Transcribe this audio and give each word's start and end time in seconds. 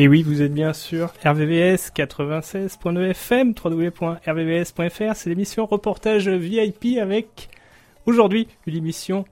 Et 0.00 0.06
oui, 0.06 0.22
vous 0.22 0.42
êtes 0.42 0.54
bien 0.54 0.72
sûr 0.74 1.12
RVVS 1.24 1.90
96.9 1.92 3.10
FM. 3.10 3.52
C'est 5.16 5.28
l'émission 5.28 5.66
reportage 5.66 6.28
VIP 6.28 6.98
avec 7.00 7.48
aujourd'hui 8.06 8.46
une 8.68 8.76
émission 8.76 9.24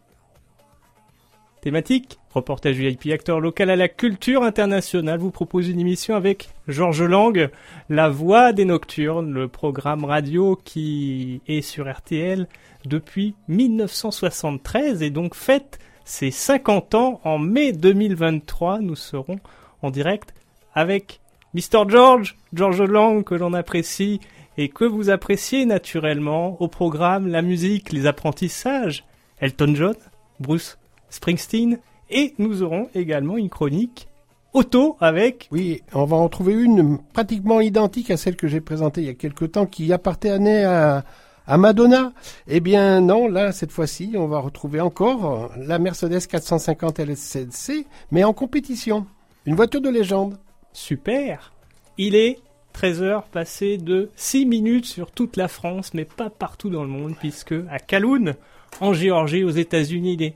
thématique. 1.60 2.18
Reportage 2.34 2.74
VIP, 2.74 3.12
acteur 3.12 3.38
local 3.38 3.70
à 3.70 3.76
la 3.76 3.86
culture 3.86 4.42
internationale, 4.42 5.20
vous 5.20 5.30
propose 5.30 5.68
une 5.68 5.78
émission 5.78 6.16
avec 6.16 6.48
Georges 6.66 7.04
Lang, 7.04 7.48
La 7.88 8.08
Voix 8.08 8.52
des 8.52 8.64
Nocturnes, 8.64 9.32
le 9.32 9.46
programme 9.46 10.04
radio 10.04 10.60
qui 10.64 11.42
est 11.46 11.62
sur 11.62 11.88
RTL 11.88 12.48
depuis 12.84 13.36
1973 13.46 15.04
et 15.04 15.10
donc 15.10 15.36
fête 15.36 15.78
ses 16.04 16.32
50 16.32 16.96
ans 16.96 17.20
en 17.22 17.38
mai 17.38 17.70
2023. 17.70 18.80
Nous 18.80 18.96
serons 18.96 19.38
en 19.80 19.92
direct 19.92 20.34
avec 20.76 21.20
Mr. 21.54 21.88
George, 21.88 22.36
George 22.52 22.82
Lang, 22.82 23.24
que 23.24 23.34
l'on 23.34 23.54
apprécie 23.54 24.20
et 24.58 24.68
que 24.68 24.84
vous 24.84 25.10
appréciez 25.10 25.64
naturellement 25.66 26.60
au 26.60 26.68
programme 26.68 27.26
la 27.26 27.42
musique, 27.42 27.92
les 27.92 28.06
apprentissages, 28.06 29.04
Elton 29.40 29.74
John, 29.74 29.94
Bruce 30.38 30.78
Springsteen, 31.08 31.78
et 32.10 32.34
nous 32.38 32.62
aurons 32.62 32.88
également 32.94 33.36
une 33.36 33.48
chronique 33.48 34.06
auto 34.52 34.96
avec... 35.00 35.48
Oui, 35.50 35.82
on 35.92 36.04
va 36.04 36.16
en 36.16 36.28
trouver 36.28 36.52
une 36.52 36.98
pratiquement 37.12 37.60
identique 37.60 38.10
à 38.10 38.16
celle 38.16 38.36
que 38.36 38.46
j'ai 38.46 38.60
présentée 38.60 39.00
il 39.00 39.06
y 39.06 39.10
a 39.10 39.14
quelque 39.14 39.44
temps 39.44 39.66
qui 39.66 39.92
appartenait 39.92 40.64
à, 40.64 41.04
à 41.46 41.56
Madonna. 41.56 42.12
Eh 42.48 42.60
bien 42.60 43.00
non, 43.00 43.28
là, 43.28 43.52
cette 43.52 43.72
fois-ci, 43.72 44.12
on 44.16 44.28
va 44.28 44.40
retrouver 44.40 44.80
encore 44.80 45.50
la 45.56 45.78
Mercedes 45.78 46.26
450 46.26 47.00
LSC, 47.00 47.86
mais 48.10 48.24
en 48.24 48.32
compétition. 48.32 49.06
Une 49.46 49.54
voiture 49.54 49.80
de 49.80 49.90
légende. 49.90 50.38
Super. 50.76 51.52
Il 51.96 52.14
est 52.14 52.38
13h 52.74 53.22
passé 53.32 53.78
de 53.78 54.10
6 54.14 54.44
minutes 54.44 54.84
sur 54.84 55.10
toute 55.10 55.38
la 55.38 55.48
France, 55.48 55.94
mais 55.94 56.04
pas 56.04 56.28
partout 56.28 56.68
dans 56.68 56.82
le 56.82 56.90
monde, 56.90 57.14
puisque 57.18 57.54
à 57.70 57.78
Kaloun, 57.78 58.34
en 58.80 58.92
Géorgie, 58.92 59.42
aux 59.42 59.50
États-Unis, 59.50 60.12
il 60.12 60.22
est 60.22 60.34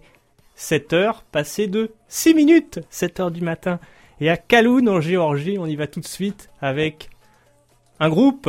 7h 0.56 1.16
passé 1.30 1.66
de 1.66 1.92
6 2.08 2.32
minutes, 2.32 2.80
7h 2.90 3.30
du 3.30 3.42
matin. 3.42 3.80
Et 4.18 4.30
à 4.30 4.38
Kaloun, 4.38 4.88
en 4.88 5.02
Géorgie, 5.02 5.58
on 5.58 5.66
y 5.66 5.76
va 5.76 5.86
tout 5.86 6.00
de 6.00 6.06
suite 6.06 6.48
avec 6.62 7.10
un 8.00 8.08
groupe 8.08 8.48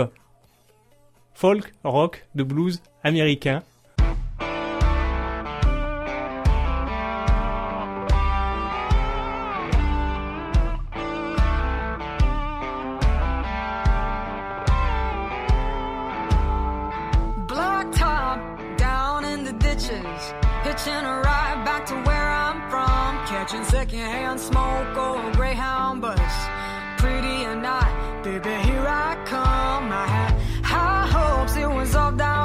folk, 1.33 1.73
rock, 1.83 2.25
de 2.35 2.43
blues 2.43 2.81
américain 3.03 3.63
Hitching 20.63 20.93
a 20.93 21.21
ride 21.25 21.63
back 21.65 21.85
to 21.87 21.95
where 22.07 22.29
I'm 22.29 22.69
from. 22.69 23.17
Catching 23.25 23.63
secondhand 23.63 24.39
smoke 24.39 24.95
or 24.95 25.29
a 25.29 25.33
Greyhound 25.33 26.01
bus. 26.01 26.19
Pretty 26.97 27.45
or 27.45 27.55
not, 27.55 27.89
baby, 28.23 28.53
here 28.67 28.85
I 28.87 29.17
come. 29.25 29.91
I 29.91 30.05
had 30.05 30.33
high 30.63 31.07
hopes, 31.07 31.55
it 31.55 31.67
was 31.67 31.95
all 31.95 32.11
down. 32.11 32.40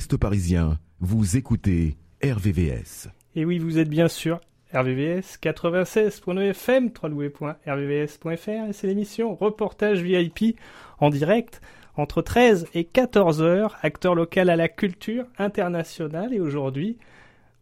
l'Ouest 0.00 0.16
parisien, 0.16 0.78
vous 1.00 1.36
écoutez 1.36 1.98
RVVS. 2.24 3.10
Et 3.36 3.44
oui, 3.44 3.58
vous 3.58 3.78
êtes 3.78 3.90
bien 3.90 4.08
sûr 4.08 4.40
RVVS 4.72 5.36
96.9 5.42 6.40
FM, 6.40 6.90
www.rvvs.fr 7.02 8.68
et 8.70 8.72
c'est 8.72 8.86
l'émission 8.86 9.34
Reportage 9.34 10.00
VIP 10.00 10.56
en 11.00 11.10
direct 11.10 11.60
entre 11.98 12.22
13 12.22 12.68
et 12.72 12.84
14 12.84 13.42
heures, 13.42 13.76
acteur 13.82 14.14
local 14.14 14.48
à 14.48 14.56
la 14.56 14.68
culture 14.68 15.26
internationale. 15.36 16.32
Et 16.32 16.40
aujourd'hui, 16.40 16.96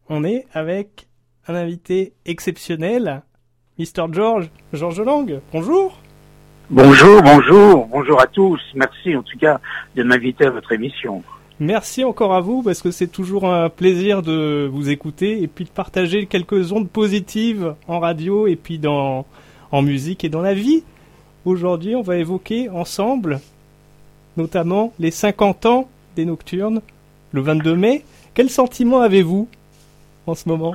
on 0.08 0.22
est 0.22 0.46
avec 0.52 1.08
un 1.48 1.56
invité 1.56 2.12
exceptionnel, 2.24 3.22
Mr. 3.80 4.12
George, 4.12 4.48
George 4.72 5.00
Lang. 5.00 5.40
Bonjour. 5.50 6.00
Bonjour, 6.70 7.20
bonjour, 7.20 7.86
bonjour 7.86 8.20
à 8.20 8.28
tous. 8.28 8.60
Merci 8.76 9.16
en 9.16 9.24
tout 9.24 9.38
cas 9.38 9.58
de 9.96 10.04
m'inviter 10.04 10.46
à 10.46 10.50
votre 10.50 10.70
émission. 10.70 11.24
Merci 11.60 12.04
encore 12.04 12.34
à 12.34 12.40
vous 12.40 12.62
parce 12.62 12.82
que 12.82 12.92
c'est 12.92 13.08
toujours 13.08 13.44
un 13.52 13.68
plaisir 13.68 14.22
de 14.22 14.68
vous 14.70 14.90
écouter 14.90 15.42
et 15.42 15.48
puis 15.48 15.64
de 15.64 15.70
partager 15.70 16.26
quelques 16.26 16.70
ondes 16.70 16.88
positives 16.88 17.74
en 17.88 17.98
radio 17.98 18.46
et 18.46 18.54
puis 18.54 18.78
dans 18.78 19.26
en 19.72 19.82
musique 19.82 20.24
et 20.24 20.28
dans 20.28 20.40
la 20.40 20.54
vie. 20.54 20.84
Aujourd'hui, 21.44 21.96
on 21.96 22.02
va 22.02 22.16
évoquer 22.16 22.68
ensemble 22.68 23.40
notamment 24.36 24.92
les 25.00 25.10
50 25.10 25.66
ans 25.66 25.88
des 26.14 26.24
Nocturnes 26.24 26.80
le 27.32 27.40
22 27.40 27.74
mai. 27.74 28.04
Quel 28.34 28.50
sentiment 28.50 29.00
avez-vous 29.00 29.48
en 30.28 30.36
ce 30.36 30.48
moment? 30.48 30.74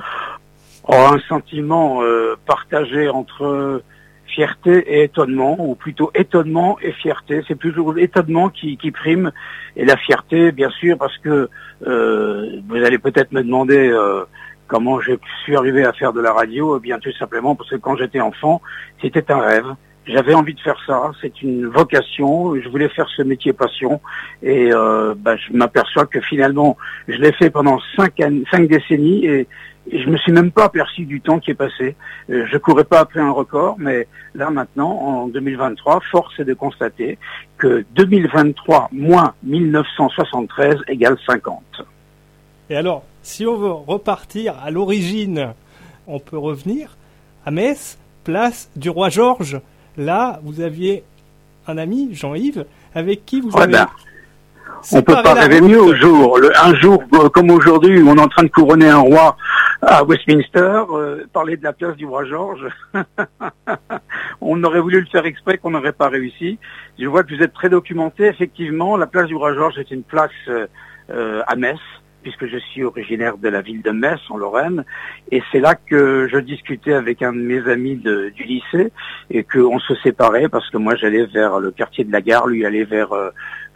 Oh, 0.86 0.92
Un 0.92 1.18
sentiment 1.28 2.02
euh, 2.02 2.36
partagé 2.44 3.08
entre 3.08 3.82
fierté 4.26 4.78
et 4.78 5.04
étonnement, 5.04 5.56
ou 5.58 5.74
plutôt 5.74 6.10
étonnement 6.14 6.78
et 6.82 6.92
fierté. 6.92 7.42
C'est 7.46 7.58
toujours 7.58 7.92
l'étonnement 7.92 8.48
qui, 8.48 8.76
prime 8.90 9.32
et 9.76 9.84
la 9.84 9.96
fierté, 9.96 10.52
bien 10.52 10.70
sûr, 10.70 10.96
parce 10.98 11.16
que 11.18 11.48
euh, 11.86 12.60
vous 12.68 12.76
allez 12.76 12.98
peut-être 12.98 13.32
me 13.32 13.42
demander 13.42 13.88
euh, 13.88 14.24
comment 14.66 15.00
je 15.00 15.12
suis 15.42 15.56
arrivé 15.56 15.84
à 15.84 15.92
faire 15.92 16.12
de 16.12 16.20
la 16.20 16.32
radio. 16.32 16.76
Eh 16.76 16.80
bien, 16.80 16.98
tout 16.98 17.12
simplement 17.12 17.54
parce 17.54 17.70
que 17.70 17.76
quand 17.76 17.96
j'étais 17.96 18.20
enfant, 18.20 18.60
c'était 19.00 19.30
un 19.30 19.40
rêve. 19.40 19.66
J'avais 20.06 20.34
envie 20.34 20.52
de 20.52 20.60
faire 20.60 20.76
ça, 20.86 21.12
c'est 21.22 21.40
une 21.40 21.66
vocation, 21.66 22.60
je 22.60 22.68
voulais 22.68 22.90
faire 22.90 23.08
ce 23.16 23.22
métier 23.22 23.54
passion 23.54 24.02
et 24.42 24.70
euh, 24.70 25.14
bah, 25.16 25.34
je 25.36 25.56
m'aperçois 25.56 26.04
que 26.04 26.20
finalement 26.20 26.76
je 27.08 27.16
l'ai 27.16 27.32
fait 27.32 27.48
pendant 27.48 27.80
cinq, 27.96 28.22
cinq 28.50 28.68
décennies 28.68 29.24
et 29.24 29.48
je 29.92 30.08
me 30.08 30.16
suis 30.16 30.32
même 30.32 30.50
pas 30.50 30.64
aperçu 30.64 31.04
du 31.04 31.20
temps 31.20 31.38
qui 31.38 31.50
est 31.50 31.54
passé. 31.54 31.94
Euh, 32.30 32.46
je 32.50 32.58
courais 32.58 32.84
pas 32.84 33.00
après 33.00 33.20
un 33.20 33.30
record, 33.30 33.76
mais 33.78 34.06
là 34.34 34.50
maintenant, 34.50 34.90
en 34.90 35.28
2023, 35.28 36.00
force 36.10 36.38
est 36.40 36.44
de 36.44 36.54
constater 36.54 37.18
que 37.58 37.84
2023 37.94 38.88
moins 38.92 39.34
1973 39.42 40.76
égale 40.88 41.16
50. 41.26 41.62
Et 42.70 42.76
alors, 42.76 43.04
si 43.22 43.46
on 43.46 43.56
veut 43.56 43.72
repartir 43.72 44.54
à 44.62 44.70
l'origine, 44.70 45.52
on 46.06 46.18
peut 46.18 46.38
revenir 46.38 46.96
à 47.44 47.50
Metz, 47.50 47.98
place 48.24 48.70
du 48.76 48.88
roi 48.88 49.10
Georges. 49.10 49.60
Là, 49.96 50.40
vous 50.42 50.60
aviez 50.60 51.04
un 51.66 51.78
ami, 51.78 52.08
Jean-Yves, 52.12 52.64
avec 52.94 53.24
qui 53.24 53.40
vous 53.40 53.56
avez... 53.56 53.72
Ben, 53.72 53.86
on 54.92 55.02
peut 55.02 55.14
pas 55.22 55.34
rêver 55.34 55.60
mieux 55.60 55.80
au 55.80 55.94
jour. 55.94 56.38
un 56.62 56.74
jour 56.76 57.02
euh, 57.14 57.28
comme 57.28 57.50
aujourd'hui, 57.50 58.02
on 58.06 58.16
est 58.16 58.20
en 58.20 58.28
train 58.28 58.42
de 58.42 58.48
couronner 58.48 58.88
un 58.88 58.98
roi 58.98 59.36
à 59.82 60.04
Westminster, 60.04 60.82
euh, 60.90 61.24
parler 61.32 61.56
de 61.56 61.64
la 61.64 61.72
place 61.72 61.96
du 61.96 62.06
roi 62.06 62.24
George. 62.24 62.66
on 64.40 64.62
aurait 64.64 64.80
voulu 64.80 65.00
le 65.00 65.06
faire 65.06 65.26
exprès, 65.26 65.58
qu'on 65.58 65.70
n'aurait 65.70 65.92
pas 65.92 66.08
réussi. 66.08 66.58
Je 66.98 67.06
vois 67.06 67.22
que 67.22 67.34
vous 67.34 67.42
êtes 67.42 67.54
très 67.54 67.68
documenté. 67.68 68.24
Effectivement, 68.26 68.96
la 68.96 69.06
place 69.06 69.26
du 69.26 69.36
roi 69.36 69.54
George 69.54 69.78
est 69.78 69.90
une 69.90 70.02
place 70.02 70.30
euh, 70.48 71.42
à 71.46 71.56
Metz 71.56 71.78
puisque 72.24 72.46
je 72.46 72.56
suis 72.56 72.82
originaire 72.82 73.36
de 73.36 73.48
la 73.48 73.60
ville 73.60 73.82
de 73.82 73.90
Metz, 73.90 74.18
en 74.30 74.38
Lorraine, 74.38 74.84
et 75.30 75.42
c'est 75.52 75.60
là 75.60 75.74
que 75.74 76.26
je 76.32 76.38
discutais 76.38 76.94
avec 76.94 77.22
un 77.22 77.32
de 77.32 77.38
mes 77.38 77.68
amis 77.68 77.96
du 77.96 78.42
lycée, 78.42 78.90
et 79.30 79.44
qu'on 79.44 79.78
se 79.78 79.94
séparait, 79.96 80.48
parce 80.48 80.68
que 80.70 80.78
moi 80.78 80.96
j'allais 80.96 81.26
vers 81.26 81.60
le 81.60 81.70
quartier 81.70 82.02
de 82.02 82.10
la 82.10 82.22
gare, 82.22 82.46
lui 82.46 82.64
allait 82.64 82.84
vers 82.84 83.12
euh, 83.12 83.30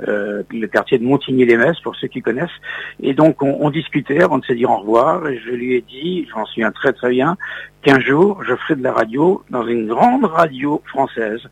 euh, 0.09 0.43
le 0.51 0.67
quartier 0.67 0.99
de 0.99 1.05
Montigny-les-Metz, 1.05 1.79
pour 1.81 1.95
ceux 1.95 2.09
qui 2.09 2.23
connaissent, 2.23 2.59
et 3.01 3.13
donc 3.15 3.43
on, 3.43 3.69
discutait 3.69 4.23
avant 4.23 4.39
de 4.39 4.45
se 4.47 4.55
dire 4.55 4.71
au 4.71 4.79
revoir, 4.79 5.29
et 5.29 5.39
je 5.39 5.51
lui 5.51 5.75
ai 5.75 5.83
dit, 5.83 6.27
j'en 6.33 6.47
souviens 6.47 6.73
très 6.73 6.95
très 6.95 7.11
bien, 7.11 7.37
qu'un 7.83 8.01
jour 8.01 8.43
je 8.45 8.57
ferai 8.57 8.77
de 8.77 8.83
la 8.83 8.93
radio 8.93 9.45
dans 9.51 9.67
une 9.67 9.87
grande 9.87 10.25
radio 10.25 10.83
française. 10.87 11.43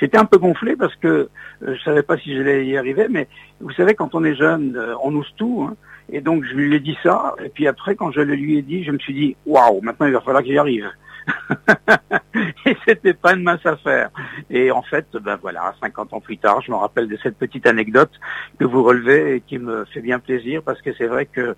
J'étais 0.00 0.18
un 0.18 0.24
peu 0.24 0.38
gonflé 0.38 0.76
parce 0.76 0.94
que 0.96 1.08
euh, 1.08 1.74
je 1.74 1.82
savais 1.82 2.02
pas 2.04 2.16
si 2.16 2.34
j'allais 2.34 2.64
y 2.64 2.76
arriver, 2.76 3.06
mais 3.10 3.26
vous 3.60 3.72
savez, 3.72 3.94
quand 3.94 4.14
on 4.14 4.24
est 4.24 4.36
jeune, 4.36 4.80
on 5.02 5.14
ose 5.16 5.32
tout. 5.36 5.66
Hein. 5.68 5.74
Et 6.12 6.20
donc 6.20 6.44
je 6.44 6.54
lui 6.54 6.74
ai 6.74 6.80
dit 6.80 6.96
ça, 7.02 7.34
et 7.42 7.48
puis 7.48 7.66
après 7.66 7.96
quand 7.96 8.10
je 8.10 8.20
le 8.20 8.34
lui 8.34 8.58
ai 8.58 8.62
dit, 8.62 8.84
je 8.84 8.90
me 8.90 8.98
suis 8.98 9.14
dit, 9.14 9.36
waouh, 9.46 9.80
maintenant 9.80 10.06
il 10.06 10.12
va 10.12 10.20
falloir 10.20 10.42
que 10.42 10.48
j'y 10.48 10.58
arrive. 10.58 10.90
et 12.66 12.76
c'était 12.86 13.14
pas 13.14 13.34
une 13.34 13.42
mince 13.42 13.64
affaire. 13.64 14.10
Et 14.50 14.70
en 14.70 14.82
fait, 14.82 15.06
ben 15.20 15.38
voilà, 15.40 15.74
50 15.80 16.12
ans 16.12 16.20
plus 16.20 16.38
tard, 16.38 16.60
je 16.62 16.70
me 16.70 16.76
rappelle 16.76 17.08
de 17.08 17.18
cette 17.22 17.36
petite 17.36 17.66
anecdote 17.66 18.10
que 18.58 18.64
vous 18.64 18.82
relevez 18.82 19.36
et 19.36 19.40
qui 19.40 19.58
me 19.58 19.84
fait 19.86 20.00
bien 20.00 20.18
plaisir 20.18 20.62
parce 20.62 20.80
que 20.82 20.92
c'est 20.94 21.06
vrai 21.06 21.26
que 21.26 21.56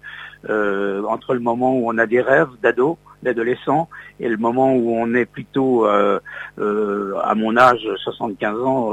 euh, 0.48 1.02
entre 1.04 1.34
le 1.34 1.40
moment 1.40 1.76
où 1.76 1.90
on 1.90 1.98
a 1.98 2.06
des 2.06 2.20
rêves 2.20 2.50
d'ado, 2.62 2.98
d'adolescent, 3.22 3.88
et 4.20 4.28
le 4.28 4.36
moment 4.36 4.74
où 4.74 4.94
on 4.94 5.14
est 5.14 5.24
plutôt 5.24 5.86
euh, 5.86 6.20
euh, 6.58 7.14
à 7.22 7.34
mon 7.34 7.56
âge, 7.56 7.86
75 8.04 8.60
ans, 8.60 8.92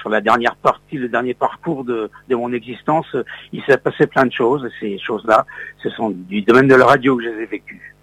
sur 0.00 0.10
la 0.10 0.20
dernière 0.20 0.56
partie, 0.56 0.96
le 0.96 1.08
dernier 1.08 1.34
parcours 1.34 1.84
de, 1.84 2.10
de 2.28 2.36
mon 2.36 2.52
existence, 2.52 3.16
il 3.52 3.62
s'est 3.64 3.78
passé 3.78 4.06
plein 4.06 4.26
de 4.26 4.32
choses. 4.32 4.64
Et 4.66 4.70
ces 4.80 4.98
choses-là, 4.98 5.46
ce 5.82 5.90
sont 5.90 6.10
du 6.10 6.42
domaine 6.42 6.68
de 6.68 6.74
la 6.74 6.86
radio 6.86 7.16
que 7.16 7.24
je 7.24 7.28
les 7.30 7.42
ai 7.42 7.46
vécues 7.46 7.95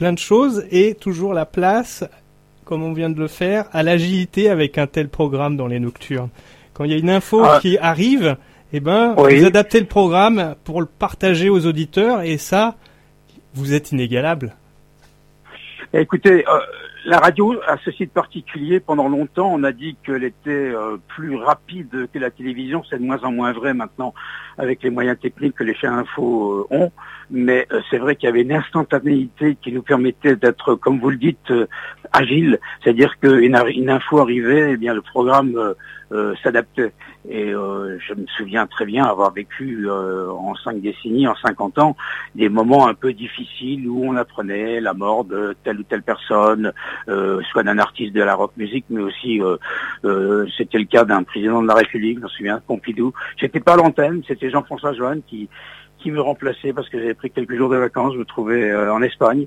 plein 0.00 0.14
de 0.14 0.18
choses 0.18 0.64
et 0.70 0.94
toujours 0.94 1.34
la 1.34 1.44
place, 1.44 2.08
comme 2.64 2.82
on 2.82 2.94
vient 2.94 3.10
de 3.10 3.20
le 3.20 3.28
faire, 3.28 3.66
à 3.70 3.82
l'agilité 3.82 4.48
avec 4.48 4.78
un 4.78 4.86
tel 4.86 5.10
programme 5.10 5.58
dans 5.58 5.66
les 5.66 5.78
nocturnes. 5.78 6.30
Quand 6.72 6.84
il 6.84 6.92
y 6.92 6.94
a 6.94 6.96
une 6.96 7.10
info 7.10 7.42
ah. 7.44 7.58
qui 7.60 7.76
arrive, 7.76 8.38
eh 8.72 8.80
ben, 8.80 9.12
vous 9.12 9.44
adaptez 9.44 9.78
le 9.78 9.84
programme 9.84 10.54
pour 10.64 10.80
le 10.80 10.86
partager 10.86 11.50
aux 11.50 11.66
auditeurs 11.66 12.22
et 12.22 12.38
ça, 12.38 12.76
vous 13.52 13.74
êtes 13.74 13.92
inégalable. 13.92 14.56
Écoutez, 15.92 16.48
euh, 16.48 16.60
la 17.04 17.18
radio 17.18 17.60
a 17.66 17.76
ceci 17.84 18.06
de 18.06 18.10
particulier. 18.10 18.80
Pendant 18.80 19.08
longtemps, 19.08 19.52
on 19.52 19.62
a 19.64 19.72
dit 19.72 19.96
qu'elle 20.02 20.24
était 20.24 20.50
euh, 20.50 20.96
plus 21.08 21.36
rapide 21.36 22.08
que 22.10 22.18
la 22.18 22.30
télévision. 22.30 22.82
C'est 22.88 22.98
de 22.98 23.04
moins 23.04 23.22
en 23.22 23.32
moins 23.32 23.52
vrai 23.52 23.74
maintenant 23.74 24.14
avec 24.60 24.82
les 24.82 24.90
moyens 24.90 25.18
techniques 25.18 25.54
que 25.54 25.64
les 25.64 25.74
chaînes 25.74 25.94
info 25.94 26.66
euh, 26.70 26.76
ont. 26.76 26.92
Mais 27.30 27.66
euh, 27.72 27.80
c'est 27.90 27.98
vrai 27.98 28.16
qu'il 28.16 28.26
y 28.26 28.30
avait 28.30 28.42
une 28.42 28.52
instantanéité 28.52 29.56
qui 29.62 29.72
nous 29.72 29.82
permettait 29.82 30.36
d'être, 30.36 30.74
comme 30.74 31.00
vous 31.00 31.10
le 31.10 31.16
dites, 31.16 31.52
agile. 32.12 32.58
C'est-à-dire 32.82 33.18
qu'une 33.20 33.56
une 33.74 33.90
info 33.90 34.18
arrivait, 34.18 34.72
eh 34.72 34.76
bien 34.76 34.94
le 34.94 35.02
programme 35.02 35.74
s'adaptait. 36.42 36.92
Et 37.28 37.50
je 37.52 38.14
me 38.14 38.26
souviens 38.36 38.66
très 38.66 38.84
bien 38.84 39.04
avoir 39.04 39.32
vécu 39.32 39.88
en 39.88 40.56
cinq 40.56 40.80
décennies, 40.80 41.28
en 41.28 41.36
50 41.36 41.78
ans, 41.78 41.96
des 42.34 42.48
moments 42.48 42.88
un 42.88 42.94
peu 42.94 43.12
difficiles 43.12 43.88
où 43.88 44.04
on 44.04 44.16
apprenait 44.16 44.80
la 44.80 44.94
mort 44.94 45.24
de 45.24 45.54
telle 45.64 45.80
ou 45.80 45.82
telle 45.84 46.02
personne, 46.02 46.72
euh, 47.08 47.40
soit 47.50 47.62
d'un 47.62 47.78
artiste 47.78 48.14
de 48.14 48.22
la 48.22 48.34
rock 48.34 48.52
musique, 48.56 48.84
mais 48.90 49.02
aussi 49.02 49.40
euh, 49.40 49.56
euh, 50.04 50.46
c'était 50.56 50.78
le 50.78 50.84
cas 50.84 51.04
d'un 51.04 51.22
président 51.22 51.62
de 51.62 51.68
la 51.68 51.74
République, 51.74 52.18
je 52.18 52.22
me 52.24 52.28
souviens, 52.28 52.62
Pompidou. 52.66 53.12
J'étais 53.36 53.60
pas 53.60 53.76
l'antenne, 53.76 54.22
c'était 54.26 54.49
Jean-François 54.50 54.92
Joanne 54.94 55.22
qui 55.26 55.48
qui 55.98 56.10
me 56.10 56.20
remplaçait 56.20 56.72
parce 56.72 56.88
que 56.88 56.98
j'avais 56.98 57.14
pris 57.14 57.30
quelques 57.30 57.54
jours 57.56 57.68
de 57.68 57.76
vacances, 57.76 58.14
je 58.14 58.18
me 58.18 58.24
trouvais 58.24 58.74
en 58.74 59.02
Espagne. 59.02 59.46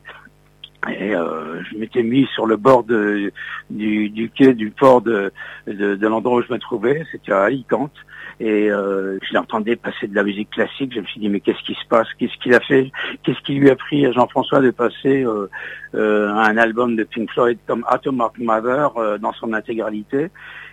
Et 0.88 1.12
je 1.14 1.78
m'étais 1.78 2.04
mis 2.04 2.28
sur 2.34 2.46
le 2.46 2.58
bord 2.58 2.84
de, 2.84 3.32
du, 3.70 4.10
du 4.10 4.30
quai 4.30 4.54
du 4.54 4.70
port 4.70 5.02
de, 5.02 5.32
de, 5.66 5.96
de 5.96 6.08
l'endroit 6.08 6.40
où 6.40 6.44
je 6.44 6.54
me 6.54 6.60
trouvais, 6.60 7.04
c'était 7.12 7.32
à 7.32 7.44
Alicante. 7.44 7.94
Et 8.40 8.70
euh, 8.70 9.18
je 9.22 9.34
l'entendais 9.34 9.76
passer 9.76 10.08
de 10.08 10.16
la 10.16 10.24
musique 10.24 10.50
classique. 10.50 10.94
Je 10.94 11.00
me 11.00 11.06
suis 11.06 11.20
dit 11.20 11.30
mais 11.30 11.40
qu'est-ce 11.40 11.64
qui 11.64 11.76
se 11.76 11.88
passe? 11.88 12.08
Qu'est-ce 12.18 12.38
qu'il 12.42 12.54
a 12.54 12.60
fait? 12.60 12.92
Qu'est-ce 13.24 13.40
qui 13.42 13.54
lui 13.54 13.70
a 13.70 13.76
pris 13.76 14.06
à 14.06 14.12
Jean-François 14.12 14.60
de 14.60 14.72
passer 14.72 15.24
euh, 15.24 15.50
euh, 15.96 16.30
un 16.30 16.58
album 16.58 16.96
de 16.96 17.04
Pink 17.04 17.32
Floyd 17.32 17.58
comme 17.68 17.86
Atom 17.88 18.22
of 18.22 18.38
Mother 18.38 18.98
euh, 18.98 19.18
dans 19.18 19.34
son 19.34 19.54
intégralité? 19.54 20.30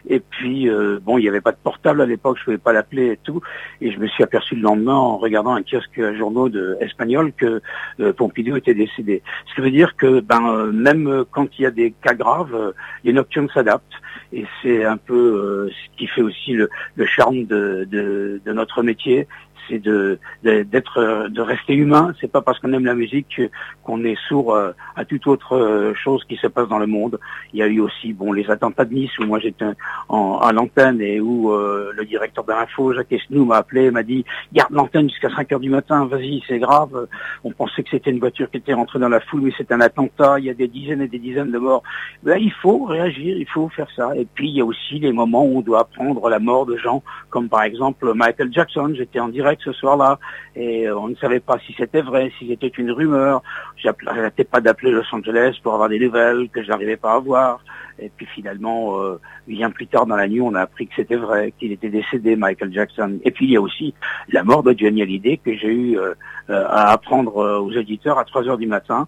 Et 0.09 0.21
puis, 0.21 0.69
euh, 0.69 0.99
bon, 1.03 1.19
il 1.19 1.23
n'y 1.23 1.29
avait 1.29 1.41
pas 1.41 1.53
de 1.53 1.59
portable 1.63 2.01
à 2.01 2.07
l'époque, 2.07 2.37
je 2.37 2.43
ne 2.43 2.45
pouvais 2.47 2.59
pas 2.59 2.73
l'appeler 2.73 3.13
et 3.13 3.19
tout. 3.23 3.41
Et 3.81 3.93
je 3.93 3.99
me 3.99 4.07
suis 4.07 4.23
aperçu 4.23 4.57
le 4.57 4.63
lendemain, 4.63 4.95
en 4.95 5.19
regardant 5.19 5.53
un 5.53 5.63
kiosque 5.63 5.99
à 5.99 6.15
journaux 6.15 6.49
de, 6.49 6.77
espagnol, 6.81 7.33
que 7.37 7.61
euh, 8.01 8.13
Pompidou 8.13 8.57
était 8.57 8.75
décédé. 8.75 9.23
Ce 9.49 9.55
qui 9.55 9.61
veut 9.61 9.71
dire 9.71 9.97
que 9.97 10.21
ben, 10.21 10.67
même 10.73 11.25
quand 11.31 11.49
il 11.59 11.63
y 11.63 11.67
a 11.67 11.71
des 11.71 11.93
cas 11.93 12.15
graves, 12.15 12.75
les 13.05 13.13
nocturnes 13.13 13.49
s'adaptent. 13.53 13.85
Et 14.33 14.45
c'est 14.63 14.85
un 14.85 14.97
peu 14.97 15.69
ce 15.71 15.99
qui 15.99 16.07
fait 16.07 16.23
aussi 16.23 16.53
le, 16.53 16.69
charme 17.07 17.47
de, 17.47 17.87
de, 17.91 18.53
notre 18.53 18.83
métier, 18.83 19.27
c'est 19.71 19.79
de 19.79 20.19
d'être 20.43 21.29
de, 21.29 21.41
rester 21.41 21.75
humain. 21.75 22.13
C'est 22.21 22.31
pas 22.31 22.43
parce 22.43 22.59
qu'on 22.59 22.73
aime 22.73 22.85
la 22.85 22.95
musique 22.95 23.41
qu'on 23.83 24.05
est 24.05 24.19
sourd 24.29 24.57
à 24.97 25.05
toute 25.05 25.27
autre 25.27 25.95
chose 25.95 26.25
qui 26.25 26.37
se 26.37 26.47
passe 26.47 26.69
dans 26.69 26.79
le 26.79 26.87
monde. 26.87 27.19
Il 27.53 27.61
y 27.61 27.63
a 27.63 27.67
eu 27.67 27.81
aussi 27.81 28.13
bon 28.13 28.33
les 28.33 28.51
attentats 28.51 28.85
de 28.85 28.95
Nice 28.95 29.19
où 29.19 29.25
moi 29.25 29.39
j'étais 29.39 29.65
à 30.09 30.53
l'antenne 30.53 31.01
et 31.01 31.21
où 31.21 31.53
euh, 31.53 31.93
le 31.97 32.05
directeur 32.05 32.45
de 32.45 32.53
l'info, 32.53 32.93
Jacques 32.93 33.13
Esnou, 33.13 33.45
m'a 33.45 33.59
appelé, 33.59 33.91
m'a 33.91 34.03
dit 34.03 34.25
garde 34.53 34.73
l'antenne 34.73 35.09
jusqu'à 35.09 35.31
5 35.31 35.53
heures 35.53 35.61
du 35.61 35.71
matin, 35.71 36.07
vas-y, 36.07 36.43
c'est 36.49 36.59
grave. 36.59 37.09
On 37.45 37.53
pensait 37.53 37.83
que 37.83 37.91
c'était 37.91 38.11
une 38.11 38.19
voiture 38.19 38.51
qui 38.51 38.59
était 38.59 38.75
rentrée 38.75 38.99
dans 38.99 39.09
la 39.09 39.21
foule, 39.21 39.43
mais 39.43 39.53
c'est 39.57 39.73
un 39.73 39.81
attentat, 39.81 40.39
il 40.39 40.47
y 40.47 40.51
a 40.51 40.55
des 40.55 40.69
dizaines 40.69 41.03
et 41.03 41.09
des 41.09 41.19
dizaines 41.19 41.51
de 41.51 41.59
morts. 41.59 41.83
Ben, 42.23 42.39
il 42.41 42.53
faut 42.53 42.85
réagir, 42.85 43.37
il 43.37 43.49
faut 43.49 43.69
faire 43.69 43.89
ça. 43.95 44.17
Et 44.17 44.27
puis 44.35 44.49
il 44.49 44.57
y 44.57 44.61
a 44.61 44.65
aussi 44.65 44.99
les 44.99 45.13
moments 45.13 45.45
où 45.45 45.59
on 45.59 45.61
doit 45.61 45.81
apprendre 45.81 46.29
la 46.29 46.39
mort 46.39 46.67
de 46.67 46.77
gens, 46.77 47.03
comme 47.31 47.49
par 47.49 47.63
exemple 47.63 48.13
Michael 48.15 48.53
Jackson. 48.53 48.93
J'étais 48.95 49.21
en 49.21 49.29
direct 49.29 49.60
ce 49.61 49.73
soir-là 49.73 50.19
et 50.57 50.89
euh, 50.89 50.99
on 50.99 51.09
ne 51.09 51.15
savait 51.17 51.41
pas 51.41 51.59
si 51.67 51.75
c'était 51.77 52.03
vrai, 52.03 52.33
si 52.39 52.49
c'était 52.49 52.69
une 52.69 52.91
rumeur. 52.91 53.43
J'arrêtais 53.77 54.45
pas 54.45 54.61
d'appeler 54.61 54.91
Los 54.91 55.05
Angeles 55.13 55.59
pour 55.63 55.75
avoir 55.75 55.89
des 55.89 55.99
nouvelles 55.99 56.49
que 56.51 56.63
je 56.63 56.69
n'arrivais 56.69 56.97
pas 56.97 57.13
à 57.13 57.17
avoir. 57.17 57.61
Et 58.01 58.11
puis 58.17 58.27
finalement, 58.35 59.01
euh, 59.01 59.21
bien 59.47 59.71
plus 59.71 59.87
tard 59.87 60.07
dans 60.07 60.17
la 60.17 60.27
nuit, 60.27 60.41
on 60.41 60.55
a 60.55 60.63
appris 60.63 60.87
que 60.87 60.95
c'était 60.97 61.17
vrai, 61.17 61.53
qu'il 61.59 61.73
était 61.73 61.91
décédé, 61.91 62.37
Michael 62.37 62.73
Jackson. 62.73 63.19
Et 63.25 63.31
puis 63.31 63.47
il 63.47 63.53
y 63.53 63.57
a 63.57 63.61
aussi 63.61 63.95
la 64.31 64.43
mort 64.43 64.63
de 64.63 64.75
Johnny 64.77 65.03
Hallyday 65.03 65.39
que 65.39 65.55
j'ai 65.57 65.69
eu 65.69 65.99
euh, 65.99 66.15
euh, 66.49 66.65
à 66.69 66.93
apprendre 66.93 67.37
aux 67.37 67.77
auditeurs 67.77 68.19
à 68.19 68.25
3 68.25 68.49
heures 68.49 68.59
du 68.59 68.67
matin. 68.67 69.07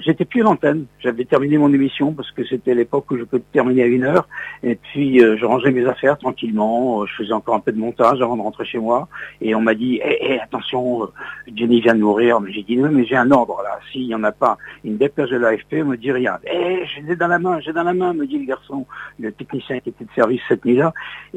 J'étais 0.00 0.24
plus 0.24 0.40
à 0.40 0.44
l'antenne, 0.44 0.86
j'avais 0.98 1.24
terminé 1.24 1.56
mon 1.56 1.72
émission 1.72 2.12
parce 2.12 2.30
que 2.32 2.44
c'était 2.44 2.74
l'époque 2.74 3.10
où 3.10 3.16
je 3.16 3.24
peux 3.24 3.40
terminer 3.52 3.82
à 3.82 3.86
une 3.86 4.04
heure. 4.04 4.28
Et 4.62 4.74
puis 4.74 5.20
je 5.20 5.44
rangeais 5.44 5.70
mes 5.70 5.86
affaires 5.86 6.18
tranquillement, 6.18 7.06
je 7.06 7.14
faisais 7.14 7.32
encore 7.32 7.54
un 7.54 7.60
peu 7.60 7.72
de 7.72 7.78
montage 7.78 8.20
avant 8.20 8.36
de 8.36 8.42
rentrer 8.42 8.64
chez 8.64 8.78
moi. 8.78 9.08
Et 9.40 9.54
m'a 9.64 9.74
dit, 9.74 9.96
hé, 9.96 10.18
eh, 10.20 10.40
attention, 10.40 11.08
Johnny 11.54 11.80
vient 11.80 11.94
de 11.94 12.00
mourir. 12.00 12.40
Mais 12.40 12.52
j'ai 12.52 12.62
dit, 12.62 12.76
non, 12.76 12.90
mais 12.90 13.04
j'ai 13.04 13.16
un 13.16 13.30
ordre 13.30 13.60
là. 13.62 13.78
S'il 13.90 14.06
n'y 14.06 14.14
en 14.14 14.24
a 14.24 14.32
pas 14.32 14.56
une 14.84 14.96
dépêche 14.96 15.30
de 15.30 15.36
l'AFP, 15.36 15.84
me 15.84 15.96
dit 15.96 16.12
rien. 16.12 16.38
Eh, 16.44 16.84
j'ai 16.86 17.16
dans 17.16 17.28
la 17.28 17.38
main, 17.38 17.60
j'ai 17.60 17.72
dans 17.72 17.82
la 17.82 17.94
main 17.94 18.12
me 18.12 18.26
dit 18.26 18.38
le 18.38 18.46
garçon, 18.46 18.86
le 19.18 19.32
technicien 19.32 19.80
qui 19.80 19.90
était 19.90 20.04
de 20.04 20.12
service 20.14 20.40
cette 20.48 20.64
nuit-là. 20.64 20.92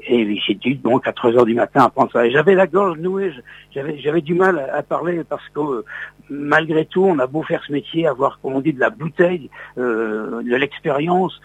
Et 0.07 0.37
j'ai 0.45 0.55
dû 0.55 0.75
donc 0.75 1.07
à 1.07 1.13
3 1.13 1.31
heures 1.33 1.45
du 1.45 1.55
matin 1.55 1.85
apprendre 1.85 2.11
ça. 2.11 2.25
Et 2.25 2.31
j'avais 2.31 2.55
la 2.55 2.67
gorge 2.67 2.97
nouée, 2.97 3.31
j'avais, 3.73 3.97
j'avais 3.99 4.21
du 4.21 4.33
mal 4.33 4.59
à, 4.73 4.83
parler 4.83 5.23
parce 5.27 5.47
que 5.49 5.59
euh, 5.59 5.85
malgré 6.29 6.85
tout, 6.85 7.03
on 7.03 7.19
a 7.19 7.27
beau 7.27 7.43
faire 7.43 7.63
ce 7.65 7.71
métier, 7.71 8.07
avoir, 8.07 8.39
comme 8.41 8.53
on 8.53 8.61
dit, 8.61 8.73
de 8.73 8.79
la 8.79 8.89
bouteille, 8.89 9.49
euh, 9.77 10.41
de 10.41 10.55
l'expérience, 10.55 11.39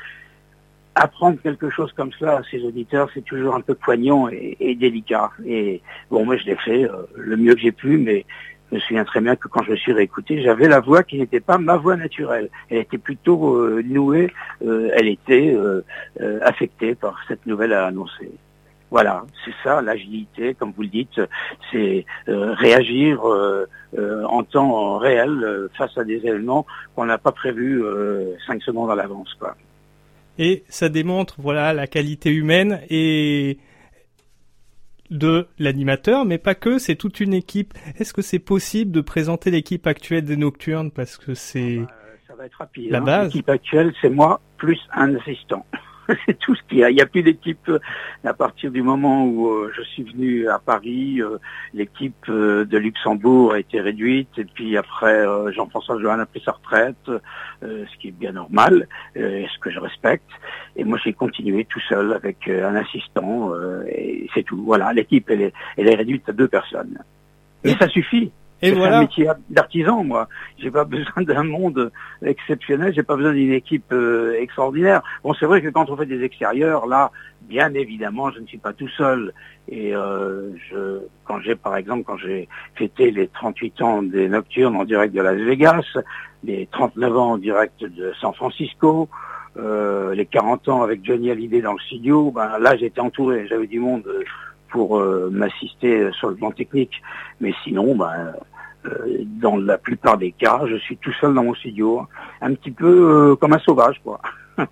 apprendre 0.95 1.39
quelque 1.43 1.71
chose 1.71 1.93
comme 1.93 2.13
cela 2.13 2.39
à 2.39 2.43
ses 2.51 2.63
auditeurs, 2.63 3.09
c'est 3.15 3.25
toujours 3.25 3.55
un 3.55 3.61
peu 3.61 3.75
poignant 3.75 4.29
et, 4.29 4.75
délicat. 4.75 5.31
Et 5.47 5.81
bon, 6.11 6.25
moi, 6.25 6.37
je 6.37 6.45
l'ai 6.45 6.57
fait 6.57 6.85
euh, 6.85 7.03
le 7.17 7.37
mieux 7.37 7.55
que 7.55 7.61
j'ai 7.61 7.73
pu, 7.73 7.97
mais 7.97 8.27
je 8.73 8.77
me 8.77 8.81
souviens 8.81 9.05
très 9.05 9.21
bien 9.21 9.37
que 9.37 9.49
quand 9.49 9.63
je 9.65 9.73
me 9.73 9.77
suis 9.77 9.93
réécouté, 9.93 10.41
j'avais 10.41 10.67
la 10.67 10.81
voix 10.81 11.03
qui 11.03 11.19
n'était 11.19 11.41
pas 11.41 11.59
ma 11.59 11.77
voix 11.77 11.95
naturelle. 11.95 12.49
Elle 12.71 12.79
était 12.79 12.97
plutôt 12.97 13.57
euh, 13.57 13.83
nouée, 13.85 14.33
euh, 14.65 14.89
elle 14.95 15.09
était 15.09 15.55
euh, 15.55 15.83
affectée 16.41 16.95
par 16.95 17.21
cette 17.29 17.45
nouvelle 17.45 17.75
à 17.75 17.87
annoncer. 17.87 18.31
Voilà, 18.91 19.25
c'est 19.45 19.53
ça 19.63 19.83
l'agilité, 19.83 20.55
comme 20.55 20.73
vous 20.75 20.83
le 20.83 20.89
dites, 20.89 21.21
c'est 21.71 22.05
réagir 22.27 23.23
en 23.97 24.43
temps 24.43 24.99
réel 24.99 25.69
face 25.79 25.97
à 25.97 26.05
des 26.05 26.17
événements 26.17 26.67
qu'on 26.95 27.07
n'a 27.07 27.17
pas 27.17 27.33
prévus 27.33 27.83
cinq 28.47 28.63
secondes 28.63 28.91
à 28.91 28.95
l'avance. 28.95 29.35
Et 30.39 30.65
ça 30.69 30.89
démontre 30.89 31.37
voilà 31.39 31.73
la 31.73 31.87
qualité 31.87 32.31
humaine 32.31 32.81
et 32.89 33.59
de 35.11 35.47
l'animateur, 35.59 36.25
mais 36.25 36.39
pas 36.39 36.55
que, 36.55 36.79
c'est 36.79 36.97
toute 36.97 37.21
une 37.21 37.35
équipe. 37.35 37.75
Est-ce 37.99 38.13
que 38.13 38.23
c'est 38.23 38.39
possible 38.39 38.91
de 38.91 39.03
présenter 39.03 39.51
l'équipe 39.51 39.87
actuelle 39.87 40.25
des 40.25 40.37
Nocturnes? 40.37 40.91
Parce 40.91 41.19
que 41.19 41.35
c'est 41.35 41.81
ah 41.83 41.87
bah, 41.87 42.19
ça 42.27 42.35
va 42.35 42.47
être 42.47 42.55
rapide. 42.55 42.91
La 42.91 42.99
hein. 42.99 43.03
base. 43.03 43.27
L'équipe 43.27 43.49
actuelle, 43.49 43.93
c'est 44.01 44.09
moi 44.09 44.41
plus 44.57 44.81
un 44.93 45.15
assistant. 45.17 45.67
c'est 46.27 46.39
tout 46.39 46.55
ce 46.55 46.63
qu'il 46.69 46.79
y 46.79 46.85
a. 46.85 46.91
Il 46.91 46.97
n'y 46.97 47.03
a 47.03 47.07
plus 47.07 47.23
d'équipe 47.23 47.69
euh, 47.69 47.79
à 48.25 48.35
partir 48.35 48.71
du 48.71 48.83
moment 48.83 49.25
où 49.25 49.49
euh, 49.49 49.73
je 49.77 49.83
suis 49.83 50.03
venu 50.03 50.49
à 50.49 50.59
Paris. 50.59 51.21
Euh, 51.21 51.39
l'équipe 51.75 52.27
de 52.29 52.79
Luxembourg 52.79 53.53
a 53.53 53.59
été 53.59 53.81
réduite 53.81 54.39
et 54.39 54.45
puis 54.45 54.77
après 54.77 55.25
Jean-François 55.53 55.99
Johan 56.01 56.19
a 56.19 56.27
pris 56.27 56.43
sa 56.45 56.53
retraite, 56.53 57.11
ce 57.63 57.99
qui 57.99 58.09
est 58.09 58.13
bien 58.13 58.33
normal, 58.33 58.87
et 59.15 59.47
ce 59.53 59.59
que 59.59 59.71
je 59.71 59.79
respecte. 59.79 60.29
Et 60.77 60.85
moi 60.85 60.99
j'ai 61.03 61.13
continué 61.13 61.65
tout 61.65 61.81
seul 61.89 62.13
avec 62.13 62.49
un 62.49 62.75
assistant 62.75 63.53
et 63.89 64.29
c'est 64.35 64.43
tout. 64.43 64.63
Voilà, 64.65 64.93
l'équipe 64.93 65.29
elle 65.31 65.43
est, 65.43 65.53
elle 65.77 65.89
est 65.89 65.95
réduite 65.95 66.29
à 66.29 66.33
deux 66.33 66.49
personnes. 66.49 66.99
Et 67.65 67.75
ça 67.75 67.89
suffit. 67.89 68.33
Et 68.63 68.71
voilà. 68.71 68.99
un 68.99 69.01
métier 69.03 69.29
d'artisan, 69.51 70.05
moi. 70.05 70.29
J'ai 70.59 70.71
pas 70.71 70.85
besoin 70.97 71.23
d'un 71.23 71.43
monde 71.43 71.91
exceptionnel, 72.25 72.95
j'ai 72.95 73.03
pas 73.03 73.17
besoin 73.17 73.33
d'une 73.33 73.53
équipe 73.53 73.93
euh, 73.93 74.41
extraordinaire. 74.41 75.03
Bon, 75.25 75.35
c'est 75.35 75.47
vrai 75.47 75.61
que 75.61 75.69
quand 75.69 75.91
on 75.91 75.97
fait 75.97 76.07
des 76.07 76.23
extérieurs, 76.23 76.87
là, 76.87 77.11
bien 77.43 77.75
évidemment, 77.75 78.31
je 78.31 78.39
ne 78.39 78.47
suis 78.47 78.59
pas 78.59 78.73
tout 78.73 78.89
seul. 78.89 79.33
Et 79.69 79.95
euh, 79.95 80.51
je, 80.71 81.01
quand 81.25 81.41
j'ai, 81.41 81.57
par 81.57 81.77
exemple, 81.77 82.05
quand 82.05 82.17
j'ai 82.17 82.49
fêté 82.77 83.11
les 83.11 83.27
38 83.29 83.83
ans 83.83 84.03
des 84.03 84.29
Nocturnes 84.29 84.77
en 84.77 84.85
direct 84.85 85.13
de 85.13 85.21
Las 85.21 85.37
Vegas, 85.37 85.99
les 86.45 86.69
39 86.71 87.17
ans 87.17 87.33
en 87.33 87.39
direct 87.39 87.85
de 87.85 88.13
San 88.21 88.33
Francisco, 88.33 89.09
euh, 89.57 90.15
les 90.15 90.25
40 90.25 90.69
ans 90.69 90.83
avec 90.83 91.05
Johnny 91.05 91.31
Hallyday 91.33 91.63
dans 91.63 91.73
le 91.73 91.81
studio, 91.81 92.31
ben 92.31 92.59
là, 92.61 92.77
j'étais 92.77 93.01
entouré, 93.01 93.47
j'avais 93.49 93.67
du 93.67 93.81
monde 93.81 94.05
pour 94.71 94.99
m'assister 95.31 96.11
sur 96.13 96.31
le 96.31 96.37
plan 96.37 96.51
technique. 96.51 97.03
Mais 97.43 97.53
sinon, 97.65 97.97
ben, 97.97 98.13
euh, 98.17 98.33
dans 99.41 99.57
la 99.57 99.79
plupart 99.79 100.19
des 100.19 100.33
cas, 100.33 100.63
je 100.67 100.77
suis 100.77 100.97
tout 100.97 101.13
seul 101.21 101.35
dans 101.35 101.45
mon 101.45 101.55
studio, 101.55 102.07
un 102.41 102.55
petit 102.55 102.71
peu 102.71 102.87
euh, 103.33 103.37
comme 103.37 103.53
un 103.53 103.59
sauvage, 103.59 104.01
quoi. 104.03 104.21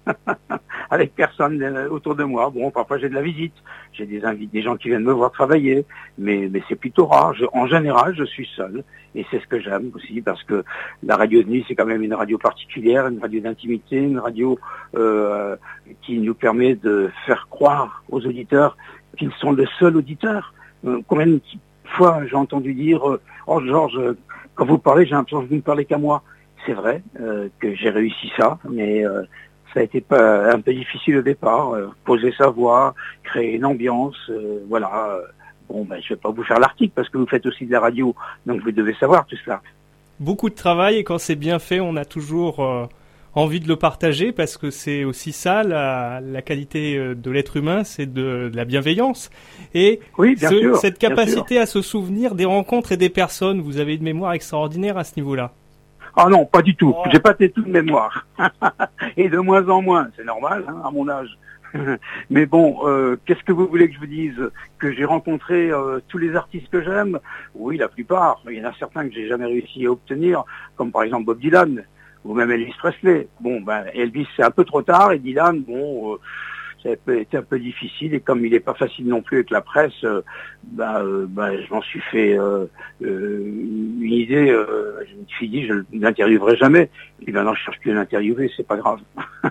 Avec 0.90 1.14
personne 1.14 1.62
euh, 1.62 1.88
autour 1.88 2.14
de 2.14 2.25
moi. 2.25 2.50
Bon, 2.50 2.71
parfois 2.71 2.99
j'ai 2.99 3.09
de 3.09 3.14
la 3.14 3.23
visite, 3.23 3.55
j'ai 3.93 4.07
des 4.07 4.25
invités, 4.25 4.59
des 4.59 4.62
gens 4.62 4.76
qui 4.76 4.88
viennent 4.88 5.05
me 5.05 5.12
voir 5.12 5.31
travailler, 5.31 5.87
mais, 6.19 6.49
mais 6.50 6.62
c'est 6.69 6.76
plutôt 6.76 7.07
rare. 7.07 7.35
en 7.52 7.67
général, 7.67 8.14
je 8.17 8.25
suis 8.25 8.49
seul, 8.57 8.85
et 9.14 9.25
c'est 9.31 9.40
ce 9.40 9.47
que 9.47 9.61
j'aime 9.61 9.90
aussi, 9.95 10.21
parce 10.21 10.43
que 10.43 10.64
la 11.02 11.17
radio 11.17 11.43
de 11.43 11.49
nuit, 11.49 11.64
c'est 11.67 11.75
quand 11.75 11.87
même 11.87 12.02
une 12.02 12.14
radio 12.14 12.37
particulière, 12.37 13.07
une 13.07 13.21
radio 13.21 13.40
d'intimité, 13.40 13.97
une 13.97 14.19
radio 14.19 14.59
euh, 14.97 15.57
qui 16.02 16.19
nous 16.19 16.35
permet 16.35 16.75
de 16.75 17.11
faire 17.26 17.49
croire 17.49 18.02
aux 18.11 18.25
auditeurs 18.26 18.76
qu'ils 19.17 19.33
sont 19.40 19.52
le 19.52 19.67
seul 19.79 19.97
auditeur. 19.97 20.55
combien 21.07 21.26
de 21.26 21.40
fois 21.90 22.23
j'ai 22.26 22.37
entendu 22.37 22.75
dire 22.75 23.09
euh, 23.09 23.21
Oh 23.52 23.61
Georges, 23.61 23.99
quand 24.54 24.64
vous 24.64 24.78
parlez, 24.78 25.07
j'ai 25.07 25.11
l'impression 25.11 25.42
que 25.42 25.49
vous 25.49 25.57
ne 25.57 25.61
parlez 25.61 25.85
qu'à 25.85 25.99
moi. 25.99 26.23
C'est 26.64 26.73
vrai 26.73 27.02
euh, 27.21 27.49
que 27.59 27.75
j'ai 27.75 27.90
réussi 27.90 28.30
ça, 28.37 28.59
mais 28.71 29.04
euh, 29.04 29.23
ça 29.75 29.80
a 29.80 29.83
été 29.83 30.04
un 30.11 30.61
peu 30.61 30.73
difficile 30.73 31.16
au 31.16 31.23
départ. 31.23 31.73
poser 32.04 32.33
sa 32.38 32.49
voix, 32.49 32.95
créer 33.25 33.57
une 33.57 33.64
ambiance, 33.64 34.30
voilà. 34.69 35.19
Bon, 35.69 35.85
ben, 35.85 36.00
je 36.00 36.12
ne 36.12 36.16
vais 36.16 36.21
pas 36.21 36.30
vous 36.30 36.45
faire 36.45 36.61
l'article 36.61 36.92
parce 36.95 37.09
que 37.09 37.19
vous 37.19 37.26
faites 37.26 37.45
aussi 37.45 37.66
de 37.66 37.73
la 37.73 37.80
radio, 37.80 38.14
donc 38.47 38.61
vous 38.62 38.71
devez 38.71 38.95
savoir 38.95 39.26
tout 39.26 39.37
cela. 39.45 39.61
Beaucoup 40.21 40.49
de 40.49 40.54
travail 40.54 40.99
et 40.99 41.04
quand 41.04 41.19
c'est 41.19 41.37
bien 41.37 41.59
fait, 41.59 41.80
on 41.80 41.97
a 41.97 42.04
toujours 42.04 42.88
envie 43.34 43.60
de 43.60 43.68
le 43.68 43.76
partager 43.76 44.32
parce 44.32 44.56
que 44.56 44.70
c'est 44.70 45.04
aussi 45.04 45.32
ça 45.32 45.62
la, 45.62 46.42
qualité 46.42 46.96
euh, 46.96 47.14
de 47.14 47.30
l'être 47.30 47.56
humain, 47.56 47.84
c'est 47.84 48.12
de, 48.12 48.50
la 48.54 48.64
bienveillance 48.64 49.30
et 49.75 50.00
oui, 50.18 50.37
cette 50.80 50.99
capacité 50.99 51.58
à 51.58 51.66
se 51.66 51.82
souvenir 51.82 52.34
des 52.34 52.44
rencontres 52.44 52.92
et 52.92 52.96
des 52.96 53.10
personnes. 53.10 53.60
Vous 53.60 53.78
avez 53.78 53.94
une 53.94 54.02
mémoire 54.02 54.32
extraordinaire 54.32 54.99
à 54.99 55.04
ce 55.04 55.16
niveau-là. 55.16 55.52
Ah 56.16 56.28
non, 56.28 56.44
pas 56.44 56.62
du 56.62 56.75
tout. 56.75 56.94
J'ai 57.12 57.20
pas 57.20 57.34
toute 57.34 57.66
mémoire 57.66 58.26
et 59.16 59.28
de 59.28 59.38
moins 59.38 59.68
en 59.68 59.80
moins. 59.80 60.08
C'est 60.16 60.25
normal 60.25 60.64
hein, 60.66 60.82
à 60.84 60.90
mon 60.90 61.08
âge. 61.08 61.38
Mais 62.30 62.46
bon, 62.46 62.78
euh, 62.84 63.16
qu'est-ce 63.25 63.44
que 63.44 63.52
vous 63.52 63.66
voulez 63.66 63.88
que 63.88 63.94
je 63.94 64.00
vous 64.00 64.06
dise? 64.06 64.50
Que 64.78 64.92
j'ai 64.92 65.04
rencontré 65.04 65.70
euh, 65.70 66.00
tous 66.08 66.18
les 66.18 66.34
artistes 66.34 66.68
que 66.68 66.82
j'aime? 66.82 67.20
Oui, 67.54 67.76
la 67.76 67.88
plupart. 67.88 68.42
Il 68.50 68.58
y 68.58 68.60
en 68.60 68.68
a 68.68 68.72
certains 68.78 69.08
que 69.08 69.14
j'ai 69.14 69.28
jamais 69.28 69.46
réussi 69.46 69.87
à 69.87 69.92
obtenir, 69.92 70.44
comme 70.76 70.90
par 70.90 71.04
exemple 71.04 71.26
Bob 71.26 71.38
Dylan 71.38 71.84
ou 72.24 72.34
même 72.34 72.50
Elvis 72.50 72.74
Presley. 72.78 73.28
Bon, 73.40 73.60
ben 73.60 73.84
Elvis 73.94 74.26
c'est 74.36 74.42
un 74.42 74.50
peu 74.50 74.64
trop 74.64 74.82
tard 74.82 75.12
et 75.12 75.18
Dylan, 75.18 75.60
bon, 75.60 76.14
euh, 76.14 76.16
ça 76.82 76.90
a 76.90 77.14
été 77.14 77.36
un 77.36 77.42
peu 77.42 77.58
difficile 77.58 78.14
et 78.14 78.20
comme 78.20 78.44
il 78.44 78.52
n'est 78.52 78.60
pas 78.60 78.74
facile 78.74 79.06
non 79.06 79.20
plus 79.20 79.38
avec 79.38 79.50
la 79.50 79.60
presse, 79.60 80.04
euh, 80.04 80.22
ben, 80.64 81.04
euh, 81.04 81.26
ben, 81.28 81.60
je 81.60 81.72
m'en 81.72 81.82
suis 81.82 82.00
fait 82.00 82.36
une 83.00 84.00
idée. 84.02 84.48
je 84.48 85.14
me 85.14 85.26
suis 85.28 85.48
dit 85.48 85.66
je 85.66 85.74
ne 85.74 85.82
l'interviewerai 85.92 86.56
jamais. 86.56 86.90
Et 87.26 87.32
maintenant 87.32 87.54
je 87.54 87.62
cherche 87.62 87.78
plus 87.80 87.90
à 87.90 87.94
l'interviewer, 87.94 88.50
c'est 88.56 88.66
pas 88.66 88.76
grave. 88.76 89.00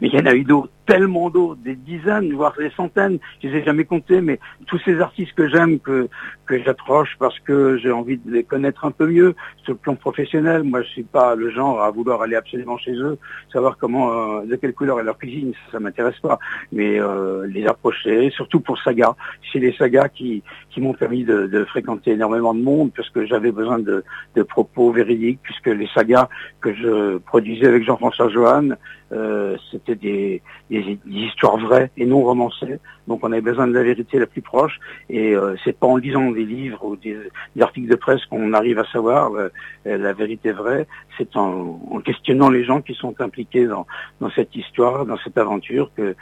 mais 0.00 0.08
il 0.08 0.14
y 0.14 0.18
en 0.18 0.26
a 0.26 0.34
eu 0.34 0.44
d'autres, 0.44 0.70
tellement 0.88 1.28
d'autres, 1.28 1.60
des 1.62 1.74
dizaines, 1.74 2.32
voire 2.32 2.54
des 2.58 2.70
centaines, 2.70 3.18
je 3.42 3.48
les 3.48 3.58
ai 3.58 3.62
jamais 3.62 3.84
comptés, 3.84 4.22
mais 4.22 4.40
tous 4.66 4.80
ces 4.86 5.00
artistes 5.00 5.34
que 5.34 5.46
j'aime, 5.46 5.78
que, 5.78 6.08
que 6.46 6.58
j'approche 6.62 7.14
parce 7.18 7.38
que 7.40 7.76
j'ai 7.76 7.92
envie 7.92 8.16
de 8.16 8.32
les 8.32 8.42
connaître 8.42 8.86
un 8.86 8.90
peu 8.90 9.06
mieux 9.06 9.34
sur 9.64 9.74
le 9.74 9.78
plan 9.78 9.96
professionnel. 9.96 10.62
Moi, 10.62 10.80
je 10.82 10.88
suis 10.88 11.02
pas 11.02 11.34
le 11.34 11.50
genre 11.50 11.82
à 11.82 11.90
vouloir 11.90 12.22
aller 12.22 12.36
absolument 12.36 12.78
chez 12.78 12.92
eux, 12.92 13.18
savoir 13.52 13.76
comment, 13.76 14.12
euh, 14.12 14.46
de 14.46 14.56
quelle 14.56 14.72
couleur 14.72 14.98
est 14.98 15.04
leur 15.04 15.18
cuisine, 15.18 15.52
ça, 15.70 15.78
m'intéresse 15.78 16.18
pas. 16.20 16.38
Mais 16.72 16.98
euh, 16.98 17.46
les 17.46 17.66
approcher, 17.66 18.30
surtout 18.30 18.60
pour 18.60 18.78
Saga, 18.80 19.14
c'est 19.52 19.58
les 19.58 19.74
sagas 19.74 20.08
qui, 20.08 20.42
qui 20.70 20.80
m'ont 20.80 20.94
permis 20.94 21.24
de, 21.24 21.46
de, 21.48 21.64
fréquenter 21.66 22.12
énormément 22.12 22.54
de 22.54 22.62
monde, 22.62 22.92
puisque 22.94 23.24
j'avais 23.26 23.52
besoin 23.52 23.78
de, 23.78 24.02
de 24.34 24.42
propos 24.42 24.90
véridiques, 24.90 25.40
puisque 25.42 25.66
les 25.66 25.88
sagas 25.88 26.30
que 26.62 26.72
je 26.72 27.18
produisais 27.18 27.66
avec 27.66 27.84
Jean-François 27.84 28.30
Johan, 28.30 28.70
euh, 29.12 29.56
c'était 29.70 29.94
des, 29.94 30.42
des, 30.70 30.98
histoires 31.06 31.56
vraies 31.56 31.90
et 31.96 32.04
non 32.04 32.22
romancées. 32.22 32.78
Donc 33.06 33.20
on 33.22 33.32
avait 33.32 33.40
besoin 33.40 33.66
de 33.66 33.72
la 33.72 33.82
vérité 33.82 34.18
la 34.18 34.26
plus 34.26 34.42
proche. 34.42 34.78
Et 35.08 35.34
euh, 35.34 35.56
c'est 35.64 35.78
pas 35.78 35.86
en 35.86 35.96
lisant 35.96 36.30
des 36.30 36.44
livres 36.44 36.84
ou 36.84 36.96
des, 36.96 37.16
articles 37.60 37.88
de 37.88 37.96
presse 37.96 38.24
qu'on 38.26 38.52
arrive 38.52 38.78
à 38.78 38.84
savoir 38.92 39.32
euh, 39.32 39.48
la 39.84 40.12
vérité 40.12 40.52
vraie. 40.52 40.86
C'est 41.16 41.36
en, 41.36 41.80
en, 41.90 42.00
questionnant 42.00 42.50
les 42.50 42.64
gens 42.64 42.82
qui 42.82 42.94
sont 42.94 43.18
impliqués 43.20 43.66
dans, 43.66 43.86
dans 44.20 44.30
cette 44.30 44.54
histoire, 44.54 45.06
dans 45.06 45.16
cette 45.18 45.38
aventure, 45.38 45.90
que, 45.96 46.14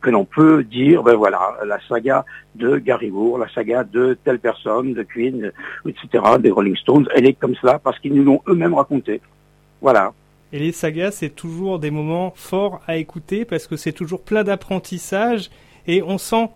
que 0.00 0.10
l'on 0.10 0.24
peut 0.24 0.62
dire, 0.62 1.02
ben 1.02 1.16
voilà, 1.16 1.56
la 1.66 1.80
saga 1.88 2.24
de 2.54 2.78
Gary 2.78 3.10
Moore, 3.10 3.38
la 3.38 3.48
saga 3.48 3.84
de 3.84 4.16
telle 4.24 4.38
personne, 4.38 4.94
de 4.94 5.02
Queen, 5.02 5.52
etc., 5.86 6.24
des 6.38 6.50
Rolling 6.50 6.76
Stones, 6.76 7.08
elle 7.14 7.26
est 7.26 7.34
comme 7.34 7.54
cela 7.56 7.78
parce 7.78 7.98
qu'ils 7.98 8.14
nous 8.14 8.24
l'ont 8.24 8.42
eux-mêmes 8.46 8.74
raconté. 8.74 9.20
Voilà. 9.80 10.12
Et 10.52 10.58
les 10.58 10.72
sagas, 10.72 11.12
c'est 11.12 11.30
toujours 11.30 11.78
des 11.78 11.90
moments 11.90 12.32
forts 12.34 12.80
à 12.86 12.96
écouter 12.96 13.44
parce 13.44 13.66
que 13.68 13.76
c'est 13.76 13.92
toujours 13.92 14.22
plein 14.24 14.42
d'apprentissage 14.42 15.50
et 15.86 16.02
on 16.02 16.18
sent 16.18 16.50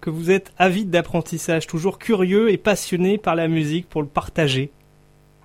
que 0.00 0.10
vous 0.10 0.30
êtes 0.30 0.52
avide 0.58 0.90
d'apprentissage, 0.90 1.66
toujours 1.66 1.98
curieux 1.98 2.50
et 2.50 2.56
passionné 2.56 3.18
par 3.18 3.34
la 3.34 3.48
musique 3.48 3.88
pour 3.88 4.02
le 4.02 4.08
partager. 4.08 4.70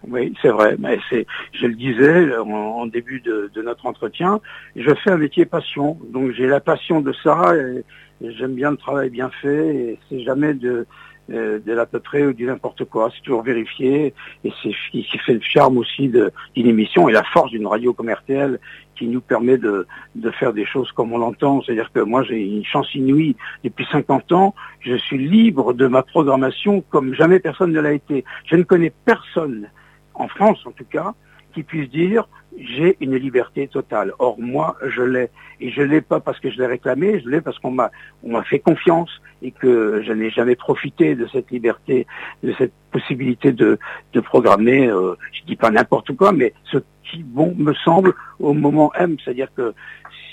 Oui, 0.07 0.33
c'est 0.41 0.49
vrai, 0.49 0.75
mais 0.79 0.99
c'est, 1.09 1.25
je 1.53 1.65
le 1.65 1.75
disais 1.75 2.35
en, 2.37 2.85
début 2.87 3.21
de, 3.21 3.49
notre 3.63 3.85
entretien, 3.85 4.41
je 4.75 4.93
fais 4.95 5.11
un 5.11 5.17
métier 5.17 5.45
passion, 5.45 5.97
donc 6.11 6.31
j'ai 6.31 6.47
la 6.47 6.59
passion 6.59 6.99
de 6.99 7.13
ça 7.23 7.55
et, 7.55 7.83
j'aime 8.21 8.53
bien 8.53 8.71
le 8.71 8.77
travail 8.77 9.09
bien 9.09 9.29
fait 9.41 9.75
et 9.75 9.99
c'est 10.07 10.21
jamais 10.21 10.53
de, 10.53 10.85
euh, 11.31 11.59
de 11.59 11.71
l'à 11.71 11.85
peu 11.85 11.99
près 11.99 12.25
ou 12.25 12.33
du 12.33 12.45
n'importe 12.45 12.83
quoi. 12.83 13.09
C'est 13.15 13.21
toujours 13.21 13.43
vérifié 13.43 14.13
et 14.43 14.51
c'est 14.61 14.71
ce 14.71 14.91
qui 14.91 15.17
fait 15.19 15.33
le 15.33 15.41
charme 15.41 15.77
aussi 15.77 16.09
d'une 16.09 16.67
émission 16.67 17.07
et 17.07 17.13
la 17.13 17.23
force 17.23 17.51
d'une 17.51 17.65
radio 17.65 17.93
comme 17.93 18.09
RTL 18.09 18.59
qui 18.95 19.07
nous 19.07 19.21
permet 19.21 19.57
de, 19.57 19.87
de 20.15 20.31
faire 20.31 20.51
des 20.51 20.65
choses 20.65 20.91
comme 20.91 21.13
on 21.13 21.17
l'entend. 21.17 21.61
C'est-à-dire 21.61 21.91
que 21.93 22.01
moi 22.01 22.23
j'ai 22.23 22.41
une 22.41 22.65
chance 22.65 22.93
inouïe 22.93 23.37
depuis 23.63 23.87
50 23.89 24.33
ans. 24.33 24.53
Je 24.81 24.95
suis 24.95 25.17
libre 25.17 25.73
de 25.73 25.87
ma 25.87 26.03
programmation 26.03 26.81
comme 26.89 27.13
jamais 27.13 27.39
personne 27.39 27.71
ne 27.71 27.79
l'a 27.79 27.93
été. 27.93 28.25
Je 28.45 28.57
ne 28.57 28.63
connais 28.63 28.91
personne, 29.05 29.69
en 30.13 30.27
France 30.27 30.59
en 30.65 30.71
tout 30.71 30.85
cas, 30.85 31.13
qui 31.53 31.63
puisse 31.63 31.89
dire 31.89 32.27
j'ai 32.57 32.97
une 32.99 33.15
liberté 33.15 33.67
totale. 33.67 34.13
Or 34.19 34.39
moi, 34.39 34.77
je 34.85 35.01
l'ai. 35.01 35.29
Et 35.59 35.71
je 35.71 35.81
l'ai 35.81 36.01
pas 36.01 36.19
parce 36.19 36.39
que 36.39 36.49
je 36.49 36.57
l'ai 36.57 36.65
réclamé, 36.65 37.21
je 37.23 37.29
l'ai 37.29 37.41
parce 37.41 37.57
qu'on 37.59 37.71
m'a 37.71 37.91
on 38.23 38.31
m'a 38.31 38.43
fait 38.43 38.59
confiance 38.59 39.09
et 39.41 39.51
que 39.51 40.01
je 40.05 40.11
n'ai 40.11 40.29
jamais 40.29 40.55
profité 40.55 41.15
de 41.15 41.27
cette 41.27 41.51
liberté, 41.51 42.07
de 42.43 42.53
cette 42.57 42.73
possibilité 42.91 43.51
de, 43.51 43.77
de 44.13 44.19
programmer, 44.19 44.87
euh, 44.87 45.15
je 45.31 45.43
dis 45.45 45.55
pas 45.55 45.69
n'importe 45.69 46.15
quoi, 46.15 46.31
mais 46.31 46.53
ce 46.71 46.77
qui 47.03 47.23
bon 47.23 47.53
me 47.57 47.73
semble 47.73 48.13
au 48.39 48.53
moment 48.53 48.91
M. 48.95 49.17
C'est-à-dire 49.23 49.49
que 49.55 49.73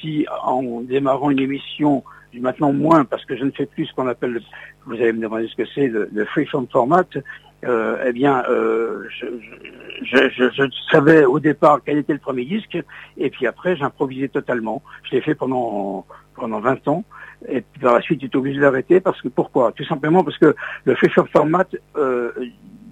si 0.01 0.27
en 0.43 0.81
démarrant 0.81 1.31
une 1.31 1.41
émission 1.41 2.05
maintenant 2.35 2.73
moins 2.73 3.05
parce 3.05 3.25
que 3.25 3.37
je 3.37 3.45
ne 3.45 3.51
fais 3.51 3.67
plus 3.67 3.87
ce 3.87 3.95
qu'on 3.95 4.07
appelle, 4.07 4.41
vous 4.87 4.95
allez 4.95 5.13
me 5.13 5.21
demander 5.21 5.49
ce 5.49 5.57
que 5.57 5.69
c'est, 5.75 5.89
le, 5.89 6.09
le 6.13 6.25
freeform 6.27 6.67
format, 6.69 7.05
euh, 7.65 8.05
eh 8.07 8.13
bien, 8.13 8.43
euh, 8.49 9.05
je, 9.11 9.27
je, 10.03 10.51
je, 10.51 10.63
savais 10.91 11.25
au 11.25 11.41
départ 11.41 11.81
quel 11.85 11.99
était 11.99 12.15
le 12.15 12.19
premier 12.19 12.45
disque, 12.45 12.79
et 13.19 13.31
puis 13.31 13.47
après, 13.47 13.77
j'improvisais 13.77 14.29
totalement. 14.29 14.83
Je 15.05 15.17
l'ai 15.17 15.21
fait 15.21 15.35
pendant 15.35 16.07
pendant 16.35 16.61
20 16.61 16.89
ans, 16.89 17.05
et 17.49 17.63
par 17.81 17.95
la 17.95 18.01
suite, 18.01 18.23
j'étais 18.23 18.37
obligé 18.37 18.61
d'arrêter 18.61 19.01
parce 19.01 19.21
que 19.21 19.29
pourquoi? 19.29 19.73
Tout 19.73 19.85
simplement 19.85 20.25
parce 20.25 20.39
que 20.39 20.55
le 20.85 20.95
Fisher 20.95 21.23
Format 21.31 21.67
euh, 21.97 22.33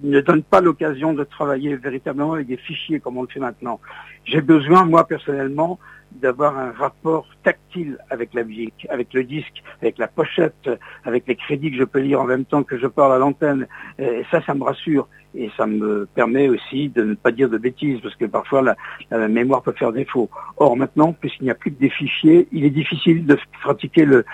ne 0.03 0.21
donne 0.21 0.43
pas 0.43 0.61
l'occasion 0.61 1.13
de 1.13 1.23
travailler 1.23 1.75
véritablement 1.75 2.33
avec 2.33 2.47
des 2.47 2.57
fichiers 2.57 2.99
comme 2.99 3.17
on 3.17 3.23
le 3.23 3.27
fait 3.27 3.39
maintenant. 3.39 3.79
J'ai 4.25 4.41
besoin, 4.41 4.85
moi 4.85 5.07
personnellement, 5.07 5.79
d'avoir 6.11 6.57
un 6.57 6.71
rapport 6.71 7.27
tactile 7.43 7.97
avec 8.09 8.33
la 8.33 8.43
musique, 8.43 8.87
avec 8.89 9.13
le 9.13 9.23
disque, 9.23 9.63
avec 9.81 9.97
la 9.97 10.07
pochette, 10.07 10.69
avec 11.05 11.27
les 11.27 11.35
crédits 11.35 11.71
que 11.71 11.77
je 11.77 11.83
peux 11.83 11.99
lire 11.99 12.21
en 12.21 12.25
même 12.25 12.45
temps 12.45 12.63
que 12.63 12.77
je 12.77 12.87
parle 12.87 13.13
à 13.13 13.17
l'antenne. 13.17 13.67
Et 13.99 14.23
ça, 14.31 14.41
ça 14.45 14.53
me 14.53 14.63
rassure. 14.63 15.07
Et 15.35 15.51
ça 15.55 15.67
me 15.67 16.07
permet 16.15 16.49
aussi 16.49 16.89
de 16.89 17.03
ne 17.03 17.13
pas 17.13 17.31
dire 17.31 17.49
de 17.49 17.59
bêtises, 17.59 17.99
parce 18.01 18.15
que 18.15 18.25
parfois 18.25 18.75
la, 19.11 19.27
mémoire 19.27 19.61
peut 19.61 19.73
faire 19.73 19.93
défaut. 19.93 20.29
Or 20.57 20.75
maintenant, 20.75 21.13
puisqu'il 21.13 21.43
n'y 21.43 21.51
a 21.51 21.55
plus 21.55 21.71
que 21.71 21.79
des 21.79 21.89
fichiers, 21.89 22.47
il 22.51 22.65
est 22.65 22.71
difficile 22.71 23.27
de 23.27 23.37
pratiquer 23.61 24.05
le, 24.05 24.25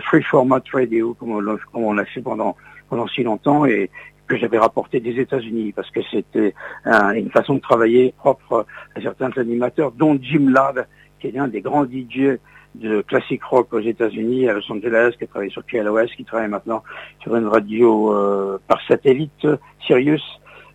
free 0.00 0.22
format 0.22 0.62
radio, 0.72 1.14
comme 1.14 1.32
on, 1.74 1.92
l'a 1.92 2.04
fait 2.04 2.20
pendant, 2.20 2.56
pendant 2.88 3.08
si 3.08 3.24
longtemps, 3.24 3.66
et, 3.66 3.90
que 4.26 4.36
j'avais 4.36 4.58
rapporté 4.58 5.00
des 5.00 5.20
États-Unis 5.20 5.72
parce 5.72 5.90
que 5.90 6.00
c'était 6.10 6.54
une 6.84 7.30
façon 7.30 7.54
de 7.54 7.60
travailler 7.60 8.14
propre 8.16 8.66
à 8.94 9.00
certains 9.00 9.30
animateurs, 9.36 9.92
dont 9.92 10.18
Jim 10.20 10.50
Ladd, 10.50 10.86
qui 11.20 11.28
est 11.28 11.38
un 11.38 11.48
des 11.48 11.60
grands 11.60 11.84
DJ 11.84 12.38
de 12.76 13.00
classique 13.02 13.42
rock 13.44 13.72
aux 13.72 13.80
États-Unis, 13.80 14.48
à 14.48 14.52
Los 14.52 14.70
Angeles, 14.70 15.14
qui 15.18 15.26
travaille 15.26 15.50
sur 15.50 15.64
KLOS, 15.64 16.08
qui 16.16 16.24
travaille 16.24 16.48
maintenant 16.48 16.82
sur 17.22 17.34
une 17.36 17.46
radio 17.46 18.12
euh, 18.12 18.58
par 18.68 18.80
satellite, 18.86 19.46
Sirius. 19.86 20.22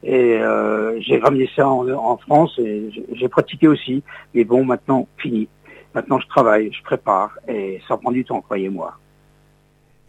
Et 0.03 0.39
euh, 0.39 0.99
j'ai 0.99 1.19
ramené 1.19 1.47
ça 1.55 1.69
en, 1.69 2.17
France 2.17 2.57
et 2.57 2.89
j'ai 3.13 3.29
pratiqué 3.29 3.67
aussi. 3.67 4.03
Mais 4.33 4.43
bon, 4.43 4.65
maintenant, 4.65 5.07
fini. 5.17 5.47
Maintenant, 5.93 6.19
je 6.19 6.27
travaille, 6.27 6.71
je 6.73 6.81
prépare 6.83 7.37
et 7.47 7.81
ça 7.87 7.97
prend 7.97 8.11
du 8.11 8.25
temps, 8.25 8.41
croyez-moi. 8.41 8.95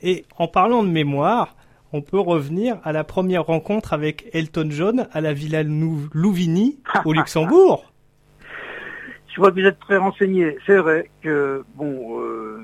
Et 0.01 0.25
en 0.39 0.49
parlant 0.49 0.83
de 0.83 0.89
mémoire, 0.89 1.55
on 1.93 2.03
peut 2.03 2.21
revenir 2.21 2.79
à 2.85 2.93
la 2.93 3.05
première 3.05 3.45
rencontre 3.45 3.93
avec 3.93 4.29
Elton 4.33 4.69
John 4.71 5.07
à 5.13 5.21
la 5.21 5.33
Villa 5.33 5.63
Louvigny 5.63 6.79
au 7.05 7.13
Luxembourg. 7.15 7.93
Je 9.35 9.41
vois 9.41 9.51
que 9.51 9.61
vous 9.61 9.67
êtes 9.67 9.81
très 9.81 9.97
renseigné. 9.97 10.59
C'est 10.67 10.77
vrai 10.77 11.11
que, 11.23 11.65
bon, 11.77 12.21
euh, 12.21 12.61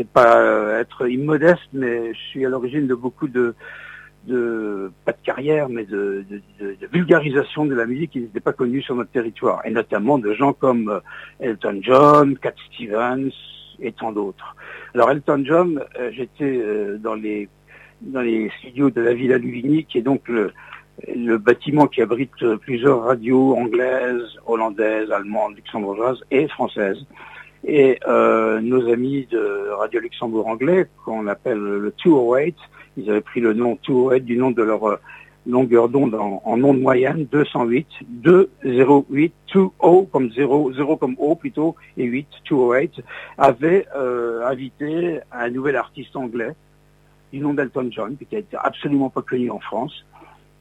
sais 0.00 0.04
pas 0.04 0.80
être 0.80 1.08
immodeste, 1.08 1.68
mais 1.72 2.12
je 2.14 2.18
suis 2.30 2.46
à 2.46 2.48
l'origine 2.48 2.86
de 2.86 2.94
beaucoup 2.94 3.28
de, 3.28 3.54
de, 4.26 4.90
pas 5.04 5.12
de 5.12 5.18
carrière, 5.22 5.68
mais 5.68 5.84
de, 5.84 6.24
de, 6.30 6.86
vulgarisation 6.92 7.66
de 7.66 7.74
la 7.74 7.86
musique 7.86 8.12
qui 8.12 8.20
n'était 8.20 8.40
pas 8.40 8.52
connue 8.52 8.82
sur 8.82 8.94
notre 8.94 9.10
territoire, 9.10 9.60
et 9.64 9.70
notamment 9.70 10.18
de 10.18 10.32
gens 10.32 10.52
comme 10.52 10.88
euh, 10.88 11.00
Elton 11.40 11.80
John, 11.82 12.38
Cat 12.38 12.54
Stevens 12.72 13.30
et 13.80 13.92
tant 13.92 14.12
d'autres. 14.12 14.56
Alors 14.94 15.10
Elton 15.10 15.42
John, 15.44 15.84
euh, 15.98 16.10
j'étais 16.12 16.58
euh, 16.58 16.98
dans 16.98 17.14
les 17.14 17.48
dans 18.02 18.22
les 18.22 18.50
studios 18.58 18.90
de 18.90 19.00
la 19.00 19.14
Villa 19.14 19.38
Luvigny, 19.38 19.84
qui 19.84 19.98
est 19.98 20.02
donc 20.02 20.28
le, 20.28 20.52
le 21.14 21.38
bâtiment 21.38 21.86
qui 21.86 22.02
abrite 22.02 22.44
plusieurs 22.60 23.02
radios 23.02 23.54
anglaises, 23.56 24.22
hollandaises, 24.46 25.10
allemandes, 25.10 25.56
luxembourgeoises 25.56 26.20
et 26.30 26.48
françaises. 26.48 27.04
Et 27.64 27.98
euh, 28.08 28.60
nos 28.60 28.90
amis 28.90 29.26
de 29.30 29.70
Radio 29.78 30.00
Luxembourg 30.00 30.46
anglais, 30.46 30.86
qu'on 31.04 31.26
appelle 31.26 31.58
le 31.58 31.94
208, 32.04 32.56
ils 32.96 33.10
avaient 33.10 33.20
pris 33.20 33.40
le 33.40 33.52
nom 33.52 33.78
208 33.86 34.24
du 34.24 34.36
nom 34.38 34.50
de 34.50 34.62
leur 34.62 34.84
euh, 34.84 34.96
longueur 35.46 35.90
d'onde 35.90 36.14
en, 36.14 36.42
en, 36.44 36.64
onde 36.64 36.80
moyenne, 36.80 37.26
208, 37.30 37.86
208, 38.08 39.34
20 39.54 40.10
comme 40.10 40.30
0, 40.32 40.72
0 40.72 40.96
comme 40.96 41.16
O 41.18 41.34
plutôt, 41.34 41.76
et 41.98 42.04
8, 42.04 42.26
208, 42.48 43.02
avaient 43.36 43.86
euh, 43.94 44.46
invité 44.46 45.20
un 45.30 45.50
nouvel 45.50 45.76
artiste 45.76 46.16
anglais 46.16 46.54
du 47.32 47.40
nom 47.40 47.54
d'Elton 47.54 47.88
John, 47.90 48.16
qui 48.16 48.34
n'était 48.34 48.56
absolument 48.56 49.10
pas 49.10 49.22
connu 49.22 49.50
en 49.50 49.60
France, 49.60 50.04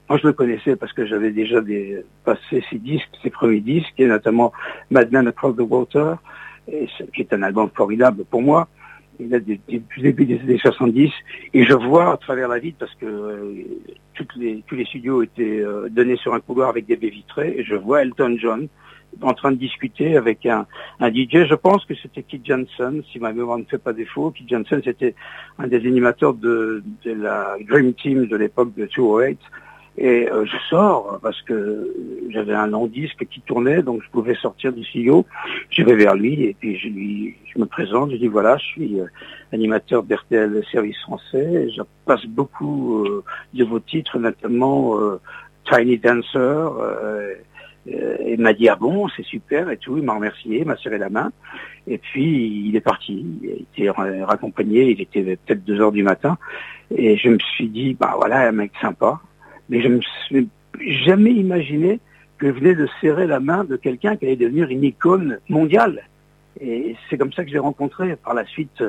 moi, 0.10 0.18
je 0.18 0.26
le 0.26 0.34
connaissais 0.34 0.76
parce 0.76 0.92
que 0.92 1.06
j'avais 1.06 1.30
déjà 1.30 1.62
des, 1.62 2.04
passé 2.26 2.64
ses 2.72 2.80
disques, 2.80 3.10
ses 3.22 3.30
premiers 3.30 3.60
disques, 3.60 3.94
et 4.00 4.08
notamment 4.08 4.52
Madman 4.90 5.28
Across 5.28 5.58
the 5.58 5.62
Water, 5.62 6.18
qui 6.68 7.22
est 7.22 7.32
un 7.32 7.44
album 7.44 7.70
formidable 7.76 8.26
pour 8.26 8.42
moi. 8.42 8.68
Il 9.20 9.30
depuis 9.30 9.84
le 9.98 10.02
début 10.02 10.26
des 10.26 10.40
années 10.40 10.58
70, 10.58 11.12
et 11.54 11.64
je 11.64 11.74
vois 11.74 12.14
à 12.14 12.18
travers 12.18 12.48
la 12.48 12.58
vitre, 12.58 12.78
parce 12.80 12.96
que 12.96 13.06
euh, 13.06 13.64
les, 14.38 14.64
tous 14.66 14.76
les 14.76 14.86
studios 14.86 15.22
étaient 15.22 15.60
euh, 15.60 15.90
donnés 15.90 16.16
sur 16.16 16.34
un 16.34 16.40
couloir 16.40 16.70
avec 16.70 16.88
des 16.88 16.96
baies 16.96 17.10
vitrées, 17.10 17.54
et 17.58 17.64
je 17.64 17.76
vois 17.76 18.02
Elton 18.02 18.36
John 18.40 18.68
en 19.22 19.34
train 19.34 19.52
de 19.52 19.58
discuter 19.58 20.18
avec 20.18 20.46
un, 20.46 20.66
un 21.00 21.10
DJ. 21.10 21.46
Je 21.48 21.56
pense 21.56 21.86
que 21.86 21.94
c'était 21.96 22.24
Keith 22.24 22.46
Johnson, 22.46 23.02
si 23.12 23.20
ma 23.20 23.34
mémoire 23.34 23.58
ne 23.58 23.66
fait 23.66 23.78
pas 23.78 23.94
défaut. 23.94 24.32
Keith 24.32 24.50
Johnson, 24.50 24.82
c'était 24.84 25.16
un 25.58 25.68
des 25.68 25.78
animateurs 25.78 26.34
de, 26.34 26.84
de 27.04 27.12
la 27.12 27.58
Dream 27.68 27.94
Team 27.94 28.28
de 28.28 28.36
l'époque 28.36 28.74
de 28.76 28.86
208. 28.86 29.40
Et 30.02 30.30
euh, 30.32 30.46
je 30.46 30.56
sors 30.70 31.20
parce 31.22 31.42
que 31.42 31.94
j'avais 32.30 32.54
un 32.54 32.68
long 32.68 32.88
disque 32.88 33.26
qui 33.30 33.42
tournait, 33.42 33.84
donc 33.84 34.02
je 34.02 34.10
pouvais 34.10 34.36
sortir 34.36 34.72
du 34.72 34.84
studio. 34.86 35.26
Je 35.70 35.84
vais 35.84 35.96
vers 35.96 36.16
lui 36.16 36.44
et 36.44 36.56
puis 36.58 36.78
je 36.78 36.88
lui, 36.88 37.36
je 37.54 37.60
me 37.60 37.66
présente. 37.66 38.12
Je 38.12 38.16
dis 38.16 38.28
voilà, 38.28 38.58
je 38.58 38.64
suis 38.64 39.02
euh, 39.02 39.08
animateur 39.52 40.04
d'RTL 40.04 40.64
Service 40.72 40.98
Français. 41.02 41.70
je 41.76 41.82
passe 42.06 42.26
beaucoup 42.28 43.04
euh, 43.04 43.26
de 43.54 43.66
vos 43.66 43.82
titres, 43.82 44.18
notamment 44.20 44.98
Tiny 45.70 45.98
Dancer. 45.98 46.70
Et 47.88 48.34
il 48.34 48.42
m'a 48.42 48.54
dit 48.54 48.70
ah 48.70 48.76
bon, 48.76 49.08
c'est 49.16 49.26
super 49.26 49.70
et 49.70 49.78
tout. 49.78 49.98
Il 49.98 50.04
m'a 50.04 50.14
remercié, 50.14 50.60
il 50.60 50.66
m'a 50.66 50.78
serré 50.78 50.98
la 50.98 51.10
main. 51.10 51.32
Et 51.88 51.98
puis 51.98 52.68
il 52.68 52.76
est 52.76 52.82
parti. 52.82 53.26
Il 53.42 53.66
était 53.72 53.90
raccompagné. 53.90 54.92
Il 54.92 55.02
était 55.02 55.24
peut-être 55.24 55.64
deux 55.64 55.80
heures 55.82 55.92
du 55.92 56.04
matin. 56.04 56.38
Et 56.96 57.18
je 57.18 57.30
me 57.30 57.40
suis 57.40 57.68
dit 57.68 57.94
bah 57.94 58.16
voilà, 58.18 58.48
un 58.48 58.52
mec 58.52 58.72
sympa 58.82 59.22
mais 59.70 59.82
je 59.82 59.88
ne 59.88 59.96
me 59.98 60.02
suis 60.02 60.50
jamais 61.06 61.32
imaginé 61.32 62.00
que 62.38 62.48
je 62.48 62.52
venais 62.52 62.76
de 62.76 62.88
serrer 63.02 63.28
la 63.28 63.40
main 63.40 63.64
de 63.64 63.76
quelqu'un 63.76 64.16
qui 64.16 64.26
allait 64.26 64.36
devenir 64.36 64.70
une 64.70 64.84
icône 64.84 65.40
mondiale. 65.48 66.04
Et 66.62 66.96
c'est 67.10 67.18
comme 67.18 67.32
ça 67.32 67.44
que 67.44 67.50
je 67.50 67.54
l'ai 67.54 67.60
rencontré. 67.60 68.16
Par 68.16 68.34
la 68.34 68.46
suite, 68.46 68.84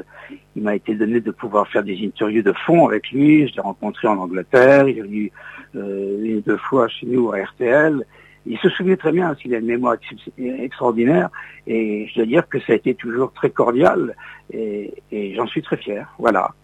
il 0.57 0.63
m'a 0.63 0.75
été 0.75 0.95
donné 0.95 1.21
de 1.21 1.31
pouvoir 1.31 1.69
faire 1.69 1.85
des 1.85 1.99
interviews 2.05 2.43
de 2.43 2.53
fond 2.53 2.89
avec 2.89 3.11
lui. 3.11 3.47
Je 3.49 3.55
l'ai 3.55 3.61
rencontré 3.61 4.09
en 4.09 4.19
Angleterre. 4.19 4.89
Il 4.89 4.99
est 4.99 5.03
venu 5.03 5.33
euh, 5.77 6.25
une 6.25 6.41
deux 6.41 6.57
fois 6.57 6.89
chez 6.89 7.07
nous 7.07 7.33
à 7.33 7.39
RTL. 7.39 8.05
Il 8.47 8.59
se 8.59 8.69
souvient 8.71 8.97
très 8.97 9.13
bien, 9.13 9.35
qu'il 9.35 9.55
a 9.55 9.59
une 9.59 9.67
mémoire 9.67 9.97
extraordinaire, 10.39 11.29
et 11.67 12.09
je 12.09 12.15
dois 12.17 12.27
dire 12.27 12.49
que 12.49 12.59
ça 12.61 12.73
a 12.73 12.77
été 12.77 12.95
toujours 12.95 13.33
très 13.33 13.51
cordial, 13.51 14.17
et, 14.53 14.95
et 15.13 15.35
j'en 15.35 15.47
suis 15.47 15.63
très 15.63 15.77
fier. 15.77 16.09
Voilà, 16.19 16.55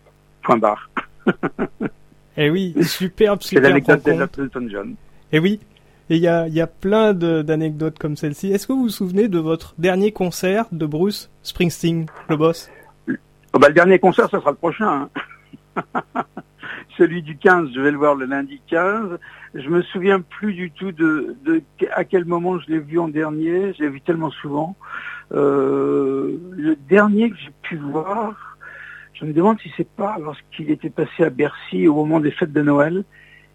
point 0.43 0.57
barre. 0.57 0.91
eh 2.37 2.51
oui, 2.51 2.75
superbe, 2.83 3.43
superbe 3.43 3.43
C'est 3.43 3.61
l'anecdote 3.61 4.05
d'Elton 4.05 4.69
John. 4.71 4.95
Eh 5.33 5.39
oui, 5.39 5.61
et 6.09 6.17
il 6.17 6.23
y 6.23 6.29
a, 6.29 6.47
y 6.47 6.61
a 6.61 6.69
plein 6.69 7.13
d'anecdotes 7.13 7.99
comme 7.99 8.17
celle-ci. 8.17 8.53
Est-ce 8.53 8.67
que 8.67 8.73
vous 8.73 8.83
vous 8.85 8.89
souvenez 8.89 9.27
de 9.29 9.39
votre 9.39 9.75
dernier 9.79 10.13
concert 10.13 10.67
de 10.71 10.87
Bruce 10.87 11.31
Springsteen, 11.43 12.07
le 12.29 12.37
boss? 12.37 12.71
Oh 13.09 13.59
bah, 13.59 13.69
Le 13.69 13.75
dernier 13.75 13.99
concert, 13.99 14.31
ça 14.31 14.39
sera 14.39 14.51
le 14.51 14.57
prochain. 14.57 15.09
Hein. 15.77 16.03
Celui 16.97 17.23
du 17.23 17.37
15, 17.37 17.71
je 17.75 17.81
vais 17.81 17.91
le 17.91 17.99
voir 17.99 18.15
le 18.15 18.27
lundi 18.27 18.61
15. 18.69 19.19
Je 19.55 19.69
me 19.69 19.83
souviens 19.83 20.21
plus 20.21 20.55
du 20.55 20.71
tout 20.71 20.93
de, 20.93 21.37
de 21.45 21.63
à 21.95 22.05
quel 22.05 22.25
moment 22.25 22.59
je 22.59 22.71
l'ai 22.71 22.79
vu 22.79 22.99
en 22.99 23.09
dernier. 23.09 23.75
Je 23.75 23.83
l'ai 23.83 23.89
vu 23.89 24.01
tellement 24.01 24.31
souvent. 24.31 24.77
Euh, 25.33 26.39
le 26.53 26.77
dernier 26.89 27.31
que 27.31 27.37
j'ai 27.37 27.53
pu 27.63 27.77
voir, 27.77 28.57
je 29.15 29.25
me 29.25 29.33
demande 29.33 29.59
si 29.61 29.73
c'est 29.77 29.89
pas 29.89 30.17
lorsqu'il 30.19 30.71
était 30.71 30.91
passé 30.91 31.25
à 31.25 31.31
Bercy 31.31 31.89
au 31.89 31.95
moment 31.95 32.21
des 32.21 32.31
fêtes 32.31 32.53
de 32.53 32.63
Noël 32.63 33.05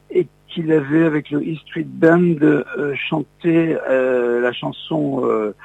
et 0.10 0.28
qu'il 0.48 0.72
avait 0.72 1.06
avec 1.06 1.30
le 1.30 1.40
E 1.40 1.56
Street 1.68 1.86
Band 1.88 2.36
euh, 2.42 2.94
chanté 2.96 3.78
euh, 3.90 4.42
la 4.42 4.52
chanson 4.52 5.22
euh, 5.24 5.56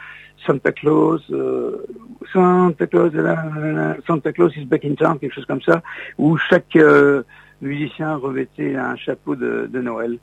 Santa 0.46 0.72
Claus, 0.72 1.22
euh, 1.30 1.84
Santa 2.32 2.86
Claus, 2.86 3.12
Santa 4.06 4.32
Claus 4.32 4.56
is 4.56 4.64
back 4.64 4.84
in 4.84 4.94
town, 4.94 5.18
quelque 5.18 5.34
chose 5.34 5.46
comme 5.46 5.62
ça, 5.62 5.82
où 6.18 6.36
chaque 6.36 6.76
euh, 6.76 7.22
musicien 7.60 8.16
revêtait 8.16 8.76
un 8.76 8.96
chapeau 8.96 9.36
de, 9.36 9.68
de 9.72 9.80
Noël. 9.80 10.18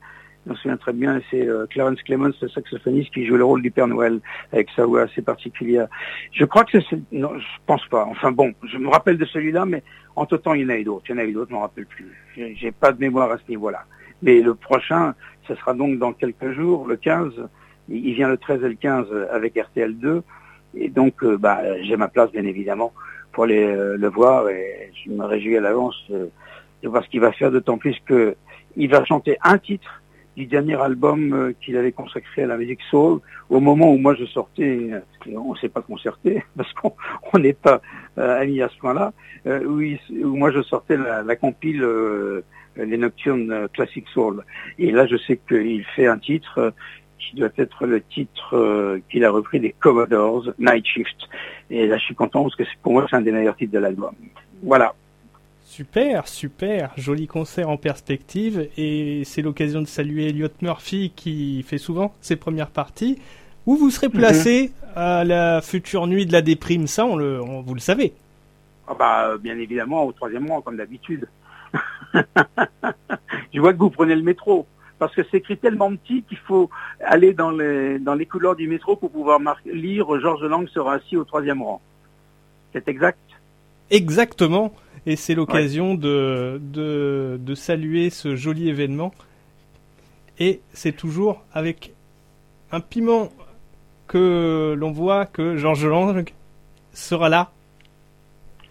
Je 0.46 0.50
me 0.50 0.56
souviens 0.56 0.76
très 0.76 0.92
bien, 0.92 1.20
c'est 1.30 1.48
Clarence 1.70 2.02
Clemens, 2.02 2.34
le 2.42 2.48
saxophoniste, 2.48 3.14
qui 3.14 3.24
joue 3.26 3.36
le 3.36 3.44
rôle 3.44 3.62
du 3.62 3.70
Père 3.70 3.86
Noël 3.86 4.20
avec 4.52 4.68
sa 4.76 4.84
voix 4.84 5.02
assez 5.02 5.22
particulière. 5.22 5.88
Je 6.32 6.44
crois 6.44 6.64
que 6.64 6.78
c'est... 6.82 7.00
Non, 7.12 7.38
je 7.38 7.46
pense 7.64 7.86
pas. 7.86 8.04
Enfin 8.10 8.30
bon, 8.30 8.52
je 8.70 8.76
me 8.76 8.88
rappelle 8.88 9.16
de 9.16 9.24
celui-là, 9.24 9.64
mais 9.64 9.82
en 10.16 10.26
tout 10.26 10.38
temps, 10.38 10.54
il 10.54 10.62
y 10.62 10.64
en 10.66 10.68
a 10.68 10.76
eu 10.76 10.84
d'autres. 10.84 11.06
Il 11.08 11.12
y 11.12 11.14
en 11.14 11.18
a 11.18 11.24
eu 11.24 11.32
d'autres, 11.32 11.48
je 11.48 11.54
m'en 11.54 11.62
rappelle 11.62 11.86
plus. 11.86 12.12
J'ai 12.36 12.72
pas 12.72 12.92
de 12.92 13.00
mémoire 13.00 13.30
à 13.30 13.38
ce 13.38 13.48
niveau-là. 13.48 13.84
Mais 14.22 14.40
le 14.40 14.54
prochain, 14.54 15.14
ce 15.46 15.54
sera 15.54 15.74
donc 15.74 15.98
dans 15.98 16.12
quelques 16.12 16.52
jours, 16.52 16.86
le 16.86 16.96
15. 16.96 17.32
Il 17.88 18.14
vient 18.14 18.28
le 18.28 18.38
13 18.38 18.64
et 18.64 18.68
le 18.68 18.74
15 18.74 19.06
avec 19.30 19.54
RTL2. 19.56 20.22
Et 20.76 20.88
donc, 20.88 21.22
euh, 21.22 21.36
bah, 21.36 21.60
j'ai 21.82 21.96
ma 21.96 22.08
place, 22.08 22.30
bien 22.32 22.44
évidemment, 22.44 22.92
pour 23.32 23.44
aller 23.44 23.64
euh, 23.64 23.96
le 23.96 24.08
voir. 24.08 24.48
Et 24.48 24.90
je 25.04 25.10
me 25.10 25.24
réjouis 25.24 25.56
à 25.56 25.60
l'avance 25.60 25.96
euh, 26.10 26.26
de 26.84 26.88
voir 26.88 27.02
ce 27.02 27.08
qu'il 27.08 27.20
va 27.20 27.32
faire, 27.32 27.50
d'autant 27.50 27.78
plus 27.78 27.96
qu'il 28.06 28.90
va 28.90 29.04
chanter 29.04 29.36
un 29.42 29.58
titre 29.58 30.02
du 30.36 30.46
dernier 30.46 30.80
album 30.80 31.54
qu'il 31.60 31.76
avait 31.76 31.92
consacré 31.92 32.42
à 32.42 32.46
la 32.46 32.56
musique 32.56 32.80
soul, 32.90 33.20
au 33.48 33.60
moment 33.60 33.92
où 33.92 33.98
moi 33.98 34.14
je 34.14 34.24
sortais, 34.24 34.90
on 35.32 35.52
ne 35.52 35.58
s'est 35.58 35.68
pas 35.68 35.82
concerté, 35.82 36.42
parce 36.56 36.72
qu'on 36.74 37.38
n'est 37.38 37.52
pas 37.52 37.80
amis 38.16 38.60
à 38.60 38.68
ce 38.68 38.76
point-là, 38.78 39.12
où, 39.46 39.80
où, 39.80 40.36
moi 40.36 40.50
je 40.50 40.62
sortais 40.62 40.96
la, 40.96 41.36
compile 41.36 41.86
les 42.76 42.96
nocturnes 42.96 43.68
classiques 43.72 44.08
soul. 44.08 44.44
Et 44.78 44.90
là, 44.90 45.06
je 45.06 45.16
sais 45.16 45.38
qu'il 45.48 45.84
fait 45.96 46.06
un 46.06 46.18
titre 46.18 46.74
qui 47.18 47.36
doit 47.36 47.50
être 47.56 47.86
le 47.86 48.00
titre 48.00 48.56
euh, 48.56 49.00
qu'il 49.10 49.24
a 49.24 49.30
repris 49.30 49.60
des 49.60 49.72
Commodores, 49.72 50.52
Night 50.58 50.86
Shift. 50.86 51.16
Et 51.70 51.86
là, 51.86 51.96
je 51.96 52.04
suis 52.04 52.14
content 52.14 52.42
parce 52.42 52.56
que 52.56 52.64
pour 52.82 52.92
moi, 52.92 53.06
c'est 53.08 53.16
un 53.16 53.20
des 53.20 53.32
meilleurs 53.32 53.56
titres 53.56 53.72
de 53.72 53.78
l'album. 53.78 54.14
Voilà. 54.62 54.94
Super, 55.74 56.28
super, 56.28 56.92
joli 56.96 57.26
concert 57.26 57.68
en 57.68 57.76
perspective 57.76 58.68
et 58.76 59.24
c'est 59.24 59.42
l'occasion 59.42 59.82
de 59.82 59.88
saluer 59.88 60.28
Elliot 60.28 60.46
Murphy 60.62 61.12
qui 61.16 61.64
fait 61.64 61.78
souvent 61.78 62.14
ses 62.20 62.36
premières 62.36 62.70
parties. 62.70 63.18
Où 63.66 63.74
vous 63.74 63.90
serez 63.90 64.08
placé 64.08 64.70
mhm. 64.70 64.92
à 64.94 65.24
la 65.24 65.60
future 65.60 66.06
nuit 66.06 66.26
de 66.26 66.32
la 66.32 66.42
déprime? 66.42 66.86
Ça, 66.86 67.04
on 67.04 67.16
le, 67.16 67.38
vous 67.38 67.74
le 67.74 67.80
savez. 67.80 68.12
Ah 68.86 68.94
bah, 68.96 69.36
bien 69.36 69.58
évidemment, 69.58 70.04
au 70.04 70.12
troisième 70.12 70.48
rang, 70.48 70.60
comme 70.60 70.76
d'habitude. 70.76 71.28
je 72.14 73.58
vois 73.58 73.72
que 73.72 73.78
vous 73.78 73.90
prenez 73.90 74.14
le 74.14 74.22
métro. 74.22 74.68
Parce 75.00 75.12
que 75.12 75.22
c'est 75.28 75.38
écrit 75.38 75.58
tellement 75.58 75.92
petit 75.96 76.22
qu'il 76.22 76.38
faut 76.38 76.70
aller 77.00 77.34
dans 77.34 77.50
les, 77.50 77.98
dans 77.98 78.14
les 78.14 78.26
couloirs 78.26 78.54
du 78.54 78.68
métro 78.68 78.94
pour 78.94 79.10
pouvoir 79.10 79.40
lire 79.66 80.20
Georges 80.20 80.44
Lang 80.44 80.68
sera 80.68 80.94
assis 80.94 81.16
au 81.16 81.24
troisième 81.24 81.62
rang. 81.62 81.80
C'est 82.72 82.86
exact? 82.86 83.18
Exactement. 83.90 84.72
Et 85.06 85.16
c'est 85.16 85.34
l'occasion 85.34 85.94
de, 85.94 86.60
de, 86.62 87.38
de 87.38 87.54
saluer 87.54 88.10
ce 88.10 88.36
joli 88.36 88.68
événement. 88.68 89.12
Et 90.38 90.60
c'est 90.72 90.96
toujours 90.96 91.44
avec 91.52 91.92
un 92.72 92.80
piment 92.80 93.30
que 94.08 94.74
l'on 94.76 94.92
voit 94.92 95.26
que 95.26 95.56
Georges 95.56 95.86
Lang 95.86 96.32
sera 96.92 97.28
là 97.28 97.50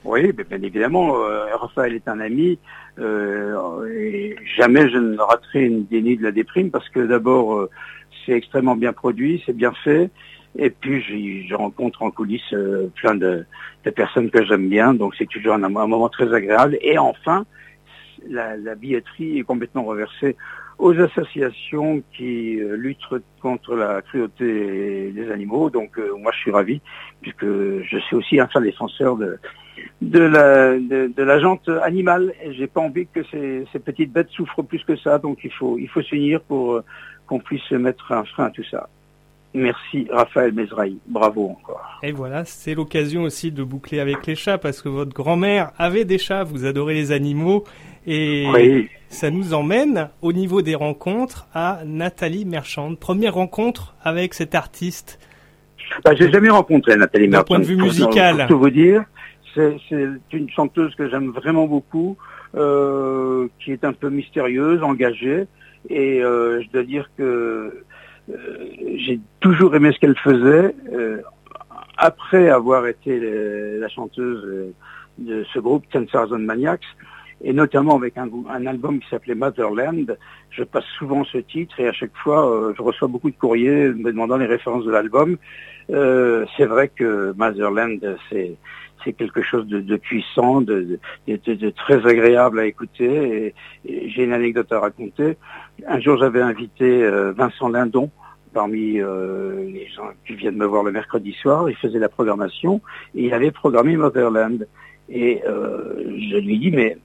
oui, 0.06 0.34
bien 0.34 0.62
évidemment, 0.62 1.16
euh, 1.18 1.56
Raphaël 1.56 1.94
est 1.94 2.08
un 2.08 2.20
ami. 2.20 2.60
Euh, 3.00 3.88
et 3.88 4.36
jamais 4.58 4.90
je 4.90 4.98
ne 4.98 5.18
raterai 5.18 5.66
une 5.66 5.86
déni 5.86 6.18
de 6.18 6.24
la 6.24 6.32
déprime 6.32 6.72
parce 6.72 6.88
que 6.90 7.00
d'abord, 7.00 7.56
euh, 7.56 7.70
c'est 8.26 8.34
extrêmement 8.34 8.76
bien 8.76 8.94
produit, 8.94 9.42
c'est 9.46 9.56
bien 9.56 9.72
fait. 9.84 10.10
Et 10.58 10.70
puis, 10.70 11.48
je 11.48 11.56
rencontre 11.56 12.04
en 12.04 12.12
coulisses 12.12 12.54
euh, 12.54 12.88
plein 12.96 13.16
de, 13.16 13.46
de, 13.86 13.90
personnes 13.90 14.30
que 14.30 14.44
j'aime 14.46 14.70
bien. 14.70 14.94
Donc, 14.94 15.16
c'est 15.18 15.28
toujours 15.28 15.54
un, 15.54 15.70
moment 15.70 16.10
très 16.10 16.32
agréable. 16.34 16.78
Et 16.82 16.98
enfin, 16.98 17.46
la, 18.30 18.56
la 18.58 18.76
billetterie 18.76 19.40
est 19.40 19.44
complètement 19.44 19.84
reversée 19.84 20.36
aux 20.80 21.00
associations 21.00 22.04
qui 22.16 22.60
euh, 22.60 22.76
luttent 22.76 23.24
contre 23.42 23.76
la 23.76 24.02
cruauté 24.02 25.12
des 25.12 25.32
animaux. 25.32 25.70
Donc 25.70 25.98
euh, 25.98 26.16
moi 26.18 26.32
je 26.34 26.40
suis 26.40 26.52
ravi 26.52 26.82
puisque 27.22 27.46
je 27.46 27.98
suis 28.06 28.16
aussi 28.16 28.40
un 28.40 28.48
fin 28.48 28.62
défenseur 28.62 29.16
de 29.16 29.38
de 30.02 30.20
la 30.20 30.74
de, 30.74 31.12
de 31.16 31.24
la 31.24 31.40
jante 31.40 31.70
animale 31.82 32.34
et 32.44 32.54
j'ai 32.54 32.68
pas 32.68 32.82
envie 32.82 33.08
que 33.08 33.24
ces, 33.32 33.66
ces, 33.72 33.80
petites 33.80 34.12
bêtes 34.12 34.30
souffrent 34.30 34.64
plus 34.64 34.84
que 34.84 34.96
ça. 34.96 35.20
Donc 35.20 35.40
il 35.44 35.52
faut 35.52 35.78
il 35.78 35.90
faut 35.90 36.02
s'unir 36.02 36.42
pour 36.42 36.74
euh, 36.74 36.84
qu'on 37.28 37.40
puisse 37.40 37.72
mettre 37.72 38.12
un 38.12 38.26
frein 38.26 38.46
à 38.46 38.50
tout 38.52 38.66
ça. 38.70 38.90
Merci 39.54 40.08
Raphaël 40.10 40.52
Mezrahi, 40.54 40.98
bravo 41.08 41.50
encore. 41.50 42.00
Et 42.02 42.12
voilà, 42.12 42.44
c'est 42.44 42.74
l'occasion 42.74 43.22
aussi 43.22 43.52
de 43.52 43.64
boucler 43.64 44.00
avec 44.00 44.26
les 44.26 44.36
chats 44.36 44.58
parce 44.58 44.82
que 44.82 44.90
votre 44.90 45.14
grand-mère 45.14 45.72
avait 45.78 46.06
des 46.06 46.18
chats, 46.18 46.44
vous 46.44 46.66
adorez 46.66 46.96
les 46.96 47.12
animaux 47.12 47.64
et 48.08 48.90
ça 49.10 49.30
nous 49.30 49.54
emmène 49.54 50.10
au 50.22 50.34
niveau 50.34 50.62
des 50.62 50.76
rencontres 50.76 51.48
à 51.54 51.82
Nathalie 51.86 52.46
Merchand. 52.46 52.96
Première 52.96 53.36
rencontre 53.36 53.96
avec 54.04 54.34
cet 54.34 54.56
artiste. 54.56 55.20
Bah, 56.04 56.16
j'ai 56.16 56.32
jamais 56.32 56.50
rencontré 56.50 56.96
Nathalie 56.96 57.28
Merchand. 57.28 57.44
D'un 57.44 57.48
point 57.48 57.60
de 57.60 57.66
vue 57.66 57.78
musical. 57.78 58.38
Pour 58.38 58.48
tout 58.48 58.60
vous 58.60 58.70
dire, 58.72 59.04
c'est 59.56 59.78
une 60.32 60.50
chanteuse 60.50 60.96
que 60.96 61.10
j'aime 61.10 61.30
vraiment 61.30 61.68
beaucoup, 61.68 62.18
euh, 62.56 63.48
qui 63.60 63.72
est 63.72 63.84
un 63.84 63.94
peu 63.94 64.10
mystérieuse, 64.10 64.82
engagée, 64.82 65.46
et 65.90 66.24
euh, 66.24 66.62
je 66.64 66.70
dois 66.72 66.84
dire 66.84 67.10
que 67.18 67.84
j'ai 68.28 69.20
toujours 69.40 69.76
aimé 69.76 69.92
ce 69.94 70.00
qu'elle 70.00 70.18
faisait. 70.18 70.76
Euh, 70.94 71.22
après 71.98 72.50
avoir 72.50 72.88
été 72.88 73.20
la 73.80 73.88
chanteuse 73.88 74.74
de 75.20 75.44
ce 75.54 75.60
groupe 75.60 75.86
Ten 75.92 76.08
Thousand 76.08 76.40
Maniacs, 76.40 76.86
et 77.44 77.54
notamment 77.54 77.96
avec 77.96 78.18
un, 78.18 78.66
album 78.66 79.00
qui 79.00 79.10
s'appelait 79.10 79.36
Motherland. 79.36 80.18
Je 80.50 80.64
passe 80.64 80.86
souvent 80.98 81.24
ce 81.26 81.38
titre 81.38 81.80
et 81.80 81.88
à 81.88 81.94
chaque 81.94 82.16
fois, 82.16 82.50
euh, 82.50 82.74
je 82.76 82.82
reçois 82.82 83.08
beaucoup 83.08 83.30
de 83.30 83.36
courriers 83.36 83.90
me 83.90 84.12
demandant 84.12 84.38
les 84.38 84.46
références 84.46 84.86
de 84.86 84.92
l'album. 84.92 85.38
Euh, 85.90 86.46
c'est 86.56 86.66
vrai 86.66 86.88
que 86.88 87.34
Motherland, 87.38 88.18
c'est 88.30 89.14
quelque 89.14 89.42
chose 89.42 89.68
de, 89.68 89.98
puissant, 89.98 90.62
de, 90.62 91.00
très 91.76 92.06
agréable 92.08 92.60
à 92.60 92.66
écouter. 92.66 93.54
Et, 93.86 94.10
j'ai 94.10 94.24
une 94.24 94.34
anecdote 94.34 94.72
à 94.72 94.80
raconter. 94.80 95.38
Un 95.88 96.00
jour, 96.00 96.18
j'avais 96.18 96.42
invité 96.42 97.04
euh, 97.04 97.34
Vincent 97.34 97.68
Lindon 97.68 98.10
parmi 98.54 99.02
euh, 99.02 99.66
les 99.66 99.88
gens 99.88 100.10
qui 100.26 100.36
viennent 100.36 100.56
me 100.56 100.66
voir 100.66 100.84
le 100.84 100.92
mercredi 100.92 101.34
soir. 101.34 101.70
Il 101.70 101.76
faisait 101.76 102.00
la 102.00 102.10
programmation 102.10 102.82
et 103.16 103.26
il 103.26 103.34
avait 103.34 103.52
programmé 103.52 103.98
Motherland. 103.98 104.68
Et 105.10 105.42
euh, 105.48 105.96
je 105.98 106.38
lui 106.38 106.60
dis, 106.60 106.72
mais 106.72 106.98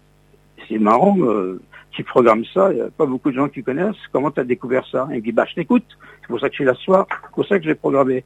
c'est 0.69 0.79
marrant, 0.79 1.17
euh, 1.21 1.61
tu 1.91 2.05
programmes 2.05 2.45
ça, 2.53 2.71
il 2.71 2.77
n'y 2.77 2.83
a 2.83 2.91
pas 2.91 3.07
beaucoup 3.07 3.31
de 3.31 3.37
gens 3.37 3.49
qui 3.49 3.63
connaissent. 3.63 3.97
Comment 4.13 4.31
tu 4.31 4.41
as 4.41 4.45
découvert 4.45 4.87
ça? 4.87 5.09
Il 5.11 5.17
me 5.17 5.21
dit, 5.23 5.33
bah, 5.33 5.47
je 5.49 5.55
t'écoute, 5.55 5.87
c'est 6.21 6.29
pour 6.29 6.39
ça 6.39 6.49
que 6.49 6.53
je 6.53 6.57
suis 6.57 6.65
là 6.65 6.75
ce 6.75 6.83
soir, 6.83 7.07
c'est 7.11 7.35
pour 7.35 7.47
ça 7.47 7.59
que 7.59 7.65
je 7.65 7.71
l'ai 7.71 7.75
programmé. 7.75 8.25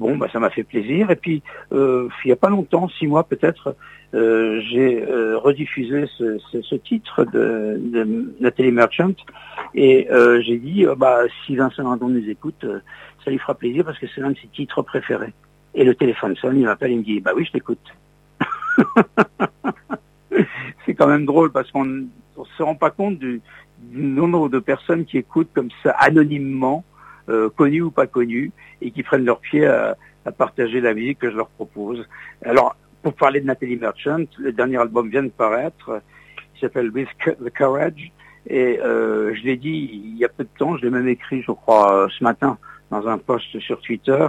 Bon, 0.00 0.16
bah, 0.16 0.28
ça 0.32 0.40
m'a 0.40 0.48
fait 0.48 0.64
plaisir. 0.64 1.10
Et 1.10 1.16
puis, 1.16 1.42
euh, 1.72 2.08
il 2.24 2.28
n'y 2.28 2.32
a 2.32 2.36
pas 2.36 2.48
longtemps, 2.48 2.88
six 2.88 3.06
mois 3.06 3.22
peut-être, 3.24 3.76
euh, 4.14 4.58
j'ai 4.62 5.02
euh, 5.02 5.36
rediffusé 5.38 6.06
ce, 6.16 6.38
ce, 6.50 6.62
ce, 6.62 6.74
titre 6.74 7.24
de, 7.26 7.78
de 7.78 8.34
Nathalie 8.40 8.72
Merchant. 8.72 9.12
Et 9.74 10.10
euh, 10.10 10.40
j'ai 10.40 10.56
dit, 10.56 10.86
bah, 10.96 11.20
si 11.44 11.54
Vincent 11.54 11.82
Landon 11.82 12.08
nous 12.08 12.30
écoute, 12.30 12.64
ça 13.22 13.30
lui 13.30 13.38
fera 13.38 13.54
plaisir 13.54 13.84
parce 13.84 13.98
que 13.98 14.06
c'est 14.14 14.22
l'un 14.22 14.30
de 14.30 14.38
ses 14.38 14.48
titres 14.48 14.80
préférés. 14.80 15.34
Et 15.74 15.84
le 15.84 15.94
téléphone 15.94 16.34
sonne, 16.36 16.58
il 16.58 16.64
m'appelle, 16.64 16.92
il 16.92 16.98
me 17.00 17.04
dit, 17.04 17.20
bah 17.20 17.32
oui, 17.36 17.44
je 17.44 17.52
t'écoute. 17.52 17.78
c'est 20.86 20.94
quand 20.94 21.08
même 21.08 21.26
drôle 21.26 21.52
parce 21.52 21.70
qu'on 21.70 21.84
ne 21.84 22.06
se 22.56 22.62
rend 22.62 22.74
pas 22.74 22.90
compte 22.90 23.18
du, 23.18 23.42
nombre 23.92 24.48
de 24.48 24.58
personnes 24.60 25.04
qui 25.04 25.18
écoutent 25.18 25.52
comme 25.54 25.70
ça 25.82 25.90
anonymement, 25.90 26.84
euh, 27.30 27.48
connues 27.48 27.82
ou 27.82 27.90
pas 27.90 28.06
connues, 28.06 28.52
et 28.80 28.90
qui 28.90 29.02
prennent 29.02 29.24
leur 29.24 29.40
pied 29.40 29.66
à, 29.66 29.96
partager 30.36 30.80
la 30.80 30.94
musique 30.94 31.18
que 31.18 31.30
je 31.30 31.36
leur 31.36 31.48
propose. 31.48 32.06
Alors, 32.44 32.76
pour 33.02 33.14
parler 33.14 33.40
de 33.40 33.46
Nathalie 33.46 33.76
Merchant, 33.76 34.26
le 34.38 34.52
dernier 34.52 34.76
album 34.76 35.08
vient 35.08 35.22
de 35.22 35.30
paraître, 35.30 36.02
il 36.54 36.60
s'appelle 36.60 36.90
With 36.90 37.08
the 37.24 37.50
Courage, 37.56 38.12
et 38.46 38.78
euh, 38.80 39.34
je 39.34 39.42
l'ai 39.42 39.56
dit 39.56 39.90
il 40.04 40.18
y 40.18 40.24
a 40.24 40.28
peu 40.28 40.44
de 40.44 40.50
temps, 40.58 40.76
je 40.76 40.82
l'ai 40.82 40.90
même 40.90 41.08
écrit, 41.08 41.42
je 41.42 41.52
crois, 41.52 42.08
ce 42.16 42.22
matin, 42.22 42.58
dans 42.90 43.06
un 43.08 43.18
post 43.18 43.58
sur 43.60 43.80
Twitter. 43.80 44.26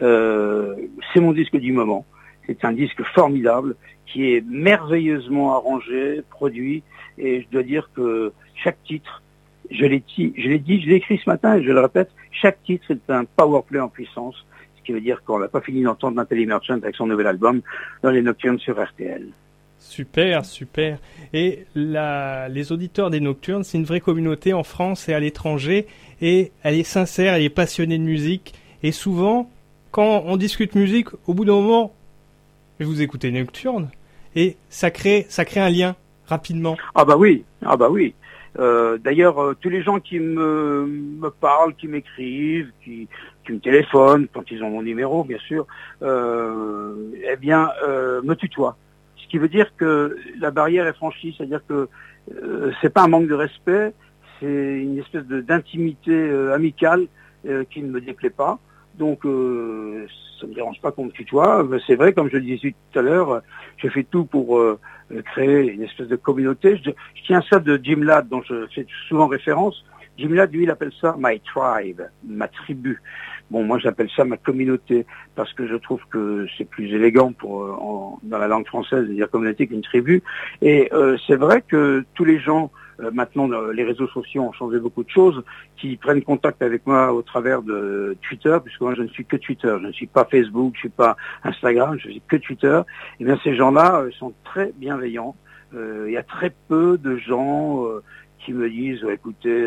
Euh, 0.00 0.76
c'est 1.12 1.20
mon 1.20 1.32
disque 1.32 1.56
du 1.56 1.72
moment. 1.72 2.06
C'est 2.46 2.64
un 2.64 2.72
disque 2.72 3.02
formidable 3.14 3.76
qui 4.06 4.34
est 4.34 4.44
merveilleusement 4.46 5.54
arrangé, 5.54 6.22
produit, 6.30 6.82
et 7.18 7.42
je 7.42 7.48
dois 7.48 7.62
dire 7.62 7.90
que 7.94 8.32
chaque 8.62 8.82
titre, 8.84 9.21
je 9.72 9.84
l'ai 9.84 10.02
dit, 10.16 10.32
je 10.36 10.48
l'ai 10.48 10.58
dit, 10.58 10.80
je 10.82 10.88
l'ai 10.88 10.96
écrit 10.96 11.20
ce 11.22 11.28
matin 11.28 11.56
et 11.56 11.62
je 11.64 11.70
le 11.70 11.80
répète, 11.80 12.10
chaque 12.30 12.62
titre 12.62 12.90
est 12.90 13.10
un 13.10 13.24
power 13.24 13.62
play 13.66 13.80
en 13.80 13.88
puissance, 13.88 14.34
ce 14.76 14.82
qui 14.82 14.92
veut 14.92 15.00
dire 15.00 15.22
qu'on 15.24 15.38
n'a 15.38 15.48
pas 15.48 15.60
fini 15.60 15.82
d'entendre 15.82 16.16
Nathalie 16.16 16.46
Merchant 16.46 16.74
avec 16.74 16.94
son 16.96 17.06
nouvel 17.06 17.26
album 17.26 17.60
dans 18.02 18.10
les 18.10 18.22
Nocturnes 18.22 18.58
sur 18.58 18.82
RTL. 18.82 19.28
Super, 19.78 20.44
super. 20.44 20.98
Et 21.32 21.66
la, 21.74 22.48
les 22.48 22.72
auditeurs 22.72 23.10
des 23.10 23.20
Nocturnes, 23.20 23.64
c'est 23.64 23.78
une 23.78 23.84
vraie 23.84 24.00
communauté 24.00 24.52
en 24.52 24.62
France 24.62 25.08
et 25.08 25.14
à 25.14 25.20
l'étranger, 25.20 25.86
et 26.20 26.52
elle 26.62 26.76
est 26.76 26.84
sincère, 26.84 27.34
elle 27.34 27.42
est 27.42 27.50
passionnée 27.50 27.98
de 27.98 28.04
musique, 28.04 28.54
et 28.82 28.92
souvent, 28.92 29.50
quand 29.90 30.22
on 30.26 30.36
discute 30.36 30.74
musique, 30.74 31.08
au 31.26 31.34
bout 31.34 31.44
d'un 31.44 31.54
moment, 31.54 31.92
vous 32.80 33.02
écoutez 33.02 33.30
Nocturne, 33.30 33.90
et 34.34 34.56
ça 34.70 34.90
crée, 34.90 35.26
ça 35.28 35.44
crée 35.44 35.60
un 35.60 35.70
lien 35.70 35.96
rapidement. 36.26 36.76
Ah 36.94 37.04
bah 37.04 37.16
oui, 37.16 37.44
ah 37.64 37.76
bah 37.76 37.88
oui. 37.90 38.14
Euh, 38.58 38.98
d'ailleurs, 38.98 39.42
euh, 39.42 39.56
tous 39.58 39.70
les 39.70 39.82
gens 39.82 39.98
qui 39.98 40.20
me, 40.20 41.30
parlent, 41.40 41.74
qui 41.74 41.88
m'écrivent, 41.88 42.70
qui, 42.84 43.08
qui 43.46 43.52
me 43.52 43.58
téléphonent, 43.58 44.26
quand 44.32 44.50
ils 44.50 44.62
ont 44.62 44.70
mon 44.70 44.82
numéro, 44.82 45.24
bien 45.24 45.38
sûr, 45.38 45.66
euh, 46.02 46.94
eh 47.30 47.36
bien, 47.36 47.70
me 48.22 48.34
tutoient. 48.34 48.76
Ce 49.16 49.26
qui 49.28 49.38
veut 49.38 49.48
dire 49.48 49.74
que 49.76 50.16
la 50.38 50.50
barrière 50.50 50.86
est 50.86 50.92
franchie, 50.92 51.34
c'est-à-dire 51.36 51.62
que 51.66 51.88
c'est 52.80 52.92
pas 52.92 53.02
un 53.02 53.08
manque 53.08 53.28
de 53.28 53.34
respect, 53.34 53.94
c'est 54.38 54.80
une 54.82 54.98
espèce 54.98 55.24
d'intimité 55.24 56.30
amicale 56.52 57.06
qui 57.70 57.82
ne 57.82 57.90
me 57.90 58.00
déplaît 58.00 58.30
pas. 58.30 58.58
Donc, 58.98 59.24
euh, 59.24 60.06
ça 60.38 60.46
ne 60.46 60.50
me 60.50 60.54
dérange 60.54 60.80
pas 60.80 60.92
qu'on 60.92 61.06
me 61.06 61.10
tutoie. 61.10 61.66
C'est 61.86 61.94
vrai, 61.94 62.12
comme 62.12 62.28
je 62.28 62.36
le 62.36 62.42
disais 62.42 62.74
tout 62.92 62.98
à 62.98 63.02
l'heure, 63.02 63.42
je 63.76 63.88
fais 63.88 64.04
tout 64.04 64.24
pour 64.24 64.58
euh, 64.58 64.78
créer 65.24 65.72
une 65.72 65.82
espèce 65.82 66.08
de 66.08 66.16
communauté. 66.16 66.80
Je, 66.84 66.90
tiens 67.26 67.42
ça 67.48 67.58
de 67.58 67.80
Jim 67.82 68.00
Ladd, 68.02 68.28
dont 68.28 68.42
je 68.42 68.66
fais 68.74 68.86
souvent 69.08 69.26
référence. 69.26 69.84
Jim 70.18 70.30
Ladd, 70.30 70.52
lui, 70.52 70.64
il 70.64 70.70
appelle 70.70 70.92
ça 71.00 71.16
my 71.18 71.40
tribe, 71.40 72.02
ma 72.26 72.48
tribu. 72.48 73.00
Bon, 73.50 73.64
moi, 73.64 73.78
j'appelle 73.78 74.08
ça 74.14 74.24
ma 74.24 74.36
communauté 74.36 75.06
parce 75.34 75.52
que 75.52 75.66
je 75.66 75.76
trouve 75.76 76.00
que 76.10 76.46
c'est 76.56 76.64
plus 76.64 76.94
élégant 76.94 77.32
pour 77.32 77.62
euh, 77.62 78.18
dans 78.22 78.38
la 78.38 78.46
langue 78.46 78.66
française 78.66 79.06
de 79.08 79.12
dire 79.12 79.30
communauté 79.30 79.66
qu'une 79.66 79.82
tribu. 79.82 80.22
Et 80.60 80.90
c'est 81.26 81.36
vrai 81.36 81.62
que 81.62 82.04
tous 82.14 82.24
les 82.24 82.38
gens 82.38 82.70
euh, 82.70 82.81
maintenant 83.12 83.48
les 83.70 83.84
réseaux 83.84 84.08
sociaux 84.08 84.42
ont 84.42 84.52
changé 84.52 84.78
beaucoup 84.78 85.04
de 85.04 85.10
choses, 85.10 85.42
qui 85.76 85.96
prennent 85.96 86.22
contact 86.22 86.62
avec 86.62 86.86
moi 86.86 87.12
au 87.12 87.22
travers 87.22 87.62
de 87.62 88.16
Twitter, 88.22 88.56
puisque 88.62 88.80
moi 88.80 88.94
je 88.94 89.02
ne 89.02 89.08
suis 89.08 89.24
que 89.24 89.36
Twitter, 89.36 89.74
je 89.80 89.86
ne 89.86 89.92
suis 89.92 90.06
pas 90.06 90.24
Facebook, 90.24 90.72
je 90.74 90.78
ne 90.78 90.80
suis 90.80 90.88
pas 90.88 91.16
Instagram, 91.44 91.96
je 91.98 92.10
suis 92.10 92.22
que 92.26 92.36
Twitter. 92.36 92.80
Et 92.86 93.22
eh 93.22 93.24
bien 93.24 93.38
ces 93.42 93.54
gens-là 93.56 94.00
euh, 94.00 94.10
sont 94.12 94.32
très 94.44 94.72
bienveillants. 94.76 95.34
Euh, 95.74 96.04
il 96.08 96.12
y 96.12 96.18
a 96.18 96.22
très 96.22 96.52
peu 96.68 96.98
de 96.98 97.16
gens 97.16 97.86
qui 98.44 98.52
me 98.52 98.68
disent 98.68 99.04
écoutez, 99.10 99.64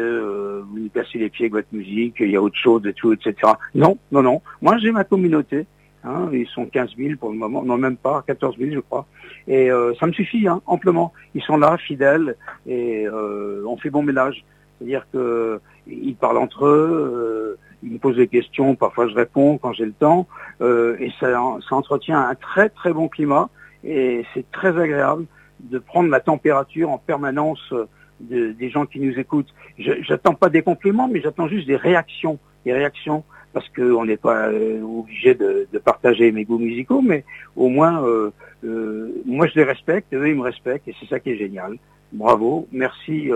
vous 0.70 0.80
nous 0.80 0.90
cassez 0.90 1.18
les 1.18 1.30
pieds 1.30 1.46
avec 1.46 1.54
votre 1.54 1.74
musique, 1.74 2.16
il 2.20 2.32
y 2.32 2.36
a 2.36 2.42
autre 2.42 2.58
chose 2.58 2.86
et 2.86 2.94
tout, 2.94 3.14
etc. 3.14 3.36
Non, 3.74 3.98
non, 4.12 4.22
non. 4.22 4.42
Moi 4.62 4.78
j'ai 4.78 4.92
ma 4.92 5.04
communauté. 5.04 5.66
Hein, 6.06 6.30
ils 6.32 6.48
sont 6.48 6.68
15 6.68 6.92
000 6.98 7.16
pour 7.20 7.32
le 7.32 7.38
moment, 7.38 7.64
non 7.64 7.78
même 7.78 7.98
pas, 7.98 8.24
14 8.28 8.58
000 8.60 8.72
je 8.74 8.80
crois. 8.80 9.08
Et 9.48 9.72
euh, 9.72 9.94
ça 10.00 10.06
me 10.06 10.12
suffit 10.12 10.48
hein, 10.48 10.62
amplement. 10.68 11.14
Ils 11.34 11.42
sont 11.42 11.58
là, 11.58 11.78
fidèles, 11.78 12.36
et 12.68 13.08
euh, 13.08 13.64
on 13.68 13.76
fait 13.78 13.90
bon 13.90 14.04
ménage. 14.04 14.46
C'est-à-dire 14.78 15.08
qu'ils 15.10 16.16
parlent 16.16 16.38
entre 16.38 16.66
eux, 16.66 17.58
euh, 17.58 17.58
ils 17.82 17.94
me 17.94 17.98
posent 17.98 18.18
des 18.18 18.28
questions, 18.28 18.76
parfois 18.76 19.08
je 19.08 19.16
réponds 19.16 19.58
quand 19.58 19.74
j'ai 19.74 19.86
le 19.86 19.94
temps, 19.94 20.28
et 20.62 21.12
ça, 21.20 21.28
ça 21.68 21.76
entretient 21.76 22.20
un 22.20 22.36
très 22.36 22.70
très 22.70 22.94
bon 22.94 23.08
climat, 23.08 23.50
et 23.84 24.26
c'est 24.34 24.50
très 24.52 24.78
agréable 24.80 25.26
de 25.60 25.80
prendre 25.80 26.10
la 26.10 26.20
température 26.20 26.92
en 26.92 26.98
permanence 26.98 27.74
des 28.20 28.70
gens 28.70 28.86
qui 28.86 29.00
nous 29.00 29.18
écoutent. 29.20 29.54
J'attends 29.78 30.34
pas 30.34 30.50
des 30.50 30.62
compliments, 30.62 31.08
mais 31.08 31.22
j'attends 31.22 31.48
juste 31.48 31.68
des 31.68 31.76
réactions, 31.76 32.40
des 32.66 32.74
réactions 32.74 33.24
parce 33.56 33.70
qu'on 33.70 34.04
n'est 34.04 34.18
pas 34.18 34.50
euh, 34.50 34.82
obligé 34.82 35.34
de, 35.34 35.66
partager 35.80 36.30
mes 36.34 36.44
goûts 36.44 36.60
musicaux, 36.60 37.02
mais 37.02 37.24
au 37.56 37.70
moins, 37.70 38.04
euh, 38.06 38.30
euh, 38.66 39.24
moi 39.26 39.48
je 39.48 39.56
les 39.56 39.64
respecte, 39.64 40.14
eux 40.14 40.28
ils 40.28 40.36
me 40.36 40.42
respectent, 40.42 40.90
et 40.90 40.96
c'est 41.00 41.08
ça 41.08 41.22
qui 41.22 41.30
est 41.30 41.38
génial. 41.38 41.78
Bravo, 42.12 42.68
merci, 42.74 43.32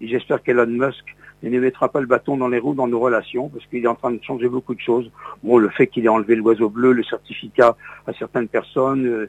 et 0.00 0.06
j'espère 0.06 0.44
qu'Elon 0.44 0.68
Musk 0.68 1.04
ne 1.42 1.58
mettra 1.58 1.88
pas 1.88 2.00
le 2.00 2.06
bâton 2.06 2.36
dans 2.36 2.46
les 2.46 2.60
roues 2.60 2.74
dans 2.74 2.86
nos 2.86 3.00
relations, 3.00 3.48
parce 3.48 3.66
qu'il 3.66 3.82
est 3.82 3.88
en 3.88 3.96
train 3.96 4.12
de 4.12 4.22
changer 4.22 4.48
beaucoup 4.48 4.76
de 4.76 4.80
choses. 4.80 5.10
Bon, 5.42 5.58
le 5.58 5.68
fait 5.70 5.88
qu'il 5.88 6.04
ait 6.04 6.08
enlevé 6.08 6.36
l'oiseau 6.36 6.68
bleu, 6.68 6.92
le 6.92 7.02
certificat 7.02 7.76
à 8.06 8.12
certaines 8.12 8.48
personnes 8.48 9.28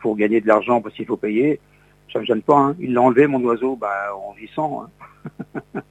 pour 0.00 0.16
gagner 0.16 0.42
de 0.42 0.46
l'argent 0.46 0.82
parce 0.82 0.94
qu'il 0.94 1.06
faut 1.06 1.16
payer, 1.16 1.60
ça 2.12 2.18
ne 2.18 2.20
me 2.20 2.26
gêne 2.26 2.42
pas. 2.42 2.58
Hein. 2.58 2.76
Il 2.78 2.92
l'a 2.92 3.00
enlevé, 3.00 3.26
mon 3.26 3.42
oiseau, 3.42 3.74
bah, 3.74 4.14
en 4.14 4.32
vissant. 4.34 4.84
Hein. 4.84 5.82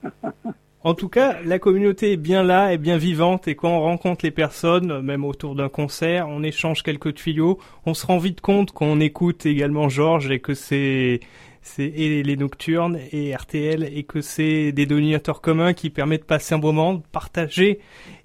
En 0.87 0.93
tout 0.93 1.09
cas, 1.09 1.41
la 1.43 1.59
communauté 1.59 2.13
est 2.13 2.17
bien 2.17 2.43
là, 2.43 2.71
est 2.71 2.77
bien 2.77 2.95
vivante, 2.95 3.49
et 3.49 3.55
quand 3.55 3.71
on 3.71 3.81
rencontre 3.81 4.23
les 4.23 4.31
personnes, 4.31 5.01
même 5.01 5.25
autour 5.25 5.53
d'un 5.53 5.67
concert, 5.67 6.29
on 6.29 6.43
échange 6.43 6.81
quelques 6.81 7.13
tuyaux, 7.13 7.59
on 7.85 7.93
se 7.93 8.05
rend 8.05 8.19
vite 8.19 8.39
compte 8.39 8.71
qu'on 8.71 9.01
écoute 9.01 9.45
également 9.45 9.89
Georges 9.89 10.31
et 10.31 10.39
que 10.39 10.53
c'est 10.53 11.19
c'est 11.61 11.89
les 11.89 12.37
nocturnes 12.37 12.99
et 13.11 13.35
RTL 13.35 13.83
et 13.83 14.03
que 14.03 14.21
c'est 14.21 14.71
des 14.71 14.85
donateurs 14.85 15.41
communs 15.41 15.73
qui 15.73 15.89
permettent 15.89 16.21
de 16.21 16.25
passer 16.25 16.55
un 16.55 16.59
moment, 16.59 16.93
de 16.93 17.03
partager. 17.11 17.79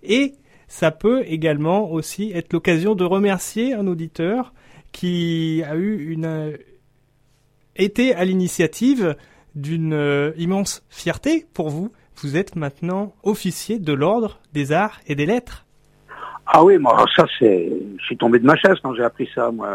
Et 0.04 0.34
ça 0.68 0.92
peut 0.92 1.24
également 1.26 1.90
aussi 1.90 2.30
être 2.32 2.52
l'occasion 2.52 2.94
de 2.94 3.02
remercier 3.02 3.74
un 3.74 3.88
auditeur 3.88 4.54
qui 4.92 5.64
a 5.66 5.74
eu 5.74 6.12
une 6.12 6.56
été 7.74 8.14
à 8.14 8.24
l'initiative 8.24 9.16
d'une 9.56 9.94
euh, 9.94 10.30
immense 10.38 10.84
fierté 10.90 11.44
pour 11.54 11.68
vous 11.68 11.90
vous 12.18 12.36
êtes 12.36 12.56
maintenant 12.56 13.14
officier 13.22 13.78
de 13.78 13.92
l'ordre 13.92 14.38
des 14.52 14.72
arts 14.72 15.00
et 15.06 15.14
des 15.14 15.26
lettres. 15.26 15.64
Ah 16.46 16.62
oui, 16.64 16.76
moi 16.78 17.06
ça 17.16 17.26
c'est, 17.38 17.72
je 17.98 18.04
suis 18.04 18.16
tombé 18.16 18.38
de 18.38 18.44
ma 18.44 18.56
chaise 18.56 18.76
quand 18.82 18.94
j'ai 18.94 19.04
appris 19.04 19.28
ça. 19.34 19.50
Moi, 19.50 19.68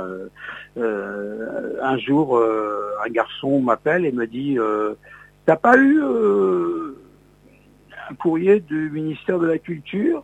euh, 0.78 1.74
un 1.82 1.98
jour, 1.98 2.38
euh, 2.38 2.92
un 3.04 3.10
garçon 3.10 3.60
m'appelle 3.62 4.06
et 4.06 4.12
me 4.12 4.28
dit, 4.28 4.60
euh, 4.60 4.94
t'as 5.46 5.56
pas 5.56 5.76
eu 5.78 6.02
un 8.10 8.14
courrier 8.16 8.60
du 8.60 8.90
ministère 8.92 9.40
de 9.40 9.48
la 9.48 9.58
Culture? 9.58 10.24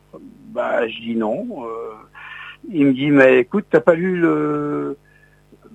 Bah, 0.50 0.88
je 0.88 1.00
dis 1.00 1.16
non. 1.16 1.48
il 2.70 2.86
me 2.86 2.94
dit, 2.94 3.10
mais 3.10 3.40
écoute, 3.40 3.66
t'as 3.70 3.80
pas 3.80 3.96
lu 3.96 4.18
le 4.18 4.98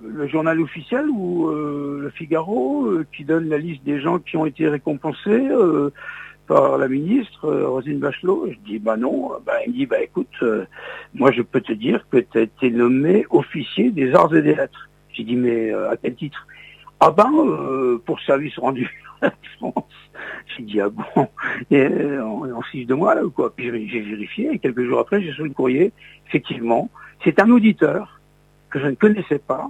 le 0.01 0.29
journal 0.29 0.61
officiel 0.61 1.09
ou 1.09 1.49
le 1.49 2.09
Figaro 2.11 2.89
qui 3.11 3.25
donne 3.25 3.49
la 3.49 3.57
liste 3.57 3.83
des 3.83 3.99
gens 3.99 4.19
qui 4.19 4.37
ont 4.37 4.45
été 4.45 4.69
récompensés? 4.69 5.49
Par 6.49 6.79
la 6.79 6.87
ministre 6.87 7.45
euh, 7.45 7.69
Rosine 7.69 7.99
Bachelot. 7.99 8.47
Je 8.51 8.57
dis 8.65 8.79
bah 8.79 8.97
non. 8.97 9.31
Bah, 9.45 9.53
il 9.65 9.71
me 9.71 9.77
dit 9.77 9.85
bah 9.85 10.01
écoute, 10.01 10.37
euh, 10.41 10.65
moi 11.13 11.31
je 11.31 11.43
peux 11.43 11.61
te 11.61 11.71
dire 11.71 12.05
que 12.11 12.17
tu 12.17 12.37
as 12.39 12.41
été 12.41 12.71
nommé 12.71 13.25
officier 13.29 13.91
des 13.91 14.13
arts 14.13 14.35
et 14.35 14.41
des 14.41 14.55
lettres. 14.55 14.89
J'ai 15.13 15.23
dit 15.23 15.35
mais 15.35 15.71
euh, 15.71 15.91
à 15.91 15.95
quel 15.95 16.15
titre? 16.15 16.45
Ah 16.99 17.11
ben 17.11 17.31
pour 18.05 18.19
service 18.21 18.57
rendu 18.57 18.89
à 19.21 19.27
la 19.27 19.33
France. 19.57 19.99
J'ai 20.51 20.63
dit 20.63 20.81
ah 20.81 20.89
bon? 20.89 21.27
Et, 21.71 21.85
en, 22.19 22.51
en 22.59 22.63
de 22.91 22.93
moi 22.93 23.15
là 23.15 23.23
ou 23.23 23.29
quoi? 23.29 23.53
Puis 23.55 23.65
j'ai 23.91 24.01
vérifié 24.01 24.49
et 24.51 24.59
quelques 24.59 24.85
jours 24.85 24.99
après 24.99 25.21
j'ai 25.21 25.29
reçu 25.29 25.43
le 25.43 25.51
courrier. 25.51 25.93
Effectivement, 26.27 26.89
c'est 27.23 27.39
un 27.39 27.49
auditeur 27.51 28.19
que 28.71 28.79
je 28.79 28.87
ne 28.87 28.95
connaissais 28.95 29.39
pas 29.39 29.69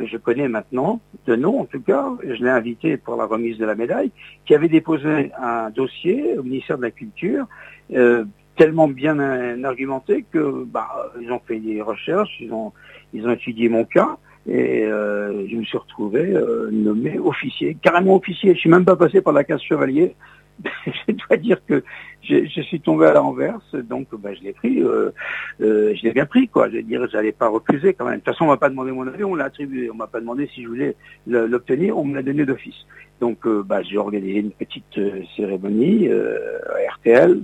que 0.00 0.06
je 0.06 0.16
connais 0.16 0.48
maintenant, 0.48 1.00
de 1.26 1.36
nom 1.36 1.60
en 1.60 1.64
tout 1.66 1.80
cas, 1.80 2.06
je 2.24 2.42
l'ai 2.42 2.50
invité 2.50 2.96
pour 2.96 3.16
la 3.16 3.26
remise 3.26 3.58
de 3.58 3.66
la 3.66 3.74
médaille, 3.74 4.10
qui 4.46 4.54
avait 4.54 4.68
déposé 4.68 5.30
un 5.38 5.70
dossier 5.70 6.38
au 6.38 6.42
ministère 6.42 6.78
de 6.78 6.82
la 6.82 6.90
Culture, 6.90 7.46
euh, 7.94 8.24
tellement 8.56 8.88
bien 8.88 9.18
argumenté 9.64 10.24
que 10.30 10.64
bah, 10.64 10.88
ils 11.20 11.30
ont 11.30 11.40
fait 11.46 11.58
des 11.58 11.82
recherches, 11.82 12.34
ils 12.40 12.52
ont, 12.52 12.72
ils 13.12 13.26
ont 13.26 13.32
étudié 13.32 13.68
mon 13.68 13.84
cas, 13.84 14.16
et 14.48 14.84
euh, 14.84 15.46
je 15.48 15.56
me 15.56 15.64
suis 15.64 15.78
retrouvé 15.78 16.20
euh, 16.34 16.70
nommé 16.72 17.18
officier, 17.18 17.76
carrément 17.80 18.16
officier. 18.16 18.54
Je 18.54 18.60
suis 18.60 18.70
même 18.70 18.86
pas 18.86 18.96
passé 18.96 19.20
par 19.20 19.34
la 19.34 19.44
case 19.44 19.60
chevalier. 19.62 20.14
je 20.86 21.12
dois 21.12 21.36
dire 21.36 21.64
que 21.66 21.82
je, 22.22 22.60
suis 22.62 22.80
tombé 22.80 23.06
à 23.06 23.14
l'inverse, 23.14 23.74
donc 23.74 24.08
bah, 24.12 24.34
je 24.34 24.42
l'ai 24.42 24.52
pris, 24.52 24.82
euh, 24.82 25.10
euh, 25.60 25.94
je 25.94 26.02
l'ai 26.02 26.12
bien 26.12 26.26
pris, 26.26 26.48
quoi. 26.48 26.68
Je 26.68 26.76
veux 26.76 26.82
dire, 26.82 27.06
j'allais 27.10 27.32
pas 27.32 27.48
refuser 27.48 27.94
quand 27.94 28.04
même. 28.04 28.14
De 28.14 28.18
toute 28.18 28.34
façon, 28.34 28.44
on 28.44 28.48
m'a 28.48 28.56
pas 28.56 28.68
demandé 28.68 28.92
mon 28.92 29.06
avis, 29.06 29.24
on 29.24 29.34
l'a 29.34 29.46
attribué. 29.46 29.90
On 29.90 29.94
m'a 29.94 30.06
pas 30.06 30.20
demandé 30.20 30.48
si 30.54 30.62
je 30.62 30.68
voulais 30.68 30.96
l'obtenir, 31.26 31.98
on 31.98 32.04
me 32.04 32.14
l'a 32.14 32.22
donné 32.22 32.44
d'office. 32.44 32.86
Donc, 33.20 33.46
euh, 33.46 33.62
bah, 33.62 33.82
j'ai 33.82 33.98
organisé 33.98 34.38
une 34.38 34.52
petite 34.52 35.00
cérémonie 35.36 36.08
à 36.10 36.92
RTL 36.94 37.40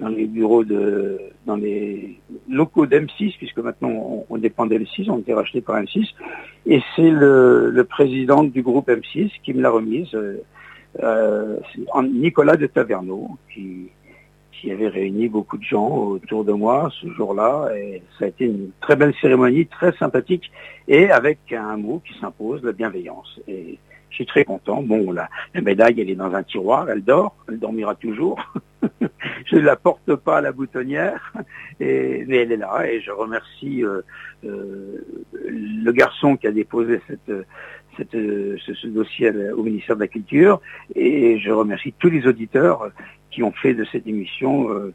dans 0.00 0.08
les 0.08 0.26
bureaux 0.26 0.64
de, 0.64 1.20
dans 1.46 1.56
les 1.56 2.18
locaux 2.48 2.86
d'M6, 2.86 3.36
puisque 3.38 3.58
maintenant 3.58 4.24
on, 4.28 4.38
dépend 4.38 4.66
d'M6, 4.66 5.08
on 5.08 5.18
était 5.18 5.34
racheté 5.34 5.60
par 5.60 5.80
M6, 5.80 6.08
et 6.66 6.82
c'est 6.96 7.10
le, 7.10 7.70
le, 7.70 7.84
président 7.84 8.42
du 8.42 8.60
groupe 8.62 8.88
M6 8.88 9.30
qui 9.44 9.54
me 9.54 9.62
l'a 9.62 9.70
remise, 9.70 10.10
euh, 11.02 11.56
Nicolas 12.02 12.56
de 12.56 12.66
Taverneau, 12.66 13.30
qui, 13.52 13.90
qui 14.52 14.70
avait 14.70 14.88
réuni 14.88 15.28
beaucoup 15.28 15.58
de 15.58 15.64
gens 15.64 15.88
autour 15.88 16.44
de 16.44 16.52
moi 16.52 16.90
ce 17.00 17.08
jour-là, 17.12 17.70
et 17.76 18.02
ça 18.18 18.24
a 18.24 18.28
été 18.28 18.46
une 18.46 18.70
très 18.80 18.96
belle 18.96 19.14
cérémonie, 19.20 19.66
très 19.66 19.92
sympathique, 19.92 20.50
et 20.88 21.10
avec 21.10 21.52
un 21.52 21.76
mot 21.76 22.02
qui 22.06 22.18
s'impose, 22.18 22.62
la 22.62 22.72
bienveillance. 22.72 23.40
Et 23.48 23.78
je 24.10 24.14
suis 24.14 24.26
très 24.26 24.44
content. 24.44 24.80
Bon, 24.82 25.10
la, 25.10 25.28
médaille, 25.60 26.00
elle 26.00 26.08
est 26.08 26.14
dans 26.14 26.32
un 26.32 26.42
tiroir, 26.42 26.88
elle 26.88 27.02
dort, 27.02 27.34
elle 27.48 27.58
dormira 27.58 27.94
toujours. 27.96 28.38
je 29.46 29.56
ne 29.56 29.60
la 29.60 29.76
porte 29.76 30.14
pas 30.14 30.38
à 30.38 30.40
la 30.40 30.52
boutonnière, 30.52 31.32
et, 31.80 32.24
mais 32.26 32.38
elle 32.38 32.52
est 32.52 32.56
là, 32.56 32.86
et 32.88 33.00
je 33.00 33.10
remercie 33.10 33.84
euh, 33.84 34.02
euh, 34.44 35.04
le 35.32 35.90
garçon 35.92 36.36
qui 36.36 36.46
a 36.46 36.52
déposé 36.52 37.00
cette, 37.08 37.32
cette, 37.96 38.12
ce, 38.12 38.86
dossier 38.86 39.30
au 39.56 39.62
ministère 39.62 39.96
de 39.96 40.00
la 40.00 40.08
Culture, 40.08 40.60
et 40.94 41.38
je 41.38 41.50
remercie 41.50 41.94
tous 41.98 42.10
les 42.10 42.26
auditeurs 42.26 42.90
qui 43.30 43.42
ont 43.42 43.52
fait 43.52 43.74
de 43.74 43.84
cette 43.90 44.06
émission 44.06 44.70
euh, 44.70 44.92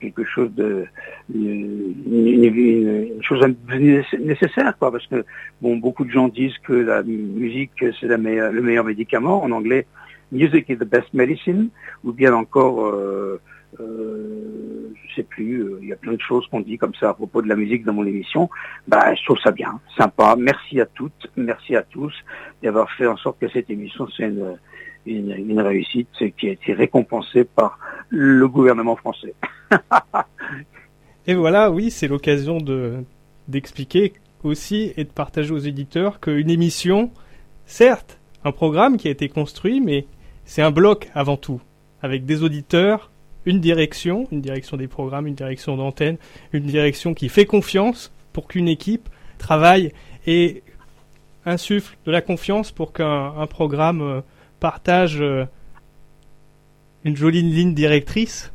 quelque 0.00 0.24
chose 0.24 0.52
de 0.54 0.86
une, 1.34 3.22
chose 3.22 3.44
nécessaire 4.18 4.76
quoi. 4.78 4.90
Parce 4.92 5.06
que 5.06 5.24
bon 5.62 5.76
beaucoup 5.76 6.04
de 6.04 6.10
gens 6.10 6.28
disent 6.28 6.58
que 6.64 6.72
la 6.72 7.02
musique 7.02 7.84
c'est 8.00 8.06
le 8.06 8.18
meilleur 8.18 8.84
médicament. 8.84 9.42
En 9.42 9.50
anglais 9.52 9.86
music 10.32 10.68
is 10.68 10.76
the 10.76 10.84
best 10.84 11.12
medicine. 11.14 11.68
Ou 12.04 12.12
bien 12.12 12.34
encore 12.34 12.84
euh, 12.86 13.40
euh, 13.80 14.92
je 14.94 15.14
sais 15.14 15.22
plus 15.22 15.62
euh, 15.62 15.78
il 15.82 15.88
y 15.88 15.92
a 15.92 15.96
plein 15.96 16.14
de 16.14 16.20
choses 16.20 16.46
qu'on 16.48 16.60
dit 16.60 16.78
comme 16.78 16.94
ça 16.94 17.10
à 17.10 17.14
propos 17.14 17.42
de 17.42 17.48
la 17.48 17.56
musique 17.56 17.84
dans 17.84 17.92
mon 17.92 18.06
émission 18.06 18.48
bah 18.88 19.14
je 19.14 19.24
trouve 19.24 19.38
ça 19.38 19.50
bien 19.50 19.80
sympa 19.96 20.36
merci 20.38 20.80
à 20.80 20.86
toutes 20.86 21.26
merci 21.36 21.76
à 21.76 21.82
tous 21.82 22.12
d'avoir 22.62 22.90
fait 22.92 23.06
en 23.06 23.16
sorte 23.16 23.38
que 23.38 23.48
cette 23.48 23.70
émission 23.70 24.06
soit 24.08 24.26
une 24.26 24.56
une, 25.06 25.30
une, 25.30 25.60
réussite 25.60 26.08
qui 26.36 26.48
a 26.48 26.52
été 26.52 26.72
récompensée 26.72 27.44
par 27.44 27.78
le 28.08 28.46
gouvernement 28.48 28.96
français. 28.96 29.34
et 31.26 31.34
voilà, 31.34 31.70
oui, 31.70 31.90
c'est 31.90 32.08
l'occasion 32.08 32.58
de 32.58 33.04
d'expliquer 33.48 34.14
aussi 34.42 34.92
et 34.96 35.04
de 35.04 35.10
partager 35.10 35.52
aux 35.52 35.58
éditeurs 35.58 36.18
qu'une 36.18 36.50
émission, 36.50 37.12
certes, 37.64 38.18
un 38.44 38.50
programme 38.50 38.96
qui 38.96 39.06
a 39.06 39.12
été 39.12 39.28
construit, 39.28 39.80
mais 39.80 40.06
c'est 40.44 40.62
un 40.62 40.72
bloc 40.72 41.08
avant 41.14 41.36
tout, 41.36 41.60
avec 42.02 42.24
des 42.24 42.42
auditeurs, 42.42 43.10
une 43.46 43.60
direction, 43.60 44.26
une 44.32 44.40
direction 44.40 44.76
des 44.76 44.88
programmes, 44.88 45.26
une 45.26 45.34
direction 45.34 45.76
d'antenne, 45.76 46.18
une 46.52 46.64
direction 46.64 47.14
qui 47.14 47.28
fait 47.28 47.46
confiance 47.46 48.12
pour 48.32 48.48
qu'une 48.48 48.68
équipe 48.68 49.08
travaille 49.38 49.92
et 50.26 50.62
insuffle 51.46 51.96
de 52.04 52.10
la 52.10 52.20
confiance 52.20 52.72
pour 52.72 52.92
qu'un 52.92 53.46
programme 53.48 54.02
euh, 54.02 54.20
partage 54.60 55.20
euh, 55.20 55.44
une 57.04 57.16
jolie 57.16 57.42
ligne 57.42 57.72
directrice 57.72 58.52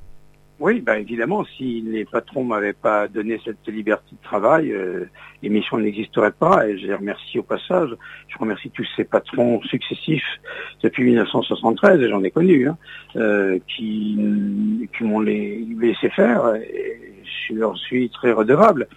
oui, 0.62 0.80
bah 0.80 1.00
évidemment, 1.00 1.44
si 1.58 1.82
les 1.82 2.06
patrons 2.06 2.44
m'avaient 2.44 2.72
pas 2.72 3.08
donné 3.08 3.42
cette 3.44 3.68
liberté 3.68 4.12
de 4.12 4.24
travail, 4.24 4.72
euh, 4.72 5.06
l'émission 5.42 5.80
n'existerait 5.80 6.32
pas. 6.32 6.68
Et 6.68 6.78
je 6.78 6.86
les 6.86 6.94
remercie 6.94 7.40
au 7.40 7.44
passage. 7.44 7.90
Je 8.28 8.38
remercie 8.38 8.70
tous 8.70 8.88
ces 8.96 9.04
patrons 9.04 9.60
successifs 9.64 10.40
depuis 10.84 11.04
1973, 11.04 12.00
et 12.00 12.10
j'en 12.10 12.24
ai 12.24 12.30
connu, 12.30 12.68
hein, 12.68 12.78
euh, 13.16 13.58
qui, 13.68 14.88
qui 14.96 15.04
m'ont 15.04 15.20
laissé 15.20 16.10
faire. 16.12 16.56
Et 16.56 17.24
je 17.50 17.56
leur 17.56 17.76
suis 17.76 18.12
très 18.12 18.32
redevable. 18.32 18.88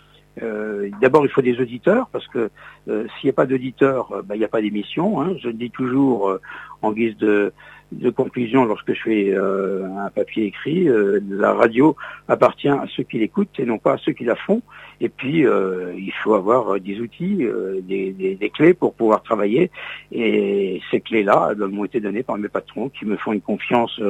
Euh, 0.42 0.90
D'abord, 1.00 1.24
il 1.24 1.30
faut 1.30 1.42
des 1.42 1.58
auditeurs, 1.60 2.08
parce 2.12 2.26
que 2.28 2.50
euh, 2.88 3.06
s'il 3.18 3.28
n'y 3.28 3.30
a 3.30 3.34
pas 3.34 3.46
d'auditeurs, 3.46 4.12
euh, 4.12 4.22
bah, 4.22 4.36
il 4.36 4.38
n'y 4.38 4.44
a 4.44 4.48
pas 4.48 4.60
d'émission. 4.60 5.22
Hein. 5.22 5.34
Je 5.40 5.48
le 5.48 5.54
dis 5.54 5.70
toujours 5.70 6.28
euh, 6.28 6.40
en 6.82 6.92
guise 6.92 7.16
de, 7.16 7.52
de, 8.00 8.10
conclusion 8.10 8.64
lorsque 8.64 8.92
je 8.94 9.02
fais 9.02 9.34
un 9.34 10.10
papier 10.10 10.46
écrit. 10.46 10.88
la 11.28 11.52
radio 11.52 11.96
appartient 12.28 12.68
à 12.68 12.84
ceux 12.94 13.02
qui 13.02 13.18
l'écoutent 13.18 13.58
et 13.58 13.64
non 13.64 13.78
pas 13.78 13.94
à 13.94 13.98
ceux 13.98 14.12
qui 14.12 14.24
la 14.24 14.36
font. 14.36 14.62
Et 15.00 15.08
puis, 15.08 15.40
il 15.40 16.12
faut 16.22 16.34
avoir 16.34 16.78
des 16.80 17.00
outils, 17.00 17.46
des, 17.82 18.12
des, 18.12 18.34
des, 18.36 18.50
clés 18.50 18.74
pour 18.74 18.94
pouvoir 18.94 19.22
travailler. 19.22 19.70
Et 20.12 20.80
ces 20.90 21.00
clés-là, 21.00 21.50
elles 21.52 21.66
m'ont 21.66 21.84
été 21.84 22.00
données 22.00 22.22
par 22.22 22.38
mes 22.38 22.48
patrons 22.48 22.88
qui 22.88 23.04
me 23.04 23.16
font 23.16 23.32
une 23.32 23.40
confiance 23.40 24.00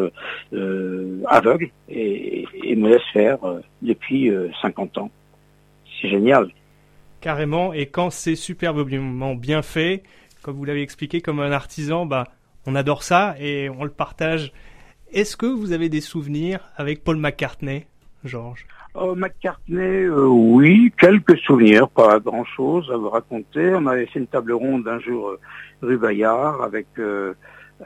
aveugle 1.27 1.70
et, 1.88 2.47
et, 2.62 2.77
me 2.77 2.90
laissent 2.90 3.12
faire 3.12 3.38
depuis 3.83 4.31
50 4.62 4.99
ans 4.99 5.11
c'est 6.01 6.09
génial. 6.09 6.49
Carrément, 7.20 7.73
et 7.73 7.87
quand 7.87 8.11
c'est 8.11 8.37
superbement 8.37 9.35
bien 9.35 9.62
fait, 9.62 10.03
comme 10.42 10.57
vous 10.57 10.64
l'avez 10.64 10.83
expliqué, 10.83 11.20
comme 11.20 11.40
un 11.40 11.53
artisan, 11.53 12.07
bah, 12.07 12.29
on 12.66 12.74
adore 12.74 13.03
ça 13.03 13.35
et 13.38 13.68
on 13.68 13.85
le 13.85 13.90
partage. 13.90 14.53
Est-ce 15.12 15.37
que 15.37 15.46
vous 15.46 15.72
avez 15.72 15.88
des 15.88 16.00
souvenirs 16.00 16.61
avec 16.77 17.05
Paul 17.05 17.16
McCartney, 17.16 17.87
Georges? 18.24 18.66
Oh, 18.96 19.14
McCartney, 19.16 20.05
euh, 20.05 20.27
oui, 20.27 20.92
quelques 20.96 21.37
souvenirs, 21.38 21.88
pas 21.88 22.20
grand-chose 22.20 22.90
à 22.92 22.96
vous 22.96 23.11
raconter. 23.11 23.74
On 23.74 23.87
avait 23.87 24.07
fait 24.07 24.20
une 24.20 24.29
table 24.29 24.53
ronde 24.53 24.87
un 24.87 25.00
jour 25.00 25.31
euh, 25.31 25.40
rue 25.83 25.98
Bayard 25.98 26.62
avec 26.62 26.87
euh, 26.98 27.35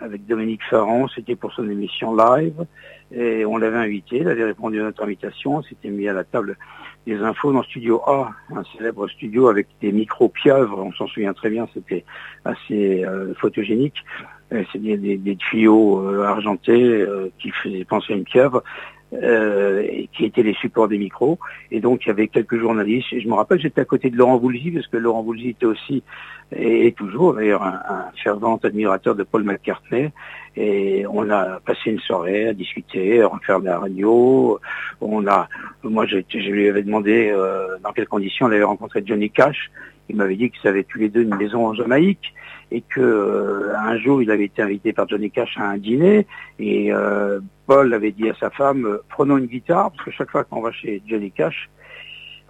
avec 0.00 0.26
Dominique 0.26 0.60
Farron, 0.68 1.08
c'était 1.08 1.34
pour 1.34 1.52
son 1.54 1.68
émission 1.68 2.14
live, 2.14 2.66
et 3.10 3.46
on 3.46 3.56
l'avait 3.56 3.78
invité, 3.78 4.18
il 4.18 4.28
avait 4.28 4.44
répondu 4.44 4.80
à 4.80 4.84
notre 4.84 5.02
invitation, 5.02 5.56
on 5.56 5.62
s'était 5.62 5.88
mis 5.88 6.06
à 6.08 6.12
la 6.12 6.24
table 6.24 6.58
des 7.06 7.16
infos 7.16 7.54
dans 7.54 7.62
Studio 7.62 8.02
A, 8.06 8.30
un 8.54 8.62
célèbre 8.76 9.08
studio 9.08 9.48
avec 9.48 9.66
des 9.80 9.90
micro-pieuvres, 9.90 10.78
on 10.78 10.92
s'en 10.92 11.06
souvient 11.06 11.32
très 11.32 11.48
bien, 11.48 11.66
c'était 11.72 12.04
assez 12.44 13.02
photogénique. 13.40 14.04
Euh, 14.52 14.64
c'est 14.72 14.80
des, 14.80 14.96
des, 14.96 15.36
tuyaux 15.36 16.00
euh, 16.00 16.24
argentés 16.24 17.04
qui 17.38 17.50
faisaient 17.50 17.84
penser 17.84 18.14
à 18.14 18.16
une 18.16 18.24
pieuvre. 18.24 18.62
qui 19.10 20.24
étaient 20.24 20.42
les 20.42 20.54
supports 20.54 20.88
des 20.88 20.98
micros. 20.98 21.38
Et 21.70 21.80
donc, 21.80 22.04
il 22.04 22.08
y 22.08 22.10
avait 22.10 22.28
quelques 22.28 22.58
journalistes. 22.58 23.12
Et 23.12 23.20
je 23.20 23.28
me 23.28 23.34
rappelle, 23.34 23.60
j'étais 23.60 23.80
à 23.80 23.86
côté 23.86 24.10
de 24.10 24.16
Laurent 24.16 24.36
Voulzy, 24.36 24.70
parce 24.70 24.86
que 24.86 24.98
Laurent 24.98 25.22
Voulzy 25.22 25.50
était 25.50 25.66
aussi, 25.66 26.02
et, 26.54 26.92
toujours 26.92 27.34
d'ailleurs, 27.34 27.62
un, 27.62 27.80
un, 27.88 28.04
fervent 28.22 28.60
admirateur 28.62 29.14
de 29.14 29.22
Paul 29.22 29.44
McCartney. 29.44 30.10
Et 30.60 31.06
on 31.08 31.30
a 31.30 31.60
passé 31.60 31.90
une 31.90 32.00
soirée 32.00 32.48
à 32.48 32.52
discuter, 32.52 33.22
à 33.22 33.28
refaire 33.28 33.60
de 33.60 33.66
la 33.66 33.78
radio. 33.78 34.58
On 35.00 35.24
a, 35.28 35.48
moi, 35.84 36.04
je, 36.06 36.16
lui 36.50 36.68
avais 36.68 36.82
demandé 36.82 37.30
euh, 37.32 37.78
dans 37.84 37.92
quelles 37.92 38.08
conditions 38.08 38.46
on 38.46 38.50
avait 38.50 38.64
rencontré 38.64 39.02
Johnny 39.06 39.30
Cash. 39.30 39.70
Il 40.08 40.16
m'avait 40.16 40.34
dit 40.34 40.50
qu'ils 40.50 40.68
avaient 40.68 40.82
tous 40.82 40.98
les 40.98 41.10
deux 41.10 41.22
une 41.22 41.36
maison 41.36 41.66
en 41.66 41.74
Jamaïque 41.74 42.34
et 42.70 42.82
que 42.82 43.00
euh, 43.00 43.76
un 43.78 43.98
jour 43.98 44.22
il 44.22 44.30
avait 44.30 44.44
été 44.44 44.62
invité 44.62 44.92
par 44.92 45.08
Johnny 45.08 45.30
Cash 45.30 45.56
à 45.56 45.68
un 45.68 45.78
dîner 45.78 46.26
et 46.58 46.92
euh, 46.92 47.40
Paul 47.66 47.92
avait 47.94 48.12
dit 48.12 48.28
à 48.28 48.34
sa 48.34 48.50
femme 48.50 48.98
prenons 49.08 49.38
une 49.38 49.46
guitare 49.46 49.90
parce 49.92 50.04
que 50.04 50.10
chaque 50.10 50.30
fois 50.30 50.44
qu'on 50.44 50.60
va 50.60 50.72
chez 50.72 51.02
Johnny 51.06 51.30
Cash, 51.30 51.70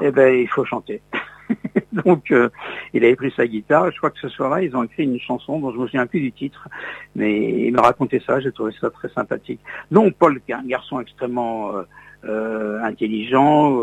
eh 0.02 0.10
ben 0.10 0.34
il 0.34 0.48
faut 0.48 0.64
chanter. 0.64 1.02
Donc, 1.92 2.30
euh, 2.30 2.48
il 2.92 3.04
avait 3.04 3.16
pris 3.16 3.32
sa 3.36 3.46
guitare. 3.46 3.90
Je 3.90 3.96
crois 3.98 4.10
que 4.10 4.18
ce 4.20 4.28
soir-là, 4.28 4.62
ils 4.62 4.74
ont 4.76 4.82
écrit 4.82 5.04
une 5.04 5.18
chanson 5.18 5.58
dont 5.58 5.72
je 5.72 5.78
me 5.78 5.86
souviens 5.86 6.06
plus 6.06 6.20
du 6.20 6.32
titre, 6.32 6.68
mais 7.14 7.66
il 7.66 7.72
m'a 7.72 7.82
raconté 7.82 8.22
ça. 8.26 8.40
J'ai 8.40 8.52
trouvé 8.52 8.72
ça 8.80 8.90
très 8.90 9.08
sympathique. 9.10 9.60
Non, 9.90 10.10
Paul, 10.10 10.40
qui 10.40 10.52
est 10.52 10.54
un 10.54 10.64
garçon 10.64 11.00
extrêmement 11.00 11.76
euh, 11.76 11.82
euh, 12.24 12.82
intelligent, 12.82 13.80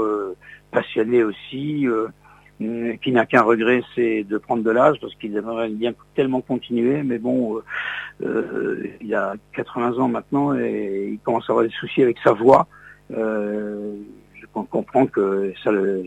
passionné 0.71 1.23
aussi, 1.23 1.88
qui 2.60 3.12
n'a 3.12 3.26
qu'un 3.26 3.41
regret, 3.41 3.82
c'est 3.95 4.24
de 4.24 4.38
prendre 4.38 4.64
de 4.64 4.72
l'âge, 4.72 4.97
parce 5.01 5.14
qu'il 5.16 5.36
aimerait 5.36 5.70
bien 5.70 5.93
tellement 6.16 6.41
continuer. 6.41 7.03
Mais 7.03 7.18
bon, 7.18 7.62
il 8.22 9.14
a 9.14 9.36
80 9.53 9.97
ans 9.99 10.08
maintenant 10.08 10.58
et 10.58 11.10
il 11.12 11.20
commence 11.20 11.49
à 11.49 11.53
avoir 11.53 11.66
des 11.66 11.72
soucis 11.72 12.01
avec 12.01 12.18
sa 12.24 12.32
voix. 12.32 12.68
je 13.10 14.45
comprends 14.53 15.06
que 15.06 15.53
ça 15.64 15.72
le 15.72 16.06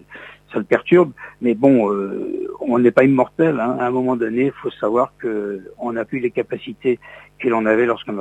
ça 0.52 0.58
le 0.58 0.64
perturbe. 0.64 1.12
Mais 1.40 1.54
bon, 1.54 1.92
euh, 1.92 2.48
on 2.60 2.78
n'est 2.78 2.90
pas 2.90 3.04
immortel. 3.04 3.60
Hein. 3.60 3.76
À 3.78 3.86
un 3.86 3.90
moment 3.90 4.16
donné, 4.16 4.46
il 4.46 4.52
faut 4.52 4.70
savoir 4.70 5.12
que 5.18 5.62
on 5.78 5.92
n'a 5.92 6.04
plus 6.04 6.20
les 6.20 6.30
capacités 6.30 6.98
qu'il 7.40 7.54
en 7.54 7.66
avait 7.66 7.86
lorsqu'on 7.86 8.18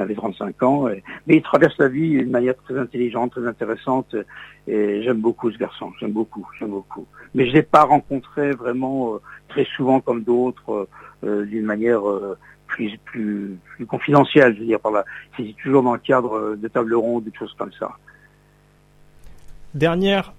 avait 0.00 0.14
35 0.14 0.62
ans. 0.62 0.84
mais 1.26 1.36
il 1.36 1.42
traverse 1.42 1.76
la 1.78 1.88
vie 1.88 2.10
d'une 2.10 2.30
manière 2.30 2.56
très 2.56 2.78
intelligente, 2.78 3.32
très 3.32 3.46
intéressante. 3.46 4.14
Et 4.66 5.02
j'aime 5.02 5.20
beaucoup 5.20 5.50
ce 5.50 5.58
garçon. 5.58 5.92
J'aime 5.98 6.12
beaucoup, 6.12 6.46
j'aime 6.58 6.70
beaucoup. 6.70 7.06
Mais 7.34 7.48
je 7.48 7.52
l'ai 7.54 7.62
pas 7.62 7.84
rencontré 7.84 8.52
vraiment 8.52 9.14
euh, 9.14 9.18
très 9.48 9.64
souvent 9.64 10.00
comme 10.00 10.22
d'autres, 10.22 10.88
euh, 11.24 11.44
d'une 11.46 11.64
manière 11.64 12.02
plus, 12.66 12.98
plus, 13.04 13.58
plus 13.74 13.86
confidentiel, 13.86 14.54
je 14.54 14.60
veux 14.60 14.66
dire, 14.66 14.80
par 14.80 14.92
là. 14.92 15.04
C'est 15.36 15.54
toujours 15.62 15.82
dans 15.82 15.94
le 15.94 15.98
cadre 15.98 16.56
de 16.56 16.68
table 16.68 16.94
ronde, 16.94 17.24
des 17.24 17.32
choses 17.36 17.54
comme 17.58 17.72
ça. 17.72 17.96
Dernière 19.74 20.32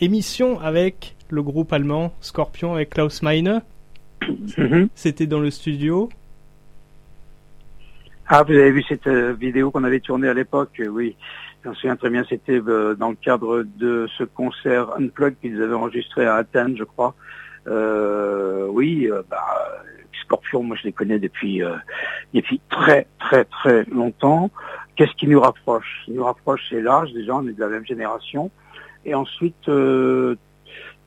émission 0.00 0.60
avec 0.60 1.16
le 1.30 1.42
groupe 1.42 1.72
allemand 1.72 2.14
Scorpion 2.20 2.78
et 2.78 2.86
Klaus 2.86 3.22
Meine. 3.22 3.62
Mhm. 4.58 4.88
C'était 4.94 5.26
dans 5.26 5.40
le 5.40 5.50
studio. 5.50 6.08
Ah, 8.28 8.42
vous 8.42 8.54
avez 8.54 8.72
vu 8.72 8.82
cette 8.82 9.06
euh, 9.06 9.32
vidéo 9.32 9.70
qu'on 9.70 9.84
avait 9.84 10.00
tournée 10.00 10.28
à 10.28 10.34
l'époque, 10.34 10.80
euh, 10.80 10.88
oui. 10.88 11.16
J'en 11.64 11.74
souviens 11.74 11.96
très 11.96 12.10
bien, 12.10 12.24
c'était 12.28 12.60
euh, 12.60 12.94
dans 12.94 13.10
le 13.10 13.16
cadre 13.16 13.64
de 13.76 14.08
ce 14.18 14.24
concert 14.24 14.92
Unplugged 14.98 15.38
qu'ils 15.40 15.62
avaient 15.62 15.74
enregistré 15.74 16.26
à 16.26 16.34
Athènes, 16.34 16.76
je 16.76 16.84
crois. 16.84 17.14
oui, 17.66 19.08
bah, 19.30 19.44
Scorpion, 20.22 20.62
moi 20.64 20.76
je 20.76 20.84
les 20.84 20.92
connais 20.92 21.18
depuis, 21.18 21.62
depuis 22.34 22.60
très 22.68 23.06
très 23.20 23.44
très 23.44 23.84
longtemps. 23.84 24.50
Qu'est-ce 24.96 25.14
qui 25.14 25.28
nous 25.28 25.40
rapproche? 25.40 26.00
Ce 26.00 26.04
qui 26.06 26.16
nous 26.16 26.24
rapproche, 26.24 26.62
c'est 26.68 26.80
l'âge, 26.80 27.12
déjà, 27.12 27.36
on 27.36 27.46
est 27.46 27.52
de 27.52 27.60
la 27.60 27.68
même 27.68 27.86
génération. 27.86 28.50
Et 29.06 29.14
ensuite, 29.14 29.70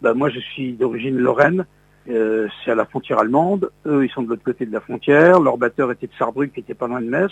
bah, 0.02 0.14
moi 0.16 0.30
je 0.30 0.40
suis 0.40 0.74
d'origine 0.74 1.18
lorraine, 1.18 1.66
euh, 2.10 2.48
c'est 2.64 2.72
à 2.72 2.76
la 2.76 2.86
frontière 2.86 3.20
allemande. 3.20 3.70
Eux, 3.86 4.06
ils 4.06 4.10
sont 4.10 4.24
de 4.24 4.30
l'autre 4.30 4.44
côté 4.44 4.66
de 4.66 4.74
la 4.74 4.80
frontière. 4.80 5.40
Leur 5.40 5.58
batteur 5.58 5.92
était 5.92 6.08
de 6.08 6.14
Sarrebruck, 6.18 6.52
qui 6.54 6.62
était 6.62 6.74
pas 6.74 6.88
loin 6.88 7.02
de 7.02 7.08
Metz. 7.08 7.32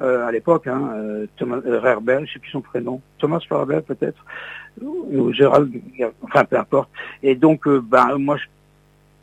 Euh, 0.00 0.26
à 0.26 0.32
l'époque, 0.32 0.66
hein, 0.66 0.92
euh, 0.94 1.26
Thomas 1.36 1.60
Rerbel, 1.64 2.26
je 2.26 2.34
sais 2.34 2.38
plus 2.38 2.50
son 2.50 2.60
prénom, 2.60 3.02
Thomas 3.18 3.40
Rerbel 3.50 3.82
peut-être, 3.82 4.24
ou 4.80 5.32
Gérald, 5.32 5.72
enfin 6.22 6.44
peu 6.44 6.56
importe. 6.56 6.88
Et 7.24 7.34
donc, 7.34 7.68
ben 7.68 8.16
moi, 8.16 8.36
je, 8.36 8.44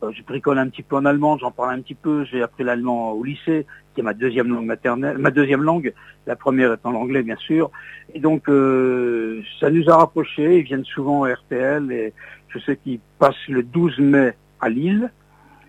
je, 0.02 0.22
bricole 0.22 0.58
un 0.58 0.68
petit 0.68 0.82
peu 0.82 0.96
en 0.96 1.04
allemand, 1.04 1.38
j'en 1.38 1.50
parle 1.50 1.74
un 1.74 1.80
petit 1.80 1.94
peu. 1.94 2.24
J'ai 2.24 2.42
appris 2.42 2.64
l'allemand 2.64 3.12
au 3.12 3.24
lycée, 3.24 3.66
qui 3.94 4.00
est 4.00 4.04
ma 4.04 4.14
deuxième 4.14 4.48
langue 4.48 4.66
maternelle, 4.66 5.18
ma 5.18 5.30
deuxième 5.30 5.62
langue. 5.62 5.92
La 6.26 6.36
première 6.36 6.72
étant 6.72 6.90
l'anglais, 6.90 7.22
bien 7.22 7.36
sûr. 7.36 7.70
Et 8.14 8.20
donc, 8.20 8.46
ça 8.46 9.70
nous 9.70 9.88
a 9.88 9.96
rapprochés. 9.96 10.58
Ils 10.58 10.64
viennent 10.64 10.84
souvent 10.84 11.24
à 11.24 11.34
RTL 11.34 11.90
et 11.92 12.12
je 12.48 12.58
sais 12.58 12.76
qu'ils 12.76 13.00
passent 13.18 13.48
le 13.48 13.62
12 13.62 13.98
mai 13.98 14.32
à 14.60 14.68
Lille, 14.68 15.10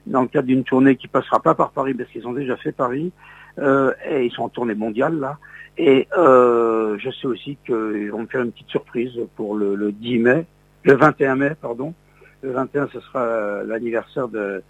dans 0.06 0.22
le 0.22 0.28
cadre 0.28 0.48
d'une 0.48 0.64
tournée 0.64 0.96
qui 0.96 1.08
passera 1.08 1.42
pas 1.42 1.56
par 1.56 1.72
Paris 1.72 1.94
parce 1.94 2.10
qu'ils 2.10 2.28
ont 2.28 2.34
déjà 2.34 2.56
fait 2.58 2.72
Paris, 2.72 3.12
euh, 3.60 3.92
et 4.10 4.26
ils 4.26 4.32
sont 4.32 4.44
en 4.44 4.50
tournée 4.50 4.76
mondiale 4.76 5.20
là. 5.20 5.38
Et 5.78 6.08
euh, 6.18 6.98
je 7.00 7.10
sais 7.12 7.28
aussi 7.28 7.58
qu'ils 7.66 8.10
vont 8.12 8.22
me 8.22 8.28
faire 8.28 8.42
une 8.42 8.52
petite 8.52 8.70
surprise 8.70 9.20
pour 9.36 9.56
le, 9.56 9.92
10 9.92 10.20
mai, 10.20 10.46
le 10.84 10.94
21 10.94 11.36
mai, 11.36 11.52
pardon. 11.62 11.94
Le 12.48 12.54
21, 12.54 12.88
ce 12.94 13.02
sera 13.02 13.64
l'anniversaire 13.66 14.30
de, 14.30 14.64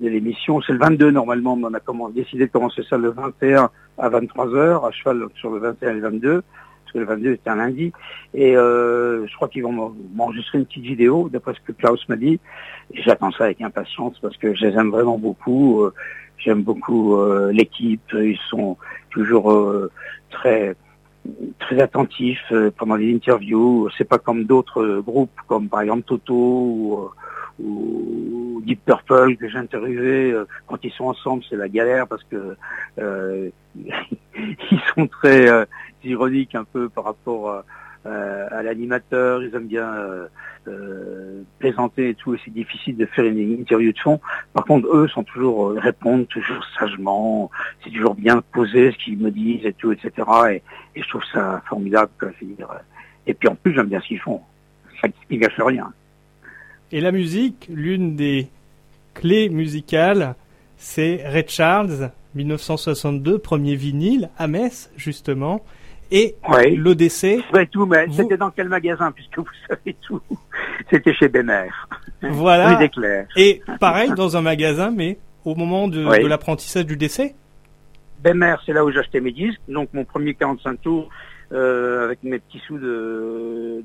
l'émission. 0.00 0.62
C'est 0.62 0.72
le 0.72 0.78
22 0.78 1.10
normalement, 1.10 1.56
mais 1.56 1.66
on 1.66 2.06
a 2.06 2.10
décidé 2.10 2.46
de 2.46 2.50
commencer 2.50 2.82
ça 2.88 2.96
le 2.96 3.10
21 3.10 3.68
à 3.98 4.08
23h, 4.08 4.86
à 4.86 4.90
cheval 4.92 5.26
sur 5.34 5.50
le 5.50 5.58
21 5.58 5.90
et 5.90 5.94
le 5.94 6.00
22 6.00 6.42
parce 6.84 6.92
que 6.94 6.98
le 7.00 7.04
22 7.04 7.32
c'était 7.32 7.50
un 7.50 7.56
lundi, 7.56 7.92
et 8.32 8.56
euh, 8.56 9.26
je 9.26 9.36
crois 9.36 9.48
qu'ils 9.48 9.62
vont 9.62 9.94
m'enregistrer 10.14 10.56
une 10.56 10.64
petite 10.64 10.84
vidéo, 10.84 11.28
d'après 11.30 11.52
ce 11.52 11.60
que 11.60 11.72
Klaus 11.72 12.08
m'a 12.08 12.16
dit, 12.16 12.40
j'attends 12.94 13.30
ça 13.30 13.44
avec 13.44 13.60
impatience 13.60 14.18
parce 14.20 14.38
que 14.38 14.54
je 14.54 14.64
les 14.64 14.74
aime 14.74 14.88
vraiment 14.88 15.18
beaucoup, 15.18 15.82
euh, 15.82 15.92
j'aime 16.38 16.62
beaucoup 16.62 17.16
euh, 17.16 17.52
l'équipe, 17.52 18.10
ils 18.14 18.40
sont 18.48 18.78
toujours 19.10 19.54
très 20.30 20.76
très 21.58 21.80
attentifs 21.80 22.52
pendant 22.76 22.96
les 22.96 23.14
interviews, 23.14 23.88
c'est 23.96 24.04
pas 24.08 24.18
comme 24.18 24.44
d'autres 24.44 25.02
groupes, 25.04 25.38
comme 25.46 25.68
par 25.68 25.82
exemple 25.82 26.02
Toto 26.02 26.34
ou 26.34 27.10
ou 27.60 28.62
Deep 28.64 28.84
Purple 28.84 29.36
que 29.36 29.48
j'ai 29.48 29.58
interviewé, 29.58 30.32
quand 30.68 30.78
ils 30.84 30.92
sont 30.92 31.06
ensemble, 31.06 31.42
c'est 31.50 31.56
la 31.56 31.68
galère 31.68 32.06
parce 32.06 32.22
que 32.24 32.56
euh, 32.98 33.50
ils 33.76 34.80
sont 34.94 35.06
très 35.06 35.48
euh, 35.48 35.64
ironiques 36.04 36.54
un 36.54 36.64
peu 36.64 36.88
par 36.88 37.04
rapport 37.04 37.50
euh, 37.50 37.62
à 38.08 38.62
l'animateur, 38.62 39.42
ils 39.42 39.54
aiment 39.54 39.66
bien 39.66 39.92
plaisanter 41.58 42.10
et 42.10 42.14
tout, 42.14 42.34
et 42.34 42.40
c'est 42.44 42.52
difficile 42.52 42.96
de 42.96 43.06
faire 43.06 43.24
une 43.24 43.60
interview 43.60 43.92
de 43.92 43.98
fond. 43.98 44.20
Par 44.52 44.64
contre, 44.64 44.88
eux 44.88 45.08
sont 45.08 45.24
toujours 45.24 45.72
répondent 45.72 46.28
toujours 46.28 46.64
sagement, 46.78 47.50
c'est 47.82 47.90
toujours 47.90 48.14
bien 48.14 48.42
posé 48.52 48.92
ce 48.92 48.96
qu'ils 48.98 49.18
me 49.18 49.30
disent 49.30 49.64
et 49.64 49.72
tout, 49.72 49.92
etc. 49.92 50.12
Et, 50.52 50.62
je 51.00 51.08
trouve 51.08 51.24
ça 51.32 51.62
formidable. 51.68 52.10
Quoi, 52.18 52.30
et 53.26 53.34
puis 53.34 53.48
en 53.48 53.54
plus, 53.54 53.74
j'aime 53.74 53.86
bien 53.86 54.00
ce 54.00 54.08
qu'ils 54.08 54.20
font. 54.20 54.40
Ça 55.00 55.08
ne 55.30 55.36
gâche 55.36 55.60
rien. 55.60 55.92
Et 56.90 57.00
la 57.00 57.12
musique, 57.12 57.68
l'une 57.70 58.16
des 58.16 58.48
clés 59.14 59.48
musicales, 59.50 60.34
c'est 60.78 61.22
Red 61.28 61.50
Charles, 61.50 62.10
1962, 62.34 63.38
premier 63.38 63.76
vinyle 63.76 64.30
à 64.38 64.48
Metz, 64.48 64.90
justement. 64.96 65.62
Et 66.10 66.36
l'Odyssée. 66.76 67.42
tout, 67.70 67.86
mais 67.86 68.06
c'était 68.10 68.36
dans 68.36 68.50
quel 68.50 68.68
magasin, 68.68 69.12
puisque 69.12 69.38
vous 69.38 69.46
savez 69.68 69.94
tout 70.00 70.20
C'était 70.90 71.14
chez 71.14 71.28
Bémer. 71.28 71.68
Voilà. 72.22 72.78
Et 73.36 73.62
pareil, 73.78 74.10
dans 74.16 74.36
un 74.36 74.40
magasin, 74.40 74.90
mais 74.90 75.18
au 75.44 75.54
moment 75.54 75.88
de, 75.88 76.26
l'apprentissage 76.26 76.86
du 76.86 76.96
décès 76.96 77.34
Bémer, 78.22 78.56
c'est 78.66 78.72
là 78.72 78.84
où 78.84 78.90
j'achetais 78.90 79.20
mes 79.20 79.32
disques. 79.32 79.60
Donc 79.68 79.90
mon 79.92 80.04
premier 80.04 80.34
45 80.34 80.80
tours, 80.80 81.08
euh, 81.52 82.04
avec 82.04 82.22
mes 82.24 82.38
petits 82.40 82.60
sous 82.66 82.78
de, 82.78 83.84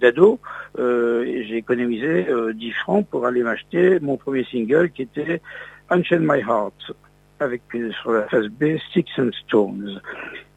d'ado, 0.00 0.40
euh, 0.78 1.24
j'ai 1.46 1.56
économisé 1.56 2.24
10 2.24 2.30
euh, 2.30 2.72
francs 2.82 3.06
pour 3.08 3.26
aller 3.26 3.42
m'acheter 3.42 4.00
mon 4.00 4.16
premier 4.16 4.44
single 4.44 4.90
qui 4.90 5.02
était 5.02 5.40
Unchain 5.88 6.18
My 6.20 6.40
Heart 6.40 6.92
avec 7.40 7.62
sur 8.02 8.12
la 8.12 8.22
face 8.24 8.46
B 8.46 8.76
Six 8.92 9.06
and 9.18 9.30
Stones. 9.46 10.00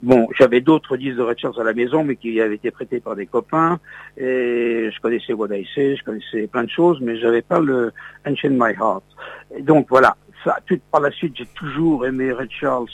Bon, 0.04 0.28
j'avais 0.38 0.62
d'autres 0.62 0.98
disques 0.98 1.18
de 1.18 1.22
Red 1.22 1.38
à 1.60 1.64
la 1.64 1.74
maison, 1.74 2.04
mais 2.04 2.16
qui 2.16 2.42
avaient 2.42 2.56
été 2.56 2.72
prêtés 2.72 3.00
par 3.00 3.16
des 3.16 3.28
copains, 3.28 3.80
et 4.18 4.90
je 4.92 5.00
connaissais 5.00 5.34
What 5.34 5.56
I 5.56 5.68
Say, 5.76 5.96
je 5.96 6.04
connaissais 6.04 6.48
plein 6.48 6.64
de 6.64 6.70
choses, 6.70 7.00
mais 7.02 7.18
j'avais 7.18 7.44
pas 7.44 7.60
le 7.60 7.92
Unchain 8.26 8.50
My 8.50 8.74
Heart. 8.74 9.04
Et 9.56 9.62
donc 9.62 9.88
voilà, 9.90 10.18
ça, 10.44 10.58
par 10.92 11.02
la 11.02 11.12
suite, 11.12 11.34
j'ai 11.38 11.46
toujours 11.46 12.06
aimé 12.08 12.32
Red 12.32 12.50
Charles. 12.50 12.90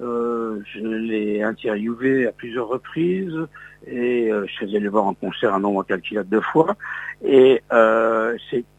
Euh, 0.00 0.60
je 0.74 0.80
l'ai 0.80 1.42
interviewé 1.42 2.26
à 2.26 2.32
plusieurs 2.32 2.68
reprises 2.68 3.38
et 3.86 4.30
euh, 4.30 4.46
je 4.46 4.66
faisais 4.66 4.78
le 4.78 4.90
voir 4.90 5.06
en 5.06 5.14
concert 5.14 5.54
un 5.54 5.60
nombre 5.60 5.80
incalculable 5.80 6.28
de 6.28 6.40
fois. 6.40 6.76
Et 7.24 7.62
euh, 7.72 8.36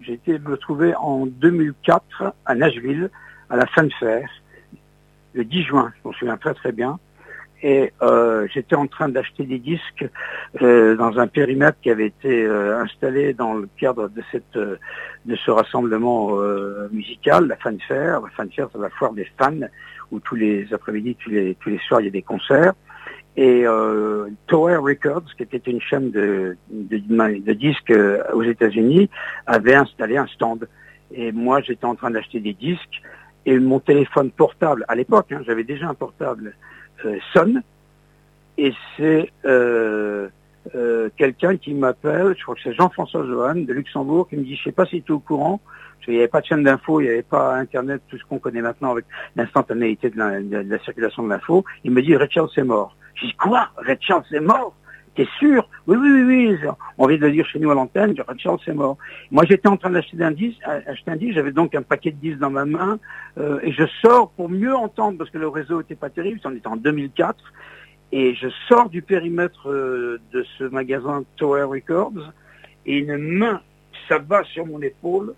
été 0.08 0.40
me 0.40 0.58
trouver 0.58 0.96
en 0.96 1.26
2004 1.26 2.34
à 2.46 2.56
Nashville 2.56 3.10
à 3.50 3.56
la 3.56 3.66
fer 3.66 4.30
le 5.34 5.44
10 5.44 5.64
juin, 5.64 5.92
je 5.96 6.08
m'en 6.08 6.14
souviens 6.14 6.38
très 6.38 6.54
très 6.54 6.72
bien. 6.72 7.00
Et 7.64 7.92
euh, 8.02 8.48
j'étais 8.54 8.76
en 8.76 8.88
train 8.88 9.10
d'acheter 9.10 9.44
des 9.44 9.58
disques 9.58 10.08
euh, 10.62 10.96
dans 10.96 11.18
un 11.20 11.28
périmètre 11.28 11.80
qui 11.82 11.90
avait 11.90 12.08
été 12.08 12.46
euh, 12.46 12.80
installé 12.80 13.34
dans 13.34 13.56
le 13.56 13.68
cadre 13.78 14.10
de 14.10 14.22
cette 14.32 14.58
de 14.58 15.36
ce 15.36 15.52
rassemblement 15.52 16.38
musical, 16.92 17.48
la 17.48 17.58
Fan 17.58 17.78
Fair. 17.88 18.22
La 18.22 18.30
Fan 18.30 18.50
Fair, 18.52 18.70
c'est 18.72 18.80
la 18.80 18.90
foire 18.90 19.14
des 19.14 19.28
fans 19.38 19.68
où 20.12 20.20
tous 20.20 20.36
les 20.36 20.74
après-midi, 20.74 21.18
tous 21.22 21.30
les 21.30 21.56
tous 21.56 21.70
les 21.70 21.80
soirs, 21.80 22.00
il 22.02 22.06
y 22.06 22.08
a 22.08 22.12
des 22.12 22.22
concerts. 22.22 22.74
Et 23.36 23.66
Tower 24.48 24.78
Records, 24.78 25.36
qui 25.36 25.44
était 25.44 25.58
une 25.70 25.82
chaîne 25.82 26.12
de, 26.12 26.56
de, 26.72 26.98
de 26.98 27.54
disques 27.54 27.94
aux 28.34 28.44
États-Unis, 28.44 29.10
avait 29.46 29.76
installé 29.76 30.16
un 30.18 30.28
stand. 30.28 30.68
Et 31.14 31.32
moi, 31.34 31.62
j'étais 31.62 31.86
en 31.86 31.96
train 31.96 32.10
d'acheter 32.10 32.40
des 32.40 32.54
disques 32.54 33.02
et 33.48 33.58
mon 33.60 33.80
téléphone 33.80 34.30
portable, 34.30 34.84
à 34.90 34.96
l'époque, 34.96 35.32
hein, 35.32 35.42
j'avais 35.48 35.64
déjà 35.64 35.88
un 35.88 35.94
portable, 35.94 36.48
euh, 36.48 36.52
sonne, 37.34 37.62
et 38.58 38.74
c'est 38.96 39.32
euh, 39.46 40.30
euh, 40.76 41.10
quelqu'un 41.16 41.58
qui 41.58 41.74
m'appelle, 41.74 42.36
je 42.38 42.44
crois 42.44 42.56
que 42.56 42.62
c'est 42.64 42.74
Jean-François 42.74 43.26
Johan 43.26 43.56
de 43.56 43.74
Luxembourg, 43.74 44.28
qui 44.28 44.38
me 44.38 44.44
dit, 44.44 44.56
je 44.56 44.64
sais 44.64 44.72
pas 44.72 44.86
si 44.86 45.02
tu 45.02 45.12
es 45.12 45.16
au 45.16 45.20
courant, 45.20 45.62
qu'il 46.04 46.14
n'y 46.14 46.20
avait 46.20 46.28
pas 46.28 46.42
de 46.42 46.46
chaîne 46.46 46.64
d'info, 46.64 47.02
il 47.02 47.04
n'y 47.04 47.10
avait 47.10 47.22
pas 47.22 47.56
Internet, 47.56 48.02
tout 48.08 48.18
ce 48.18 48.24
qu'on 48.24 48.40
connaît 48.40 48.62
maintenant 48.62 48.92
avec 48.92 49.06
l'instantanéité 49.36 50.10
de, 50.10 50.18
la, 50.18 50.80
circulation 50.80 51.24
de 51.24 51.30
l'info, 51.30 51.66
il 51.84 51.92
me 51.92 52.02
dit, 52.02 52.16
Richard 52.16 52.50
c'est 52.54 52.64
mort. 52.64 52.96
Je 53.16 53.28
dis, 53.28 53.34
quoi? 53.34 53.70
Richard 53.78 54.24
c'est 54.30 54.40
mort? 54.40 54.74
T'es 55.18 55.28
sûr? 55.40 55.68
Oui, 55.88 55.98
oui, 56.00 56.10
oui, 56.12 56.48
oui. 56.52 56.70
On 57.00 57.08
vient 57.08 57.18
de 57.18 57.26
le 57.26 57.32
dire 57.32 57.46
chez 57.48 57.58
nous 57.58 57.72
à 57.72 57.74
l'antenne, 57.74 58.16
Charles, 58.38 58.60
c'est 58.64 58.74
mort. 58.74 58.98
Moi, 59.32 59.46
j'étais 59.50 59.68
en 59.68 59.76
train 59.76 59.90
d'acheter 59.90 60.22
un 60.22 60.30
disque, 60.30 60.62
j'avais 61.34 61.52
donc 61.52 61.74
un 61.74 61.82
paquet 61.82 62.12
de 62.12 62.18
disques 62.18 62.38
dans 62.38 62.52
ma 62.52 62.66
main, 62.66 63.00
euh, 63.40 63.60
et 63.64 63.72
je 63.72 63.84
sors 64.04 64.30
pour 64.30 64.48
mieux 64.48 64.76
entendre, 64.76 65.18
parce 65.18 65.32
que 65.32 65.40
le 65.40 65.48
réseau 65.48 65.82
était 65.82 65.96
pas 65.96 66.12
terrible, 66.12 66.40
on 66.46 66.54
était 66.54 66.68
en 66.68 66.78
2004, 66.78 67.36
et 68.12 68.36
je 68.36 68.48
sors 68.68 68.90
du 68.90 69.02
périmètre 69.02 69.72
euh, 69.72 70.22
de 70.34 70.46
ce 70.60 70.66
magasin 70.66 71.24
Tower 71.38 71.64
Records, 71.64 72.32
et 72.86 73.00
une 73.00 73.18
main 73.18 73.62
s'abat 74.08 74.44
sur 74.44 74.68
mon 74.68 74.84
épaule, 74.84 75.34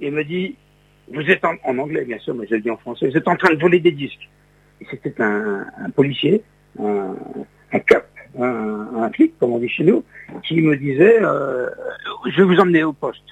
et 0.00 0.10
me 0.10 0.22
dit, 0.22 0.56
vous 1.10 1.30
êtes 1.30 1.46
en, 1.46 1.78
anglais, 1.78 2.04
bien 2.04 2.18
sûr, 2.18 2.34
mais 2.34 2.46
je 2.46 2.56
le 2.56 2.60
dis 2.60 2.70
en 2.70 2.76
français, 2.76 3.08
vous 3.08 3.16
êtes 3.16 3.28
en 3.28 3.36
train 3.36 3.54
de 3.54 3.58
voler 3.58 3.80
des 3.80 3.92
disques. 3.92 4.28
C'était 4.90 5.22
un, 5.22 5.64
policier, 5.94 6.42
un, 6.78 7.14
un 7.72 7.78
cap, 7.78 8.06
un, 8.38 9.02
un, 9.02 9.10
comme 9.38 9.52
on 9.52 9.58
dit 9.58 9.68
chez 9.68 9.84
nous, 9.84 10.04
qui 10.42 10.60
me 10.60 10.76
disait 10.76 11.18
euh, 11.22 11.68
je 12.26 12.36
vais 12.42 12.44
vous 12.44 12.60
emmener 12.60 12.84
au 12.84 12.92
poste. 12.92 13.22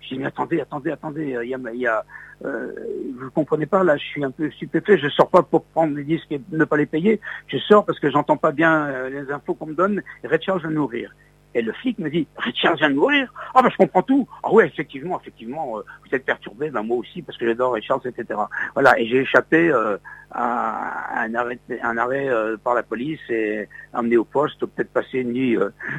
Je 0.00 0.14
dis 0.14 0.18
mais 0.18 0.26
attendez, 0.26 0.60
attendez, 0.60 0.90
attendez, 0.90 1.36
il 1.42 1.48
y 1.48 1.54
a, 1.54 1.72
y 1.74 1.86
a 1.86 2.04
euh, 2.44 2.72
vous 3.18 3.30
comprenez 3.30 3.66
pas, 3.66 3.82
là 3.82 3.96
je 3.96 4.04
suis 4.04 4.24
un 4.24 4.30
peu 4.30 4.50
stupéfait, 4.50 4.98
je 4.98 5.08
sors 5.08 5.30
pas 5.30 5.42
pour 5.42 5.64
prendre 5.64 5.96
les 5.96 6.04
disques 6.04 6.30
et 6.30 6.40
ne 6.52 6.64
pas 6.64 6.76
les 6.76 6.86
payer, 6.86 7.20
je 7.46 7.56
sors 7.56 7.84
parce 7.84 7.98
que 7.98 8.10
j'entends 8.10 8.36
pas 8.36 8.52
bien 8.52 8.86
euh, 8.86 9.08
les 9.08 9.32
infos 9.32 9.54
qu'on 9.54 9.66
me 9.66 9.74
donne, 9.74 10.02
et 10.22 10.28
vient 10.28 10.56
de 10.56 10.68
nourrir. 10.68 11.14
Et 11.56 11.62
le 11.62 11.72
flic 11.72 11.98
me 11.98 12.10
dit, 12.10 12.26
Richard 12.36 12.76
vient 12.76 12.90
de 12.90 12.96
mourir 12.96 13.32
Ah 13.54 13.62
ben 13.62 13.70
je 13.70 13.78
comprends 13.78 14.02
tout. 14.02 14.28
Ah 14.42 14.48
oui, 14.52 14.64
effectivement, 14.64 15.18
effectivement, 15.18 15.78
euh, 15.78 15.82
vous 16.04 16.14
êtes 16.14 16.26
perturbé, 16.26 16.68
ben 16.68 16.82
moi 16.82 16.98
aussi, 16.98 17.22
parce 17.22 17.38
que 17.38 17.46
j'adore 17.46 17.72
Richard, 17.72 17.98
etc. 18.04 18.38
Voilà, 18.74 19.00
et 19.00 19.06
j'ai 19.06 19.20
échappé 19.20 19.70
euh, 19.70 19.96
à 20.32 21.22
un 21.22 21.34
arrêt, 21.34 21.58
un 21.82 21.96
arrêt 21.96 22.28
euh, 22.28 22.58
par 22.62 22.74
la 22.74 22.82
police 22.82 23.20
et 23.30 23.66
amené 23.94 24.18
au 24.18 24.24
poste, 24.24 24.66
peut-être 24.66 24.92
passer 24.92 25.20
une 25.20 25.32
nuit 25.32 25.56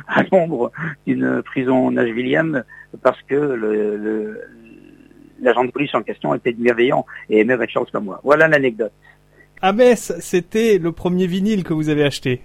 à 0.07 0.21
l'ombre 0.31 0.71
d'une 1.07 1.41
prison 1.41 1.89
nashvillienne, 1.89 2.63
parce 3.01 3.21
que 3.23 3.33
le, 3.33 4.39
l'agent 5.41 5.63
de 5.63 5.71
police 5.71 5.95
en 5.95 6.03
question 6.03 6.35
était 6.35 6.53
bienveillant 6.53 7.03
et 7.31 7.39
aimait 7.39 7.55
Richard 7.55 7.87
comme 7.91 8.05
moi. 8.05 8.21
Voilà 8.23 8.47
l'anecdote. 8.47 8.93
Ah 9.63 9.73
Metz, 9.73 10.13
c'était 10.19 10.77
le 10.77 10.91
premier 10.91 11.25
vinyle 11.25 11.63
que 11.63 11.73
vous 11.73 11.89
avez 11.89 12.03
acheté, 12.03 12.43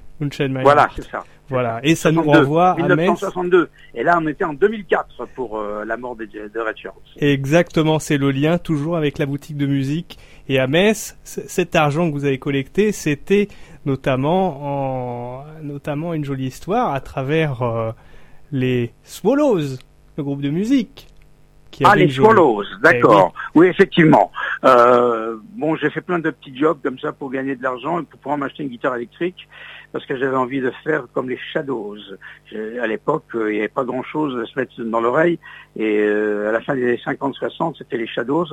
Voilà, 0.63 0.89
c'est 0.97 1.05
ça. 1.11 1.25
Voilà, 1.53 1.81
et 1.83 1.95
ça 1.95 2.11
nous 2.11 2.23
renvoie 2.23 2.71
à 2.71 2.77
1962. 2.77 3.69
Et 3.95 4.03
là, 4.03 4.19
on 4.21 4.27
était 4.27 4.45
en 4.45 4.55
2004 4.55 5.27
pour 5.35 5.59
euh, 5.59 5.85
la 5.85 5.97
mort 5.97 6.17
de, 6.17 6.25
de 6.25 6.61
Red. 6.61 6.75
Exactement, 7.19 7.99
c'est 7.99 8.17
le 8.17 8.31
lien 8.31 8.59
toujours 8.59 8.97
avec 8.97 9.19
la 9.19 9.27
boutique 9.27 9.57
de 9.57 9.67
musique. 9.67 10.19
Et 10.49 10.59
à 10.59 10.67
Metz, 10.67 11.17
cet 11.23 11.77
argent 11.77 12.09
que 12.09 12.15
vous 12.15 12.25
avez 12.25 12.39
collecté, 12.39 12.93
c'était 12.93 13.49
notamment 13.85 15.41
en, 15.41 15.45
notamment 15.63 16.15
une 16.15 16.25
jolie 16.25 16.47
histoire 16.47 16.95
à 16.95 17.01
travers 17.01 17.63
euh, 17.63 17.93
les 18.51 18.93
Swallows, 19.03 19.79
le 20.17 20.23
groupe 20.23 20.43
de 20.43 20.51
musique. 20.51 21.09
Qui 21.71 21.85
ah, 21.87 21.97
les 21.97 22.11
Swallows, 22.11 22.65
d'accord. 22.83 23.33
Eh 23.55 23.59
oui. 23.59 23.67
effectivement. 23.69 24.31
Euh, 24.65 25.37
bon, 25.55 25.75
j'ai 25.77 25.89
fait 25.89 26.03
plein 26.03 26.19
de 26.19 26.31
petits 26.31 26.55
jobs 26.57 26.79
comme 26.83 26.99
ça 26.99 27.13
pour 27.13 27.31
gagner 27.31 27.57
de 27.57 27.63
l'argent 27.63 28.01
et 28.01 28.03
pour 28.03 28.21
pouvoir 28.21 28.37
m'acheter 28.37 28.63
une 28.63 28.69
guitare 28.69 28.97
électrique 28.97 29.49
parce 29.93 30.07
que 30.07 30.17
j'avais 30.17 30.37
envie 30.37 30.61
de 30.61 30.73
faire 30.83 31.07
comme 31.13 31.29
les 31.29 31.39
Shadows. 31.53 31.99
À 32.81 32.87
l'époque, 32.87 33.25
euh, 33.35 33.53
il 33.53 33.55
n'y 33.55 33.59
avait 33.61 33.69
pas 33.69 33.85
grand-chose 33.85 34.43
à 34.43 34.47
se 34.47 34.59
mettre 34.59 34.83
dans 34.83 35.01
l'oreille, 35.01 35.39
et 35.77 36.01
euh, 36.01 36.49
à 36.49 36.53
la 36.53 36.61
fin 36.61 36.75
des 36.75 36.85
années 36.85 37.01
50-60, 37.05 37.77
c'était 37.79 37.99
les 37.99 38.07
Shadows 38.07 38.47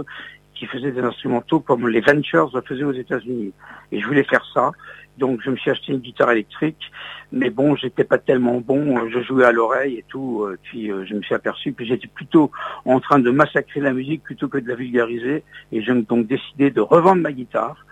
qui 0.54 0.66
faisaient 0.66 0.92
des 0.92 1.02
instrumentaux 1.02 1.62
comme 1.62 1.88
les 1.88 2.02
Ventures 2.02 2.52
faisaient 2.66 2.84
aux 2.84 2.92
États-Unis. 2.92 3.54
Et 3.94 4.02
je 4.02 4.06
voulais 4.06 4.26
faire 4.26 4.46
ça, 4.54 4.72
donc 5.18 5.40
je 5.42 5.50
me 5.50 5.56
suis 5.56 5.72
acheté 5.72 5.94
une 5.94 6.00
guitare 6.00 6.32
électrique, 6.32 6.92
mais 7.32 7.50
bon, 7.50 7.78
j'étais 7.78 8.04
pas 8.04 8.18
tellement 8.18 8.60
bon, 8.60 9.08
je 9.08 9.22
jouais 9.22 9.46
à 9.46 9.54
l'oreille 9.54 10.00
et 10.00 10.06
tout, 10.10 10.44
euh, 10.44 10.58
puis 10.64 10.88
je 10.88 11.14
me 11.14 11.22
suis 11.22 11.36
aperçu 11.36 11.72
que 11.72 11.86
j'étais 11.86 12.08
plutôt 12.08 12.52
en 12.84 13.00
train 13.00 13.20
de 13.20 13.32
massacrer 13.32 13.80
la 13.80 13.94
musique 13.94 14.24
plutôt 14.24 14.50
que 14.50 14.58
de 14.58 14.68
la 14.68 14.76
vulgariser, 14.76 15.44
et 15.72 15.82
j'ai 15.82 15.94
donc 15.94 16.28
décidé 16.28 16.70
de 16.70 16.82
revendre 16.82 17.22
ma 17.22 17.32
guitare 17.32 17.86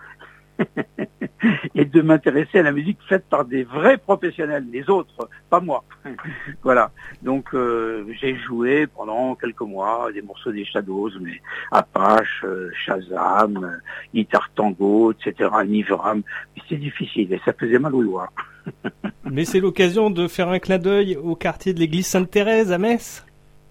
et 1.76 1.86
de 1.86 2.02
m'intéresser 2.02 2.60
à 2.60 2.64
la 2.64 2.72
musique 2.72 2.98
faite 3.08 3.26
par 3.30 3.46
des 3.46 3.64
vrais 3.64 3.98
professionnels, 3.98 4.66
les 4.72 4.90
autres, 4.90 5.30
pas 5.50 5.60
moi. 5.60 5.84
voilà. 6.64 6.92
Donc 7.22 7.54
euh, 7.54 8.06
j'ai 8.20 8.36
joué 8.36 8.88
pendant 8.88 9.36
quelques 9.36 9.62
mois 9.62 10.10
des 10.12 10.22
morceaux 10.22 10.52
des 10.52 10.66
Shadows, 10.66 11.12
mais 11.22 11.42
Apache, 11.72 12.44
euh, 12.44 12.72
Shazam, 12.86 13.80
Guitar 14.14 14.50
Tango, 14.56 15.12
etc., 15.12 15.50
Nivram. 15.66 16.24
Mais 16.56 16.64
c'est 16.68 16.78
difficile 16.78 17.32
et 17.34 17.42
ça 17.46 17.54
faisait 17.54 17.80
mal 17.80 17.94
aux 17.94 18.04
doigts. 18.04 18.32
mais 19.32 19.46
c'est 19.46 19.60
l'occasion 19.60 20.10
de 20.10 20.28
faire 20.28 20.50
un 20.50 20.60
clin 20.60 20.78
d'œil 20.78 21.16
au 21.16 21.36
quartier 21.36 21.74
de 21.74 21.80
l'église 21.80 22.08
Sainte-Thérèse 22.08 22.72
à 22.72 22.78
Metz 22.78 23.27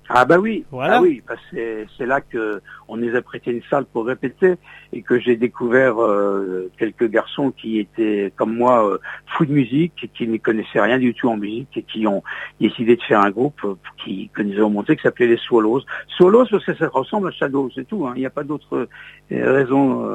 ah 0.09 0.25
bah 0.25 0.39
oui, 0.39 0.65
voilà. 0.71 0.99
ah 0.99 1.03
oui, 1.03 1.23
c'est 1.53 2.07
là 2.07 2.21
que 2.21 2.63
on 2.89 2.97
nous 2.97 3.15
a 3.17 3.23
prêté 3.23 3.51
une 3.51 3.63
salle 3.69 3.87
pour 3.87 4.07
répéter 4.07 4.55
et 4.93 5.03
que 5.03 5.19
j'ai 5.19 5.37
découvert 5.37 6.01
euh, 6.01 6.71
quelques 6.79 7.11
garçons 7.11 7.51
qui 7.51 7.81
étaient 7.81 8.33
comme 8.37 8.57
moi 8.57 8.89
euh, 8.89 8.99
fous 9.27 9.47
de 9.47 9.53
musique, 9.53 10.11
qui 10.15 10.29
ne 10.29 10.37
connaissaient 10.37 10.81
rien 10.81 10.99
du 10.99 11.13
tout 11.13 11.29
en 11.29 11.37
musique 11.37 11.77
et 11.77 11.83
qui 11.83 12.07
ont 12.07 12.23
décidé 12.61 12.95
de 12.97 13.03
faire 13.03 13.21
un 13.21 13.31
groupe 13.31 13.61
euh, 13.65 13.75
qui 14.05 14.31
que 14.33 14.43
nous 14.43 14.57
avons 14.59 14.71
monté 14.71 14.95
qui 14.97 15.03
s'appelait 15.03 15.27
les 15.27 15.39
Swallows. 15.39 15.83
Swallows 16.17 16.47
parce 16.51 16.65
que 16.65 16.75
ça 16.75 16.89
ressemble 16.89 17.29
à 17.29 17.33
Shadow, 17.33 17.69
c'est 17.75 17.89
tout. 17.89 18.07
Hein. 18.07 18.13
Il 18.15 18.21
n'y 18.21 18.27
a 18.27 18.31
pas 18.31 18.45
d'autre 18.45 18.89
raison 19.31 20.09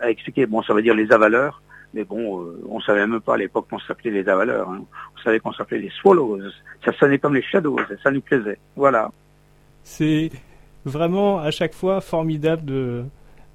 à 0.00 0.10
expliquer. 0.10 0.46
Bon, 0.46 0.62
ça 0.62 0.74
veut 0.74 0.82
dire 0.82 0.94
les 0.94 1.12
avaleurs. 1.12 1.62
Mais 1.94 2.04
bon, 2.04 2.44
on 2.68 2.80
savait 2.80 3.06
même 3.06 3.20
pas 3.20 3.34
à 3.34 3.38
l'époque 3.38 3.66
qu'on 3.70 3.78
s'appelait 3.78 4.10
les 4.10 4.28
avaleurs. 4.28 4.68
Hein. 4.68 4.82
On 5.16 5.22
savait 5.22 5.40
qu'on 5.40 5.52
s'appelait 5.52 5.78
les 5.78 5.90
swallows. 5.90 6.40
Ça 6.84 6.92
sonnait 6.92 7.18
comme 7.18 7.34
les 7.34 7.42
shadows. 7.42 7.78
Ça 8.02 8.10
nous 8.10 8.20
plaisait. 8.20 8.58
Voilà. 8.76 9.10
C'est 9.88 10.30
vraiment 10.84 11.38
à 11.38 11.50
chaque 11.50 11.72
fois 11.72 12.02
formidable 12.02 12.64
de, 12.66 13.04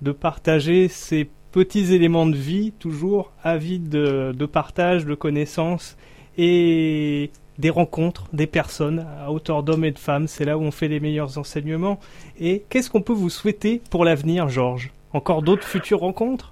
de 0.02 0.12
partager 0.12 0.88
ces 0.88 1.30
petits 1.52 1.94
éléments 1.94 2.26
de 2.26 2.36
vie, 2.36 2.72
toujours 2.80 3.32
avides 3.44 3.88
de, 3.88 4.34
de 4.36 4.46
partage, 4.48 5.06
de 5.06 5.14
connaissances 5.14 5.96
et 6.40 7.30
des 7.60 7.70
rencontres, 7.70 8.26
des 8.34 8.48
personnes 8.48 9.06
à 9.22 9.32
hauteur 9.32 9.62
d'hommes 9.62 9.86
et 9.86 9.92
de 9.92 10.00
femmes. 10.00 10.28
C'est 10.28 10.44
là 10.44 10.58
où 10.58 10.62
on 10.62 10.72
fait 10.72 10.88
les 10.88 11.00
meilleurs 11.00 11.38
enseignements. 11.38 12.00
Et 12.40 12.64
qu'est-ce 12.68 12.90
qu'on 12.90 13.04
peut 13.04 13.14
vous 13.14 13.30
souhaiter 13.30 13.80
pour 13.92 14.04
l'avenir, 14.04 14.50
Georges? 14.50 14.92
Encore 15.14 15.44
d'autres 15.44 15.68
futures 15.68 16.00
rencontres? 16.00 16.52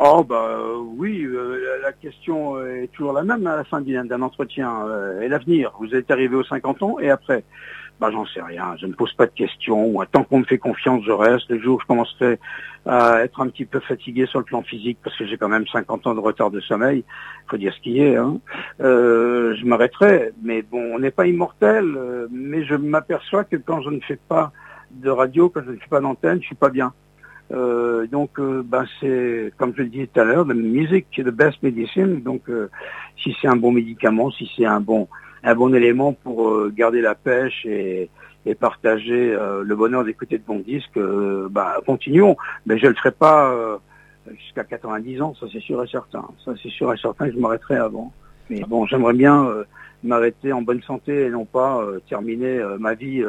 Oh 0.00 0.24
bah 0.24 0.58
oui, 0.96 1.22
euh, 1.22 1.78
la 1.80 1.92
question 1.92 2.60
est 2.66 2.88
toujours 2.88 3.12
la 3.12 3.22
même 3.22 3.46
à 3.46 3.54
la 3.54 3.64
fin 3.64 3.80
d'un 3.80 4.22
entretien. 4.22 4.84
Euh, 4.88 5.20
et 5.20 5.28
l'avenir, 5.28 5.72
vous 5.78 5.94
êtes 5.94 6.10
arrivé 6.10 6.34
aux 6.34 6.42
50 6.42 6.82
ans 6.82 6.98
et 6.98 7.10
après 7.10 7.44
bah, 8.00 8.10
j'en 8.10 8.24
sais 8.26 8.40
rien, 8.40 8.74
je 8.80 8.86
ne 8.86 8.94
pose 8.94 9.12
pas 9.12 9.26
de 9.26 9.32
questions. 9.32 9.94
Tant 10.10 10.24
qu'on 10.24 10.38
me 10.38 10.44
fait 10.44 10.58
confiance, 10.58 11.04
je 11.04 11.12
reste. 11.12 11.50
Le 11.50 11.60
jour 11.60 11.76
où 11.76 11.80
je 11.80 11.86
commencerai 11.86 12.38
à 12.86 13.20
être 13.22 13.40
un 13.42 13.48
petit 13.48 13.66
peu 13.66 13.78
fatigué 13.80 14.24
sur 14.26 14.38
le 14.38 14.44
plan 14.46 14.62
physique, 14.62 14.98
parce 15.04 15.16
que 15.16 15.26
j'ai 15.26 15.36
quand 15.36 15.48
même 15.48 15.66
50 15.66 16.06
ans 16.06 16.14
de 16.14 16.20
retard 16.20 16.50
de 16.50 16.60
sommeil, 16.60 17.04
faut 17.48 17.58
dire 17.58 17.74
ce 17.74 17.80
qui 17.80 18.00
est, 18.00 18.16
hein, 18.16 18.38
euh, 18.80 19.54
je 19.56 19.66
m'arrêterai. 19.66 20.32
Mais 20.42 20.62
bon, 20.62 20.94
on 20.94 20.98
n'est 20.98 21.10
pas 21.10 21.26
immortel, 21.26 21.84
euh, 21.96 22.26
mais 22.30 22.64
je 22.64 22.74
m'aperçois 22.74 23.44
que 23.44 23.56
quand 23.56 23.82
je 23.82 23.90
ne 23.90 24.00
fais 24.00 24.18
pas 24.28 24.50
de 24.90 25.10
radio, 25.10 25.50
quand 25.50 25.62
je 25.64 25.72
ne 25.72 25.76
fais 25.76 25.88
pas 25.88 26.00
d'antenne, 26.00 26.40
je 26.40 26.46
suis 26.46 26.54
pas 26.54 26.70
bien. 26.70 26.92
Euh, 27.52 28.06
donc, 28.06 28.38
euh, 28.38 28.62
ben 28.64 28.84
c'est 29.00 29.52
comme 29.56 29.74
je 29.76 29.82
le 29.82 29.88
disais 29.88 30.08
tout 30.12 30.20
à 30.20 30.24
l'heure, 30.24 30.46
la 30.46 30.54
musique 30.54 31.06
est 31.18 31.24
the 31.24 31.28
best 31.28 31.62
medicine. 31.62 32.22
Donc, 32.22 32.48
euh, 32.48 32.70
si 33.22 33.36
c'est 33.40 33.48
un 33.48 33.56
bon 33.56 33.72
médicament, 33.72 34.30
si 34.30 34.50
c'est 34.56 34.66
un 34.66 34.80
bon 34.80 35.08
un 35.42 35.54
bon 35.54 35.74
élément 35.74 36.12
pour 36.12 36.48
euh, 36.48 36.72
garder 36.74 37.00
la 37.00 37.14
pêche 37.14 37.64
et, 37.66 38.10
et 38.46 38.54
partager 38.54 39.32
euh, 39.32 39.62
le 39.62 39.76
bonheur 39.76 40.04
d'écouter 40.04 40.38
de 40.38 40.44
bons 40.44 40.60
disques, 40.60 40.96
euh, 40.96 41.48
bah, 41.50 41.76
continuons. 41.86 42.36
Mais 42.66 42.78
je 42.78 42.84
ne 42.84 42.90
le 42.90 42.96
ferai 42.96 43.12
pas 43.12 43.54
jusqu'à 44.36 44.64
90 44.64 45.22
ans, 45.22 45.34
ça 45.38 45.46
c'est 45.52 45.60
sûr 45.60 45.82
et 45.82 45.88
certain. 45.88 46.24
Ça 46.44 46.52
c'est 46.62 46.70
sûr 46.70 46.92
et 46.92 46.96
certain 46.98 47.28
que 47.28 47.34
je 47.34 47.38
m'arrêterai 47.38 47.76
avant. 47.76 48.12
Mais 48.48 48.60
bon, 48.66 48.86
j'aimerais 48.86 49.14
bien 49.14 49.48
m'arrêter 50.02 50.52
en 50.52 50.62
bonne 50.62 50.82
santé 50.82 51.26
et 51.26 51.30
non 51.30 51.44
pas 51.44 51.84
terminer 52.08 52.60
ma 52.78 52.94
vie 52.94 53.24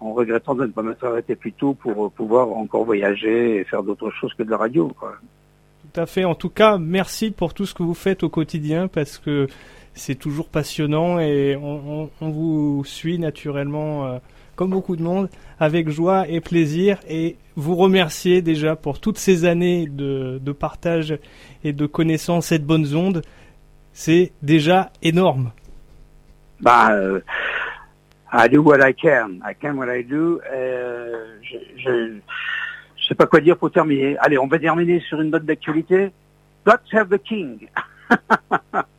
en 0.00 0.12
regrettant 0.12 0.54
de 0.54 0.66
ne 0.66 0.70
pas 0.70 0.82
m'être 0.82 1.04
arrêté 1.04 1.34
plus 1.34 1.52
tôt 1.52 1.74
pour 1.74 2.10
pouvoir 2.12 2.50
encore 2.50 2.84
voyager 2.84 3.56
et 3.56 3.64
faire 3.64 3.82
d'autres 3.82 4.10
choses 4.10 4.32
que 4.34 4.42
de 4.42 4.50
la 4.50 4.56
radio. 4.56 4.88
Quoi. 4.98 5.16
Tout 5.92 6.00
à 6.00 6.06
fait. 6.06 6.24
En 6.24 6.34
tout 6.34 6.50
cas, 6.50 6.78
merci 6.78 7.30
pour 7.30 7.54
tout 7.54 7.66
ce 7.66 7.74
que 7.74 7.82
vous 7.82 7.94
faites 7.94 8.22
au 8.22 8.28
quotidien 8.28 8.88
parce 8.88 9.18
que 9.18 9.48
c'est 9.98 10.14
toujours 10.14 10.48
passionnant 10.48 11.18
et 11.18 11.56
on, 11.56 12.08
vous 12.20 12.82
suit 12.84 13.18
naturellement, 13.18 14.06
euh, 14.06 14.18
comme 14.56 14.70
beaucoup 14.70 14.96
de 14.96 15.02
monde, 15.02 15.28
avec 15.58 15.88
joie 15.88 16.28
et 16.28 16.40
plaisir 16.40 16.98
et 17.08 17.36
vous 17.56 17.74
remercier 17.74 18.40
déjà 18.40 18.76
pour 18.76 19.00
toutes 19.00 19.18
ces 19.18 19.44
années 19.44 19.86
de, 19.86 20.52
partage 20.52 21.18
et 21.64 21.72
de 21.72 21.86
connaissances 21.86 22.52
et 22.52 22.58
de 22.58 22.64
bonnes 22.64 22.94
ondes. 22.94 23.22
C'est 23.92 24.32
déjà 24.42 24.90
énorme. 25.02 25.50
Bah, 26.60 26.92
euh, 26.92 27.20
I 28.32 28.48
do 28.48 28.62
what 28.62 28.78
I 28.80 28.94
can. 28.94 29.40
I 29.44 29.54
can 29.60 29.76
what 29.76 29.94
I 29.94 30.04
do. 30.04 30.40
Euh, 30.52 31.38
je, 31.76 31.90
ne 31.90 32.20
sais 33.08 33.14
pas 33.14 33.26
quoi 33.26 33.40
dire 33.40 33.56
pour 33.56 33.70
terminer. 33.70 34.16
Allez, 34.18 34.38
on 34.38 34.46
va 34.46 34.58
terminer 34.58 35.00
sur 35.00 35.20
une 35.20 35.30
note 35.30 35.44
d'actualité. 35.44 36.10
God 36.64 36.78
have 36.92 37.08
the 37.08 37.18
king. 37.22 37.68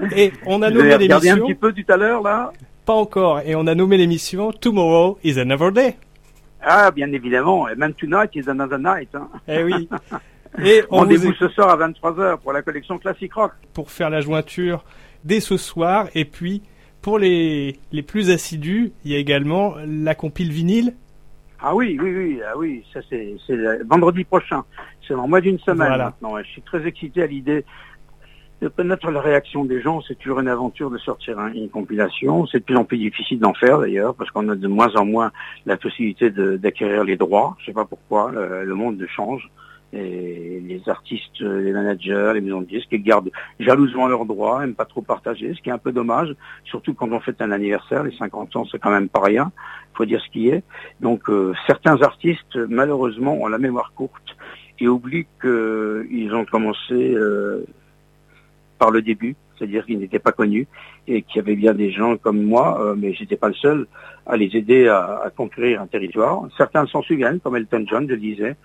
Et 0.16 0.32
on 0.46 0.62
a 0.62 0.70
nommé 0.70 0.98
l'émission. 0.98 1.34
un 1.34 1.38
petit 1.38 1.54
peu 1.54 1.72
tout 1.72 1.92
à 1.92 1.96
l'heure 1.96 2.22
là. 2.22 2.52
Pas 2.84 2.94
encore. 2.94 3.40
Et 3.40 3.54
on 3.54 3.66
a 3.66 3.74
nommé 3.74 3.96
l'émission 3.96 4.52
Tomorrow 4.52 5.18
is 5.22 5.38
another 5.38 5.72
day. 5.72 5.96
Ah, 6.60 6.90
bien 6.90 7.10
évidemment. 7.12 7.68
Et 7.68 7.74
même 7.74 7.94
tonight 7.94 8.30
is 8.34 8.48
another 8.48 8.78
night. 8.78 9.08
Hein. 9.14 9.28
Eh 9.48 9.62
oui. 9.62 9.88
Et 10.64 10.82
on 10.90 10.98
Rendez-vous 10.98 11.32
ce 11.34 11.48
soir 11.48 11.70
à 11.70 11.88
23h 11.88 12.38
pour 12.38 12.52
la 12.52 12.62
collection 12.62 12.98
classique 12.98 13.34
rock. 13.34 13.52
Pour 13.74 13.90
faire 13.90 14.10
la 14.10 14.20
jointure 14.20 14.84
dès 15.24 15.40
ce 15.40 15.56
soir. 15.56 16.08
Et 16.14 16.24
puis, 16.24 16.62
pour 17.00 17.18
les, 17.18 17.78
les 17.92 18.02
plus 18.02 18.30
assidus, 18.30 18.92
il 19.04 19.12
y 19.12 19.14
a 19.14 19.18
également 19.18 19.74
la 19.86 20.14
compile 20.14 20.50
vinyle. 20.50 20.94
Ah 21.64 21.76
oui, 21.76 21.96
oui, 22.02 22.10
oui, 22.10 22.40
ah 22.44 22.56
oui, 22.56 22.84
ça 22.92 22.98
c'est, 23.08 23.36
vendredi 23.88 24.24
prochain. 24.24 24.64
C'est 25.06 25.14
dans 25.14 25.28
moins 25.28 25.40
d'une 25.40 25.60
semaine 25.60 25.96
maintenant. 25.96 26.36
Je 26.38 26.48
suis 26.48 26.62
très 26.62 26.84
excité 26.86 27.22
à 27.22 27.26
l'idée 27.26 27.64
de 28.62 28.68
connaître 28.68 29.10
la 29.10 29.20
réaction 29.20 29.64
des 29.64 29.82
gens, 29.82 30.00
c'est 30.06 30.14
toujours 30.14 30.38
une 30.38 30.46
aventure 30.46 30.88
de 30.88 30.96
sortir 30.98 31.36
une 31.52 31.68
compilation. 31.68 32.46
C'est 32.46 32.60
de 32.60 32.64
plus 32.64 32.76
en 32.76 32.84
plus 32.84 32.96
difficile 32.96 33.40
d'en 33.40 33.54
faire 33.54 33.80
d'ailleurs, 33.80 34.14
parce 34.14 34.30
qu'on 34.30 34.48
a 34.48 34.54
de 34.54 34.68
moins 34.68 34.94
en 34.94 35.04
moins 35.04 35.32
la 35.66 35.76
possibilité 35.76 36.30
d'acquérir 36.30 37.02
les 37.02 37.16
droits. 37.16 37.56
Je 37.58 37.66
sais 37.66 37.72
pas 37.72 37.84
pourquoi, 37.84 38.30
le, 38.30 38.74
monde 38.76 39.04
change. 39.08 39.50
Et 39.92 40.62
les 40.64 40.80
artistes, 40.88 41.40
les 41.40 41.72
managers, 41.72 42.30
les 42.34 42.40
maisons 42.40 42.60
de 42.60 42.66
disques, 42.66 42.88
ils 42.92 43.02
gardent 43.02 43.32
jalousement 43.58 44.06
leurs 44.06 44.26
droits, 44.26 44.60
n'aiment 44.60 44.74
pas 44.74 44.84
trop 44.84 45.02
partager, 45.02 45.52
ce 45.54 45.60
qui 45.60 45.68
est 45.68 45.72
un 45.72 45.78
peu 45.78 45.92
dommage, 45.92 46.34
surtout 46.64 46.94
quand 46.94 47.10
on 47.10 47.20
fait 47.20 47.42
un 47.42 47.50
anniversaire, 47.50 48.04
les 48.04 48.16
50 48.16 48.56
ans, 48.56 48.64
c'est 48.70 48.78
quand 48.78 48.90
même 48.90 49.10
pas 49.10 49.20
rien, 49.20 49.52
il 49.92 49.96
faut 49.96 50.06
dire 50.06 50.22
ce 50.24 50.30
qui 50.30 50.48
est. 50.48 50.62
Donc 51.00 51.28
euh, 51.28 51.52
certains 51.66 52.00
artistes, 52.00 52.56
malheureusement, 52.68 53.34
ont 53.34 53.48
la 53.48 53.58
mémoire 53.58 53.92
courte 53.94 54.36
et 54.78 54.88
oublient 54.88 55.26
qu'ils 55.42 56.34
ont 56.34 56.46
commencé 56.46 57.12
euh, 57.14 57.66
par 58.82 58.90
le 58.90 59.00
début, 59.00 59.36
c'est-à-dire 59.56 59.86
qu'ils 59.86 60.00
n'étaient 60.00 60.18
pas 60.18 60.32
connus 60.32 60.66
et 61.06 61.22
qu'il 61.22 61.36
y 61.36 61.38
avait 61.38 61.54
bien 61.54 61.72
des 61.72 61.92
gens 61.92 62.16
comme 62.16 62.42
moi, 62.42 62.80
euh, 62.80 62.96
mais 62.98 63.14
j'étais 63.14 63.36
pas 63.36 63.46
le 63.46 63.54
seul 63.54 63.86
à 64.26 64.36
les 64.36 64.50
aider 64.56 64.88
à, 64.88 65.30
conquérir 65.36 65.80
un 65.80 65.86
territoire. 65.86 66.48
Certains 66.56 66.84
s'en 66.86 67.00
souviennent, 67.02 67.38
comme 67.38 67.54
Elton 67.54 67.84
John, 67.88 68.08
le 68.08 68.16
disais. 68.16 68.56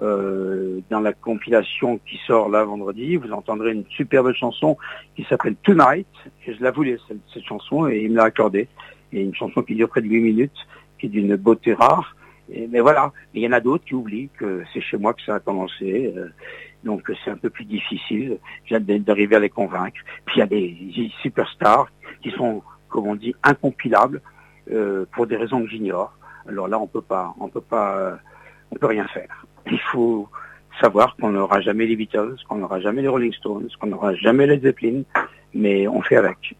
Euh, 0.00 0.78
dans 0.88 1.00
la 1.00 1.12
compilation 1.12 1.98
qui 2.08 2.20
sort 2.28 2.48
là 2.48 2.62
vendredi, 2.62 3.16
vous 3.16 3.32
entendrez 3.32 3.72
une 3.72 3.86
superbe 3.88 4.32
chanson 4.34 4.76
qui 5.16 5.24
s'appelle 5.24 5.56
Tonight. 5.64 6.06
Et 6.46 6.54
je 6.54 6.62
la 6.62 6.70
voulais 6.70 6.96
cette, 7.08 7.44
chanson 7.44 7.88
et 7.88 8.02
il 8.04 8.12
me 8.12 8.18
l'a 8.18 8.24
accordée. 8.24 8.68
Et 9.12 9.22
une 9.22 9.34
chanson 9.34 9.62
qui 9.62 9.74
dure 9.74 9.88
près 9.88 10.00
de 10.00 10.06
8 10.06 10.20
minutes, 10.20 10.60
qui 11.00 11.06
est 11.06 11.08
d'une 11.08 11.34
beauté 11.34 11.74
rare. 11.74 12.14
mais 12.48 12.78
voilà, 12.78 13.12
il 13.34 13.42
y 13.42 13.48
en 13.48 13.52
a 13.52 13.58
d'autres 13.58 13.84
qui 13.84 13.94
oublient 13.94 14.30
que 14.38 14.62
c'est 14.72 14.80
chez 14.80 14.96
moi 14.96 15.12
que 15.12 15.22
ça 15.22 15.34
a 15.34 15.40
commencé. 15.40 16.14
Euh, 16.16 16.28
donc 16.84 17.10
c'est 17.24 17.30
un 17.30 17.36
peu 17.36 17.50
plus 17.50 17.64
difficile 17.64 18.38
d'arriver 18.70 19.36
à 19.36 19.40
les 19.40 19.50
convaincre. 19.50 20.00
Puis 20.24 20.36
il 20.36 20.38
y 20.38 20.42
a 20.42 20.46
des 20.46 21.10
superstars 21.22 21.88
qui 22.22 22.30
sont, 22.32 22.62
comme 22.88 23.06
on 23.06 23.16
dit, 23.16 23.34
incompilables 23.42 24.20
euh, 24.72 25.04
pour 25.12 25.26
des 25.26 25.36
raisons 25.36 25.62
que 25.62 25.68
j'ignore. 25.68 26.12
Alors 26.48 26.68
là, 26.68 26.78
on 26.78 26.86
peut 26.86 27.02
pas, 27.02 27.34
on 27.40 27.48
peut 27.48 27.60
pas, 27.60 27.96
euh, 27.96 28.16
on 28.70 28.76
peut 28.76 28.86
rien 28.86 29.06
faire. 29.08 29.46
Il 29.70 29.80
faut 29.80 30.28
savoir 30.80 31.16
qu'on 31.16 31.30
n'aura 31.30 31.60
jamais 31.60 31.86
les 31.86 31.96
Beatles, 31.96 32.36
qu'on 32.48 32.56
n'aura 32.56 32.80
jamais 32.80 33.02
les 33.02 33.08
Rolling 33.08 33.32
Stones, 33.32 33.68
qu'on 33.80 33.88
n'aura 33.88 34.14
jamais 34.14 34.46
les 34.46 34.58
Zeppelin, 34.58 35.02
mais 35.54 35.88
on 35.88 36.02
fait 36.02 36.16
avec. 36.16 36.54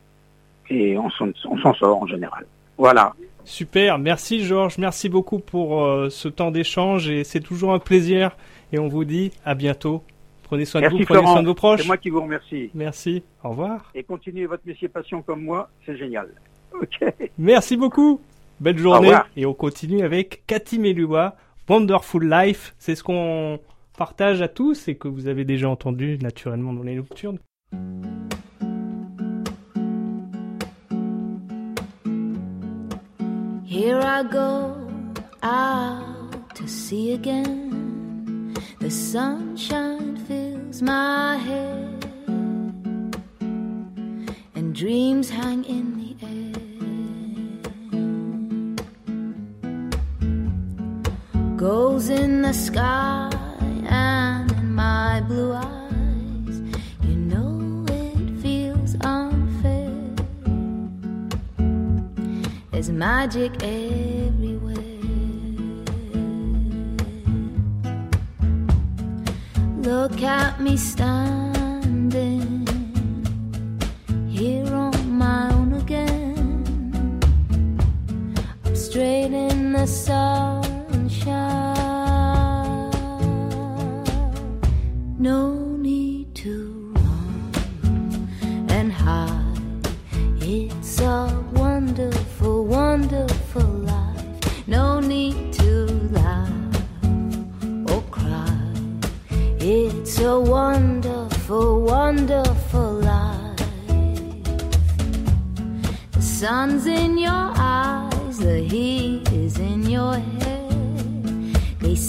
Et 0.71 0.99
on 0.99 1.11
s'en 1.11 1.75
sort 1.75 2.03
en 2.03 2.07
général. 2.07 2.47
Voilà. 2.79 3.15
Super, 3.45 3.99
merci 3.99 4.45
Georges, 4.45 4.77
merci 4.77 5.09
beaucoup 5.09 5.39
pour 5.39 5.85
euh, 5.85 6.11
ce 6.11 6.27
temps 6.27 6.51
d'échange 6.51 7.09
et 7.09 7.23
c'est 7.23 7.41
toujours 7.41 7.73
un 7.73 7.79
plaisir 7.79 8.37
et 8.73 8.79
on 8.79 8.89
vous 8.89 9.05
dit 9.05 9.33
à 9.45 9.55
bientôt 9.55 10.03
Prenez 10.47 10.65
soin 10.65 10.81
de 10.81 10.87
vous, 10.87 11.05
prenez 11.05 11.27
soin 11.27 11.43
de 11.43 11.49
vos 11.49 11.55
proches. 11.55 11.81
C'est 11.81 11.87
moi 11.89 11.97
qui 11.97 12.09
vous 12.09 12.23
remercie. 12.23 12.71
Merci. 12.73 13.25
Au 13.43 13.49
revoir. 13.49 13.91
Et 13.97 14.05
continuez 14.05 14.47
votre 14.47 14.63
métier 14.65 14.89
passion 14.89 15.21
comme 15.21 15.43
moi, 15.43 15.71
c'est 15.85 15.97
génial. 15.97 16.29
Ok. 16.73 17.03
Merci 17.39 17.77
beaucoup. 17.77 18.21
Belle 18.61 18.77
journée. 18.77 19.15
Et 19.35 19.47
on 19.47 19.55
continue 19.55 20.03
avec 20.03 20.43
Cathy 20.47 20.79
Melua, 20.79 21.35
Wonderful 21.71 22.29
Life. 22.29 22.75
C'est 22.79 22.95
ce 22.95 23.03
qu'on 23.03 23.59
partage 23.97 24.43
à 24.43 24.49
tous 24.49 24.87
et 24.89 24.95
que 24.95 25.09
vous 25.09 25.27
avez 25.27 25.47
déjà 25.47 25.71
entendu 25.71 26.19
naturellement 26.21 26.75
dans 26.75 26.83
les 26.83 26.97
nocturnes. 26.97 27.39
Here 33.65 34.01
I 34.03 34.23
go 34.31 34.75
out 35.43 36.55
to 36.57 36.67
see 36.67 37.13
again 37.13 37.76
the 38.81 38.91
sunshine 38.91 40.17
fills 40.27 40.83
my 40.83 41.37
head, 41.37 42.11
and 44.55 44.75
dreams 44.75 45.31
hang 45.31 45.65
in 45.65 45.97
the 46.01 46.17
air. 46.27 46.53
Goals 51.57 52.09
in 52.11 52.43
the 52.43 52.53
sky 52.53 53.31
and 53.87 54.51
in 54.53 54.75
my 54.75 55.21
blue 55.23 55.53
eyes, 55.53 56.61
you 57.03 57.17
know 57.17 57.85
it 57.89 58.41
feels 58.43 58.95
unfair. 59.01 59.91
There's 62.71 62.91
magic 62.91 63.53
everywhere. 63.63 64.56
Look 69.87 70.21
at 70.21 70.61
me 70.61 70.77
standing 70.77 72.67
here 74.29 74.75
on 74.75 75.13
my 75.13 75.53
own 75.53 75.75
again. 75.75 76.65
I'm 78.65 78.75
straight 78.75 79.33
in 79.33 79.75
the 79.75 79.87
sunshine. 79.87 81.37
No 85.21 85.55
need 85.77 86.35
to 86.35 86.93
run 86.97 88.29
and 88.69 88.93
hide. 88.93 89.46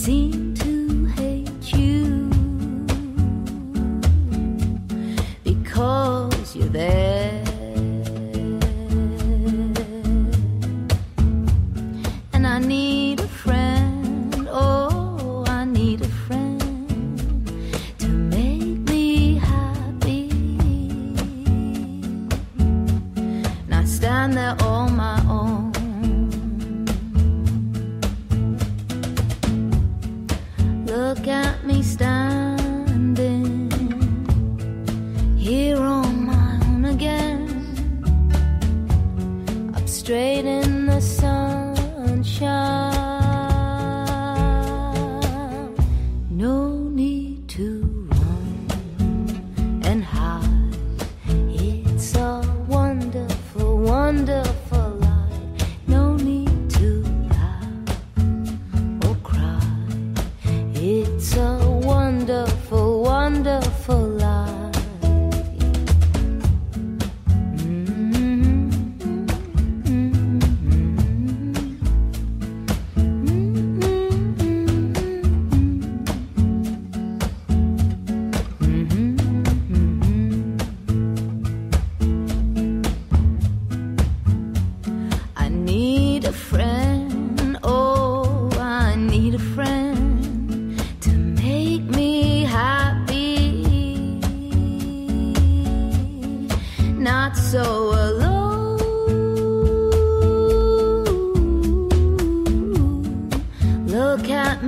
sin 0.08 0.37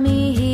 here 0.06 0.49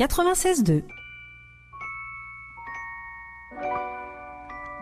96.2 0.00 0.82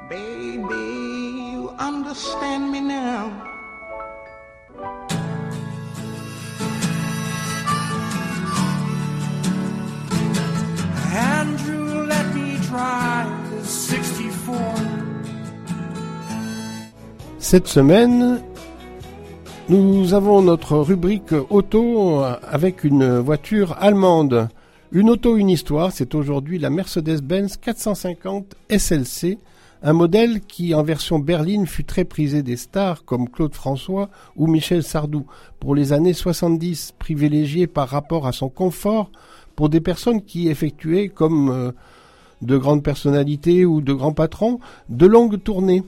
Baby, 0.09 1.53
you 1.53 1.71
understand 1.77 2.71
me 2.71 2.81
now. 2.81 3.29
Andrew, 11.13 12.07
let 12.07 12.33
me 12.33 12.57
drive 12.69 13.51
the 13.51 13.65
64. 13.65 14.81
Cette 17.41 17.67
semaine, 17.67 18.41
nous 19.69 20.15
avons 20.15 20.43
notre 20.43 20.77
rubrique 20.77 21.35
auto 21.51 22.23
avec 22.23 22.85
une 22.85 23.19
voiture 23.19 23.77
allemande. 23.81 24.49
Une 24.91 25.11
auto, 25.11 25.37
une 25.37 25.51
histoire, 25.51 25.93
c'est 25.93 26.15
aujourd'hui 26.15 26.59
la 26.59 26.71
Mercedes-Benz 26.71 27.59
450 27.59 28.55
SLC, 28.71 29.37
un 29.83 29.93
modèle 29.93 30.41
qui 30.41 30.75
en 30.75 30.83
version 30.83 31.19
berline 31.19 31.67
fut 31.67 31.85
très 31.85 32.05
prisé 32.05 32.43
des 32.43 32.57
stars 32.57 33.05
comme 33.05 33.29
Claude 33.29 33.55
François 33.55 34.09
ou 34.35 34.47
Michel 34.47 34.83
Sardou 34.83 35.27
pour 35.61 35.75
les 35.75 35.93
années 35.93 36.15
70, 36.15 36.95
privilégié 36.99 37.67
par 37.67 37.91
rapport 37.91 38.27
à 38.27 38.33
son 38.33 38.49
confort 38.49 39.11
pour 39.57 39.69
des 39.69 39.83
personnes 39.83 40.23
qui 40.23 40.49
effectuaient 40.49 41.11
comme 41.11 41.51
euh, 41.51 41.73
de 42.41 42.57
grandes 42.57 42.83
personnalités 42.83 43.67
ou 43.67 43.83
de 43.83 43.93
grands 43.93 44.15
patrons 44.15 44.59
de 44.89 45.05
longues 45.05 45.43
tournées. 45.43 45.83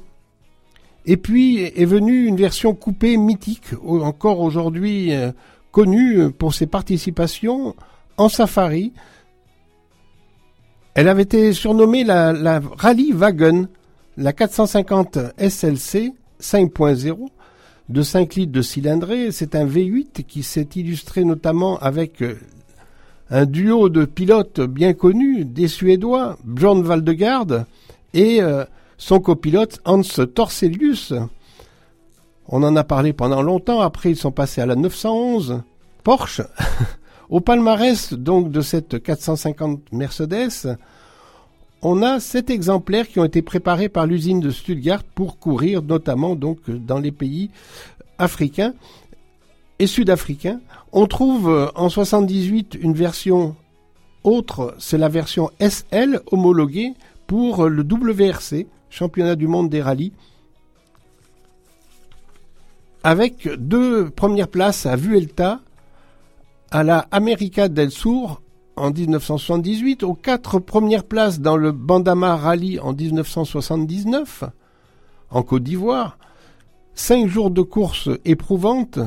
Et 1.06 1.16
puis 1.16 1.60
est 1.60 1.86
venue 1.86 2.26
une 2.26 2.36
version 2.36 2.74
coupée 2.74 3.16
mythique, 3.16 3.72
encore 3.82 4.40
aujourd'hui 4.40 5.14
euh, 5.14 5.32
connue 5.72 6.30
pour 6.32 6.52
ses 6.52 6.66
participations 6.66 7.74
en 8.20 8.28
safari. 8.28 8.92
Elle 10.94 11.08
avait 11.08 11.22
été 11.22 11.52
surnommée 11.54 12.04
la, 12.04 12.32
la 12.32 12.60
Rally 12.76 13.12
Wagon, 13.12 13.68
la 14.16 14.32
450 14.32 15.18
SLC 15.38 16.12
5.0 16.40 17.28
de 17.88 18.02
5 18.02 18.34
litres 18.34 18.52
de 18.52 18.62
cylindrée. 18.62 19.32
C'est 19.32 19.54
un 19.54 19.66
V8 19.66 20.24
qui 20.24 20.42
s'est 20.42 20.68
illustré 20.76 21.24
notamment 21.24 21.78
avec 21.78 22.22
euh, 22.22 22.38
un 23.30 23.46
duo 23.46 23.88
de 23.88 24.04
pilotes 24.04 24.60
bien 24.60 24.92
connus, 24.92 25.46
des 25.46 25.68
Suédois, 25.68 26.36
Björn 26.44 26.82
Valdegarde 26.82 27.64
et 28.12 28.42
euh, 28.42 28.64
son 28.98 29.20
copilote 29.20 29.80
Hans 29.86 30.02
Torselius. 30.02 31.14
On 32.48 32.62
en 32.64 32.76
a 32.76 32.84
parlé 32.84 33.14
pendant 33.14 33.40
longtemps, 33.40 33.80
après 33.80 34.10
ils 34.10 34.16
sont 34.16 34.32
passés 34.32 34.60
à 34.60 34.66
la 34.66 34.76
911 34.76 35.62
Porsche. 36.02 36.42
Au 37.30 37.38
palmarès 37.38 38.12
donc 38.12 38.50
de 38.50 38.60
cette 38.60 39.00
450 39.00 39.92
Mercedes, 39.92 40.76
on 41.80 42.02
a 42.02 42.18
sept 42.18 42.50
exemplaires 42.50 43.06
qui 43.06 43.20
ont 43.20 43.24
été 43.24 43.40
préparés 43.40 43.88
par 43.88 44.04
l'usine 44.06 44.40
de 44.40 44.50
Stuttgart 44.50 45.04
pour 45.04 45.38
courir 45.38 45.80
notamment 45.80 46.34
donc 46.34 46.68
dans 46.68 46.98
les 46.98 47.12
pays 47.12 47.50
africains 48.18 48.74
et 49.78 49.86
sud-africains. 49.86 50.60
On 50.92 51.06
trouve 51.06 51.48
euh, 51.48 51.68
en 51.76 51.88
78 51.88 52.76
une 52.80 52.94
version 52.94 53.54
autre, 54.24 54.74
c'est 54.80 54.98
la 54.98 55.08
version 55.08 55.50
SL 55.60 56.20
homologuée 56.32 56.94
pour 57.28 57.68
le 57.68 57.82
WRC, 57.84 58.66
championnat 58.90 59.36
du 59.36 59.46
monde 59.46 59.70
des 59.70 59.80
rallyes, 59.80 60.12
avec 63.04 63.48
deux 63.56 64.10
premières 64.10 64.48
places 64.48 64.84
à 64.84 64.96
Vuelta, 64.96 65.60
à 66.70 66.82
la 66.82 67.06
America 67.10 67.68
del 67.68 67.90
Sur 67.90 68.42
en 68.76 68.90
1978, 68.90 70.04
aux 70.04 70.14
quatre 70.14 70.58
premières 70.58 71.04
places 71.04 71.40
dans 71.40 71.56
le 71.56 71.72
Bandama 71.72 72.36
Rally 72.36 72.78
en 72.78 72.92
1979, 72.92 74.44
en 75.30 75.42
Côte 75.42 75.64
d'Ivoire, 75.64 76.18
cinq 76.94 77.28
jours 77.28 77.50
de 77.50 77.62
course 77.62 78.08
éprouvantes 78.24 79.00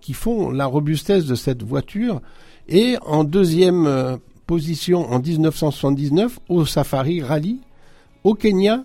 qui 0.00 0.12
font 0.12 0.50
la 0.50 0.66
robustesse 0.66 1.26
de 1.26 1.34
cette 1.34 1.62
voiture, 1.62 2.20
et 2.68 2.96
en 3.06 3.24
deuxième 3.24 3.86
euh, 3.86 4.16
position 4.46 5.10
en 5.10 5.20
1979 5.20 6.38
au 6.48 6.66
Safari 6.66 7.22
Rally, 7.22 7.60
au 8.24 8.34
Kenya, 8.34 8.84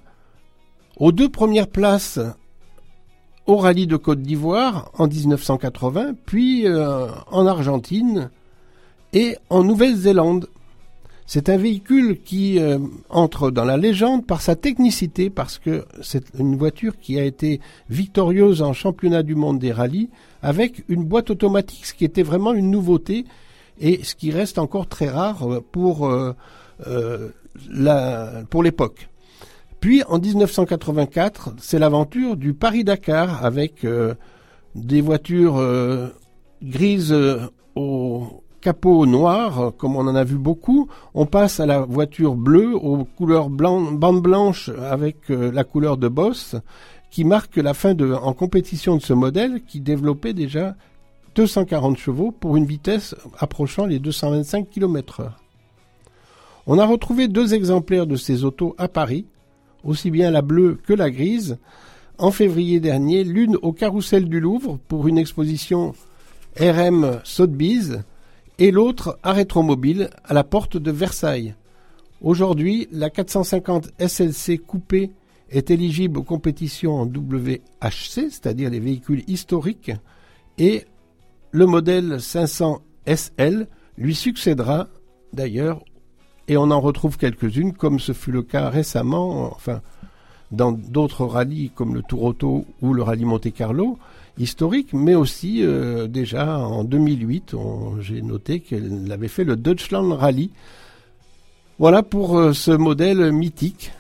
aux 0.97 1.11
deux 1.11 1.30
premières 1.30 1.68
places 1.68 2.20
au 3.47 3.57
Rallye 3.57 3.87
de 3.87 3.97
Côte 3.97 4.21
d'Ivoire 4.21 4.91
en 4.97 5.07
1980, 5.07 6.13
puis 6.25 6.67
euh, 6.67 7.07
en 7.31 7.45
Argentine 7.45 8.29
et 9.13 9.37
en 9.49 9.63
Nouvelle-Zélande. 9.63 10.49
C'est 11.27 11.49
un 11.49 11.57
véhicule 11.57 12.19
qui 12.23 12.59
euh, 12.59 12.77
entre 13.09 13.49
dans 13.49 13.65
la 13.65 13.77
légende 13.77 14.25
par 14.25 14.41
sa 14.41 14.55
technicité, 14.55 15.29
parce 15.29 15.57
que 15.57 15.85
c'est 16.01 16.25
une 16.37 16.55
voiture 16.55 16.97
qui 16.99 17.19
a 17.19 17.23
été 17.23 17.61
victorieuse 17.89 18.61
en 18.61 18.73
championnat 18.73 19.23
du 19.23 19.35
monde 19.35 19.57
des 19.57 19.71
rallyes, 19.71 20.09
avec 20.43 20.83
une 20.87 21.03
boîte 21.03 21.31
automatique, 21.31 21.85
ce 21.85 21.93
qui 21.93 22.05
était 22.05 22.23
vraiment 22.23 22.53
une 22.53 22.69
nouveauté, 22.69 23.25
et 23.79 24.03
ce 24.03 24.15
qui 24.15 24.31
reste 24.31 24.57
encore 24.59 24.87
très 24.87 25.09
rare 25.09 25.51
euh, 25.51 25.63
pour, 25.71 26.07
euh, 26.07 26.33
euh, 26.87 27.29
la, 27.69 28.43
pour 28.49 28.63
l'époque. 28.63 29.09
Puis 29.80 30.03
en 30.07 30.19
1984, 30.19 31.55
c'est 31.59 31.80
l'aventure 31.80 32.38
du 32.38 32.53
Paris-Dakar 32.53 33.45
avec 33.45 33.86
euh, 33.86 34.15
des 34.73 35.01
voitures 35.01 35.57
euh, 35.57 36.09
grises 36.63 37.13
euh, 37.13 37.47
au 37.76 38.43
capot 38.61 39.05
noir, 39.05 39.73
comme 39.78 39.95
on 39.95 40.07
en 40.07 40.15
a 40.15 40.23
vu 40.23 40.38
beaucoup. 40.38 40.88
On 41.13 41.28
passe 41.28 41.59
à 41.59 41.67
la 41.67 41.82
voiture 41.82 42.36
bleue 42.36 42.76
aux 42.76 43.05
couleurs 43.05 43.49
blanc, 43.49 43.91
bande 43.91 44.23
blanche 44.23 44.69
avec 44.89 45.30
la 45.30 45.63
couleur 45.63 45.97
de 45.97 46.07
boss, 46.07 46.55
qui 47.11 47.26
marque 47.26 47.57
la 47.57 47.76
fin 47.76 47.93
de, 47.93 48.11
en 48.11 48.34
compétition 48.34 48.95
de 48.95 49.03
ce 49.03 49.13
modèle 49.13 49.61
qui 49.67 49.82
développait 49.82 50.34
déjà 50.34 50.76
240 51.36 51.97
chevaux 51.97 52.32
pour 52.32 52.57
une 52.57 52.65
vitesse 52.65 53.15
approchant 53.38 53.86
les 53.86 53.99
225 53.99 54.67
km/h. 54.67 55.30
On 56.67 56.80
a 56.80 56.86
retrouvé 56.86 57.28
deux 57.28 57.53
exemplaires 57.53 58.07
de 58.07 58.15
ces 58.15 58.43
autos 58.43 58.73
à 58.80 58.88
Paris, 58.88 59.28
aussi 59.86 60.11
bien 60.11 60.31
la 60.31 60.41
bleue 60.41 60.77
que 60.86 60.93
la 60.93 61.09
grise, 61.09 61.57
en 62.17 62.31
février 62.31 62.79
dernier, 62.79 63.23
l'une 63.23 63.57
au 63.61 63.71
carrousel 63.71 64.27
du 64.27 64.39
Louvre 64.39 64.79
pour 64.88 65.07
une 65.07 65.17
exposition 65.17 65.93
RM 66.59 67.19
Sotheby's 67.23 67.99
et 68.57 68.71
l'autre 68.71 69.19
à 69.23 69.33
Rétromobile 69.33 70.09
à 70.23 70.33
la 70.33 70.43
porte 70.43 70.77
de 70.77 70.91
Versailles. 70.91 71.55
Aujourd'hui, 72.21 72.88
la 72.91 73.09
450 73.09 73.91
SLC 73.99 74.57
coupée 74.57 75.11
est 75.49 75.69
éligible 75.69 76.17
aux 76.19 76.23
compétitions 76.23 76.95
en 76.95 77.05
WHC, 77.05 78.29
c'est-à-dire 78.29 78.69
les 78.69 78.79
véhicules 78.79 79.23
historiques, 79.27 79.91
et 80.57 80.86
le 81.51 81.65
modèle 81.65 82.19
500 82.19 82.81
SL 83.05 83.67
lui 83.97 84.15
succédera 84.15 84.88
d'ailleurs 85.33 85.83
et 86.47 86.57
on 86.57 86.71
en 86.71 86.79
retrouve 86.81 87.17
quelques-unes, 87.17 87.73
comme 87.73 87.99
ce 87.99 88.11
fut 88.13 88.31
le 88.31 88.43
cas 88.43 88.69
récemment, 88.69 89.51
enfin, 89.53 89.81
dans 90.51 90.71
d'autres 90.71 91.25
rallyes 91.25 91.71
comme 91.73 91.95
le 91.95 92.03
Tour 92.03 92.23
Auto 92.23 92.65
ou 92.81 92.93
le 92.93 93.01
rallye 93.03 93.25
Monte 93.25 93.51
Carlo, 93.53 93.97
historique, 94.37 94.93
mais 94.93 95.15
aussi 95.15 95.63
euh, 95.63 96.07
déjà 96.07 96.59
en 96.59 96.83
2008, 96.83 97.53
on- 97.53 97.99
j'ai 98.01 98.21
noté 98.21 98.59
qu'elle 98.59 99.11
avait 99.11 99.27
fait 99.27 99.43
le 99.43 99.55
Deutschland 99.55 100.13
Rally. 100.15 100.51
Voilà 101.79 102.03
pour 102.03 102.37
euh, 102.37 102.53
ce 102.53 102.71
modèle 102.71 103.31
mythique. 103.31 103.91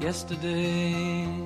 Yesterday, 0.00 1.45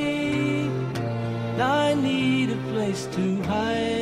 I 1.61 1.93
need 1.93 2.49
a 2.49 2.55
place 2.71 3.05
to 3.15 3.41
hide 3.43 4.00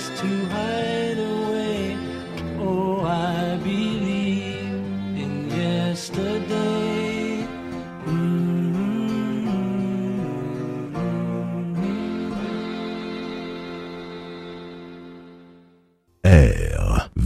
place 0.00 0.20
to 0.20 0.28
hide 0.48 1.18
away. 1.18 1.96
Oh, 2.58 3.04
I 3.04 3.56
believe 3.62 4.74
in 5.16 5.50
yesterday. 5.50 7.46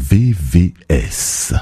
RVVS. 0.06 1.54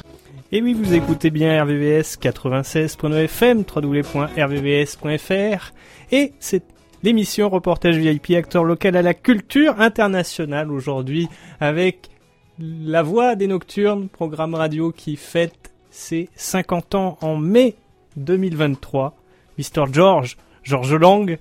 Et 0.55 0.61
oui, 0.61 0.75
vous 0.75 0.93
écoutez 0.93 1.31
bien 1.31 1.63
RVVS 1.65 2.19
96.9 2.21 3.25
FM, 3.25 3.65
www.rvvs.fr. 3.75 5.73
Et 6.13 6.35
c'est 6.39 6.63
l'émission 7.03 7.49
Reportage 7.49 7.97
VIP, 7.97 8.31
acteur 8.31 8.65
local 8.65 8.97
à 8.97 9.03
la 9.03 9.15
culture 9.15 9.81
internationale 9.81 10.71
aujourd'hui 10.71 11.29
avec 11.61 12.11
La 12.59 13.03
Voix 13.03 13.35
des 13.35 13.47
Nocturnes, 13.47 14.09
programme 14.09 14.55
radio 14.55 14.93
qui 14.93 15.17
fête 15.17 15.73
ses 15.91 16.29
50 16.37 16.95
ans 16.95 17.19
en 17.21 17.37
mai 17.37 17.75
2023. 18.17 19.17
Mr. 19.59 19.93
George, 19.93 20.37
George 20.63 20.95
Lang, 20.95 21.39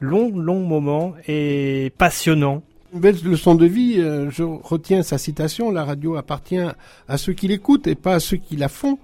long, 0.00 0.30
long 0.34 0.60
moment 0.60 1.14
et 1.26 1.92
passionnant. 1.98 2.62
Une 2.94 3.02
leçon 3.02 3.54
de 3.54 3.66
vie, 3.66 3.96
euh, 3.98 4.30
je 4.30 4.42
retiens 4.42 5.02
sa 5.02 5.18
citation, 5.18 5.70
la 5.70 5.84
radio 5.84 6.16
appartient 6.16 6.56
à 7.06 7.18
ceux 7.18 7.34
qui 7.34 7.46
l'écoutent 7.46 7.86
et 7.86 7.94
pas 7.94 8.14
à 8.14 8.20
ceux 8.20 8.38
qui 8.38 8.56
la 8.56 8.68
font. 8.68 8.98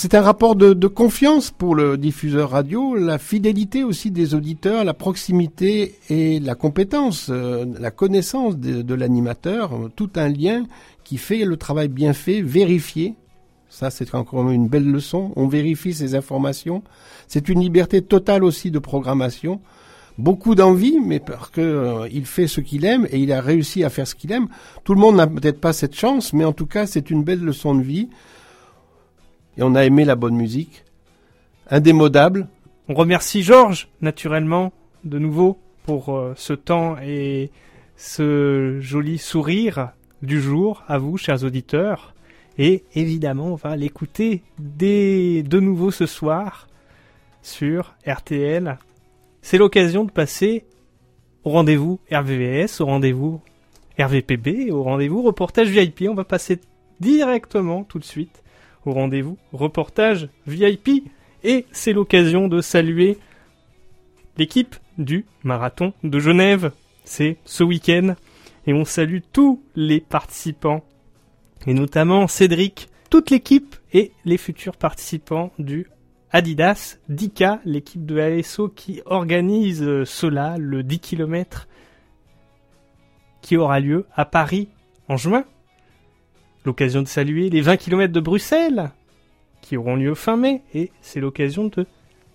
C'est 0.00 0.14
un 0.14 0.22
rapport 0.22 0.54
de, 0.54 0.74
de 0.74 0.86
confiance 0.86 1.50
pour 1.50 1.74
le 1.74 1.98
diffuseur 1.98 2.50
radio, 2.50 2.94
la 2.94 3.18
fidélité 3.18 3.82
aussi 3.82 4.12
des 4.12 4.32
auditeurs, 4.36 4.84
la 4.84 4.94
proximité 4.94 5.96
et 6.08 6.38
la 6.38 6.54
compétence, 6.54 7.30
euh, 7.30 7.64
la 7.80 7.90
connaissance 7.90 8.56
de, 8.56 8.82
de 8.82 8.94
l'animateur, 8.94 9.72
tout 9.96 10.10
un 10.14 10.28
lien 10.28 10.66
qui 11.02 11.18
fait 11.18 11.44
le 11.44 11.56
travail 11.56 11.88
bien 11.88 12.12
fait, 12.12 12.42
vérifié. 12.42 13.16
Ça, 13.70 13.90
c'est 13.90 14.14
encore 14.14 14.48
une 14.52 14.68
belle 14.68 14.88
leçon. 14.88 15.32
On 15.34 15.48
vérifie 15.48 15.92
ces 15.92 16.14
informations. 16.14 16.84
C'est 17.26 17.48
une 17.48 17.58
liberté 17.58 18.00
totale 18.00 18.44
aussi 18.44 18.70
de 18.70 18.78
programmation 18.78 19.60
beaucoup 20.16 20.54
d'envie, 20.54 20.98
mais 21.00 21.18
parce 21.20 21.50
que 21.50 21.60
euh, 21.60 22.08
il 22.12 22.26
fait 22.26 22.46
ce 22.46 22.60
qu'il 22.60 22.84
aime 22.84 23.08
et 23.10 23.18
il 23.18 23.32
a 23.32 23.40
réussi 23.40 23.82
à 23.82 23.90
faire 23.90 24.06
ce 24.06 24.14
qu'il 24.14 24.30
aime. 24.30 24.46
Tout 24.84 24.94
le 24.94 25.00
monde 25.00 25.16
n'a 25.16 25.26
peut-être 25.26 25.60
pas 25.60 25.72
cette 25.72 25.96
chance, 25.96 26.32
mais 26.32 26.44
en 26.44 26.52
tout 26.52 26.66
cas, 26.66 26.86
c'est 26.86 27.10
une 27.10 27.24
belle 27.24 27.40
leçon 27.40 27.74
de 27.74 27.82
vie. 27.82 28.08
Et 29.58 29.62
on 29.64 29.74
a 29.74 29.84
aimé 29.84 30.04
la 30.04 30.14
bonne 30.14 30.36
musique, 30.36 30.84
indémodable. 31.68 32.46
On 32.88 32.94
remercie 32.94 33.42
Georges, 33.42 33.88
naturellement, 34.00 34.72
de 35.02 35.18
nouveau, 35.18 35.58
pour 35.84 36.16
euh, 36.16 36.32
ce 36.36 36.52
temps 36.52 36.96
et 37.02 37.50
ce 37.96 38.78
joli 38.80 39.18
sourire 39.18 39.90
du 40.22 40.40
jour 40.40 40.84
à 40.86 40.98
vous, 40.98 41.16
chers 41.16 41.42
auditeurs. 41.42 42.14
Et 42.56 42.84
évidemment, 42.94 43.46
on 43.46 43.54
va 43.56 43.74
l'écouter 43.74 44.42
de 44.58 45.60
nouveau 45.60 45.90
ce 45.90 46.06
soir 46.06 46.68
sur 47.42 47.96
RTL. 48.06 48.78
C'est 49.42 49.58
l'occasion 49.58 50.04
de 50.04 50.12
passer 50.12 50.66
au 51.42 51.50
rendez-vous 51.50 51.98
RVVS, 52.12 52.80
au 52.80 52.86
rendez-vous 52.86 53.40
RVPB, 53.98 54.70
au 54.70 54.84
rendez-vous 54.84 55.22
reportage 55.22 55.68
VIP. 55.68 56.04
On 56.08 56.14
va 56.14 56.24
passer 56.24 56.60
directement 57.00 57.82
tout 57.82 57.98
de 57.98 58.04
suite 58.04 58.42
au 58.84 58.92
rendez-vous 58.92 59.38
reportage 59.52 60.28
VIP. 60.46 61.10
Et 61.44 61.66
c'est 61.72 61.92
l'occasion 61.92 62.48
de 62.48 62.60
saluer 62.60 63.18
l'équipe 64.36 64.76
du 64.98 65.24
marathon 65.44 65.92
de 66.02 66.18
Genève. 66.18 66.72
C'est 67.04 67.36
ce 67.44 67.62
week-end. 67.62 68.14
Et 68.66 68.72
on 68.72 68.84
salue 68.84 69.20
tous 69.32 69.62
les 69.76 70.00
participants. 70.00 70.84
Et 71.66 71.74
notamment 71.74 72.26
Cédric, 72.26 72.88
toute 73.10 73.30
l'équipe 73.30 73.76
et 73.92 74.12
les 74.24 74.36
futurs 74.36 74.76
participants 74.76 75.52
du 75.58 75.86
Adidas, 76.30 76.98
Dika, 77.08 77.60
l'équipe 77.64 78.04
de 78.04 78.20
ASO 78.20 78.68
qui 78.68 79.00
organise 79.06 79.82
euh, 79.82 80.04
cela, 80.04 80.56
le 80.58 80.82
10 80.82 81.00
km 81.00 81.66
qui 83.40 83.56
aura 83.56 83.80
lieu 83.80 84.04
à 84.14 84.26
Paris 84.26 84.68
en 85.08 85.16
juin. 85.16 85.44
L'occasion 86.68 87.00
de 87.00 87.08
saluer 87.08 87.48
les 87.48 87.62
20 87.62 87.78
km 87.78 88.12
de 88.12 88.20
Bruxelles 88.20 88.90
qui 89.62 89.78
auront 89.78 89.96
lieu 89.96 90.14
fin 90.14 90.36
mai 90.36 90.60
et 90.74 90.90
c'est 91.00 91.18
l'occasion 91.18 91.68
de 91.68 91.86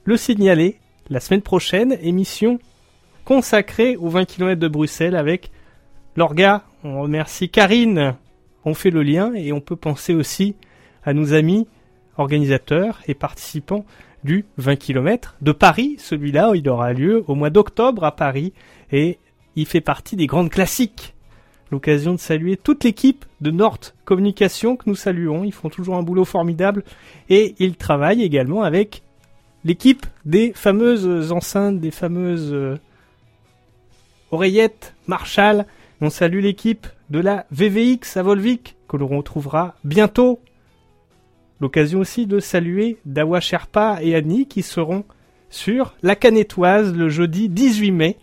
le 0.06 0.18
signaler 0.18 0.80
la 1.12 1.20
semaine 1.20 1.44
prochaine, 1.44 1.96
émission 2.02 2.58
consacrée 3.26 3.96
aux 3.96 4.10
20 4.10 4.26
km 4.26 4.60
de 4.60 4.68
Bruxelles 4.68 5.16
avec 5.16 5.52
l'orga. 6.16 6.64
On 6.84 7.04
remercie 7.04 7.50
Karine. 7.50 8.16
On 8.66 8.74
fait 8.74 8.90
le 8.90 9.04
lien 9.04 9.36
et 9.36 9.54
on 9.54 9.62
peut 9.62 9.76
penser 9.76 10.16
aussi 10.16 10.56
à 11.04 11.14
nos 11.14 11.34
amis 11.36 11.68
organisateurs 12.18 13.02
et 13.08 13.14
participants 13.14 13.86
du 14.24 14.46
20 14.58 14.78
km 14.78 15.36
de 15.44 15.52
Paris. 15.52 15.98
Celui-là, 16.00 16.54
il 16.56 16.68
aura 16.68 16.92
lieu 16.94 17.24
au 17.28 17.36
mois 17.36 17.52
d'octobre 17.52 18.04
à 18.04 18.16
Paris 18.16 18.52
et 18.92 19.20
il 19.56 19.68
fait 19.68 19.80
partie 19.80 20.16
des 20.16 20.26
grandes 20.26 20.50
classiques. 20.50 21.14
L'occasion 21.74 22.14
de 22.14 22.20
saluer 22.20 22.56
toute 22.56 22.84
l'équipe 22.84 23.26
de 23.42 23.50
Nord 23.50 23.80
Communication 24.06 24.76
que 24.76 24.84
nous 24.86 24.96
saluons. 24.96 25.44
Ils 25.44 25.52
font 25.52 25.70
toujours 25.70 25.96
un 25.96 26.04
boulot 26.04 26.24
formidable 26.24 26.84
et 27.30 27.56
ils 27.58 27.78
travaillent 27.78 28.22
également 28.22 28.62
avec 28.62 29.02
l'équipe 29.66 30.06
des 30.24 30.54
fameuses 30.54 31.32
enceintes, 31.32 31.80
des 31.80 31.90
fameuses 31.90 32.54
euh, 32.54 32.78
oreillettes 34.30 34.94
Marshall. 35.08 35.66
On 36.00 36.12
salue 36.12 36.42
l'équipe 36.42 36.86
de 37.10 37.18
la 37.18 37.48
VVX 37.50 38.18
à 38.18 38.22
Volvic 38.22 38.76
que 38.88 38.96
l'on 38.96 39.08
retrouvera 39.08 39.74
bientôt 39.84 40.42
L'occasion 41.60 42.02
aussi 42.02 42.28
de 42.28 42.40
saluer 42.40 42.98
Dawa 43.06 43.40
Sherpa 43.40 43.98
et 44.04 44.14
Annie 44.14 44.46
qui 44.46 44.62
seront 44.62 45.06
sur 45.50 45.96
la 46.04 46.16
Canétoise 46.16 46.94
le 46.94 47.10
jeudi 47.10 47.50
18 47.50 47.92
mai, 47.92 48.18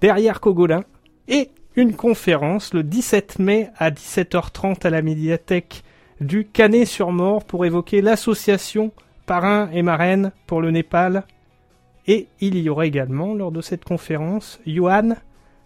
derrière 0.00 0.40
Cogolin, 0.40 0.84
et 1.28 1.50
une 1.74 1.94
conférence 1.94 2.74
le 2.74 2.82
17 2.82 3.38
mai 3.38 3.70
à 3.78 3.90
17h30 3.90 4.86
à 4.86 4.90
la 4.90 5.02
médiathèque 5.02 5.82
du 6.20 6.44
Canet-sur-Mort 6.44 7.44
pour 7.44 7.64
évoquer 7.64 8.02
l'association 8.02 8.92
Parrain 9.26 9.70
et 9.72 9.82
Marraine 9.82 10.32
pour 10.46 10.60
le 10.60 10.70
Népal. 10.70 11.24
Et 12.06 12.28
il 12.40 12.58
y 12.58 12.68
aura 12.68 12.86
également, 12.86 13.34
lors 13.34 13.52
de 13.52 13.62
cette 13.62 13.84
conférence, 13.84 14.60
Johan 14.66 15.16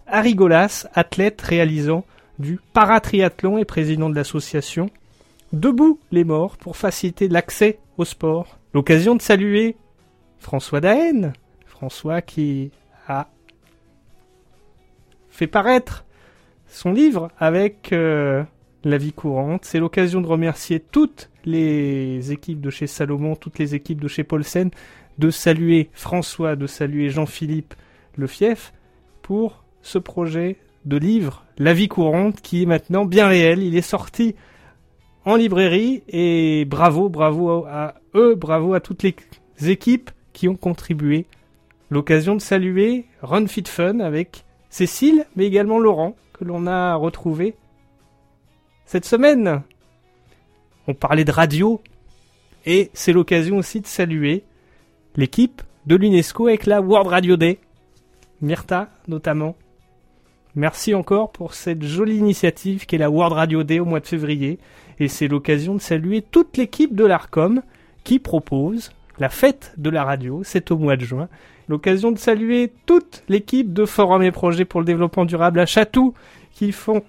Arigolas, 0.07 0.87
athlète 0.95 1.41
réalisant 1.43 2.05
du 2.39 2.61
paratriathlon 2.73 3.59
et 3.59 3.65
président 3.65 4.09
de 4.09 4.15
l'association 4.15 4.91
Debout 5.53 5.99
les 6.11 6.25
morts 6.25 6.57
pour 6.57 6.77
faciliter 6.77 7.29
l'accès 7.29 7.79
au 7.99 8.05
sport. 8.05 8.59
L'occasion 8.75 9.15
de 9.15 9.23
saluer 9.23 9.77
François 10.39 10.81
Daen, 10.81 11.33
François 11.67 12.21
qui 12.21 12.73
a 13.09 13.29
fait 15.37 15.47
paraître 15.47 16.05
son 16.67 16.93
livre 16.93 17.31
avec 17.39 17.93
euh, 17.93 18.43
la 18.85 18.97
vie 18.97 19.13
courante. 19.13 19.65
C'est 19.65 19.79
l'occasion 19.79 20.21
de 20.21 20.27
remercier 20.27 20.81
toutes 20.81 21.31
les 21.45 22.33
équipes 22.33 22.61
de 22.61 22.71
chez 22.71 22.87
Salomon, 22.87 23.37
toutes 23.37 23.59
les 23.59 23.75
équipes 23.75 24.01
de 24.01 24.09
chez 24.09 24.25
Paulsen, 24.25 24.71
de 25.19 25.31
saluer 25.31 25.91
François, 25.93 26.57
de 26.57 26.67
saluer 26.67 27.11
Jean-Philippe 27.11 27.75
Le 28.17 28.27
Fief 28.27 28.73
pour 29.23 29.63
ce 29.83 29.99
projet 29.99 30.57
de 30.87 30.97
livre 30.97 31.45
La 31.59 31.75
vie 31.75 31.89
courante 31.89 32.41
qui 32.41 32.63
est 32.63 32.67
maintenant 32.67 33.05
bien 33.05 33.29
réel. 33.29 33.63
Il 33.63 33.77
est 33.77 33.83
sorti 33.83 34.35
en 35.27 35.37
librairie 35.37 36.03
et 36.09 36.65
bravo, 36.65 37.11
bravo 37.11 37.67
à 37.67 37.95
eux, 38.15 38.35
bravo 38.37 38.73
à 38.73 38.81
toutes 38.81 39.03
les 39.03 39.15
équipes 39.69 40.11
qui 40.33 40.49
ont 40.49 40.57
contribué. 40.57 41.27
L'occasion 41.91 42.35
de 42.35 42.41
saluer 42.41 43.05
Run 43.21 43.47
Fit 43.47 43.65
Fun 43.67 44.01
avec 44.01 44.46
Cécile, 44.77 45.25
mais 45.37 45.47
également 45.47 45.79
Laurent, 45.79 46.17
que 46.35 46.45
l'on 46.45 46.67
a 46.67 46.97
retrouvé 46.97 47.55
cette 48.85 49.07
semaine. 49.07 49.63
On 50.87 50.93
parlait 50.93 51.25
de 51.25 51.33
radio 51.33 51.81
et 52.67 52.91
c'est 52.93 53.15
l'occasion 53.15 53.57
aussi 53.57 53.81
de 53.81 53.87
saluer 53.87 54.45
l'équipe 55.17 55.63
de 55.87 55.97
l'UNESCO 55.97 56.49
avec 56.49 56.67
la 56.67 56.83
World 56.83 57.09
Radio 57.09 57.39
Day. 57.39 57.59
Myrta 58.43 58.91
notamment. 59.09 59.57
Merci 60.55 60.95
encore 60.95 61.33
pour 61.33 61.55
cette 61.55 61.83
jolie 61.83 62.19
initiative 62.19 62.85
qu'est 62.85 62.99
la 62.99 63.09
World 63.09 63.33
Radio 63.33 63.63
Day 63.63 63.81
au 63.81 63.87
mois 63.87 64.01
de 64.01 64.07
février. 64.07 64.59
Et 64.99 65.09
c'est 65.09 65.27
l'occasion 65.27 65.75
de 65.75 65.81
saluer 65.81 66.21
toute 66.21 66.59
l'équipe 66.59 66.95
de 66.95 67.07
l'ARCOM 67.07 67.63
qui 68.05 68.19
propose 68.19 68.93
la 69.19 69.31
fête 69.31 69.73
de 69.79 69.89
la 69.89 70.05
radio, 70.05 70.43
c'est 70.45 70.71
au 70.71 70.77
mois 70.77 70.99
de 70.99 71.05
juin. 71.07 71.31
L'occasion 71.69 72.13
de 72.13 72.19
saluer 72.19 72.73
toute 72.87 73.25
l'équipe 73.29 73.73
de 73.73 73.85
Forum 73.85 74.23
et 74.23 74.31
Projets 74.31 74.65
pour 74.65 74.81
le 74.81 74.87
développement 74.87 75.25
durable 75.25 75.59
à 75.59 75.67
Chatou 75.67 76.15
qui 76.53 76.71
font 76.73 77.03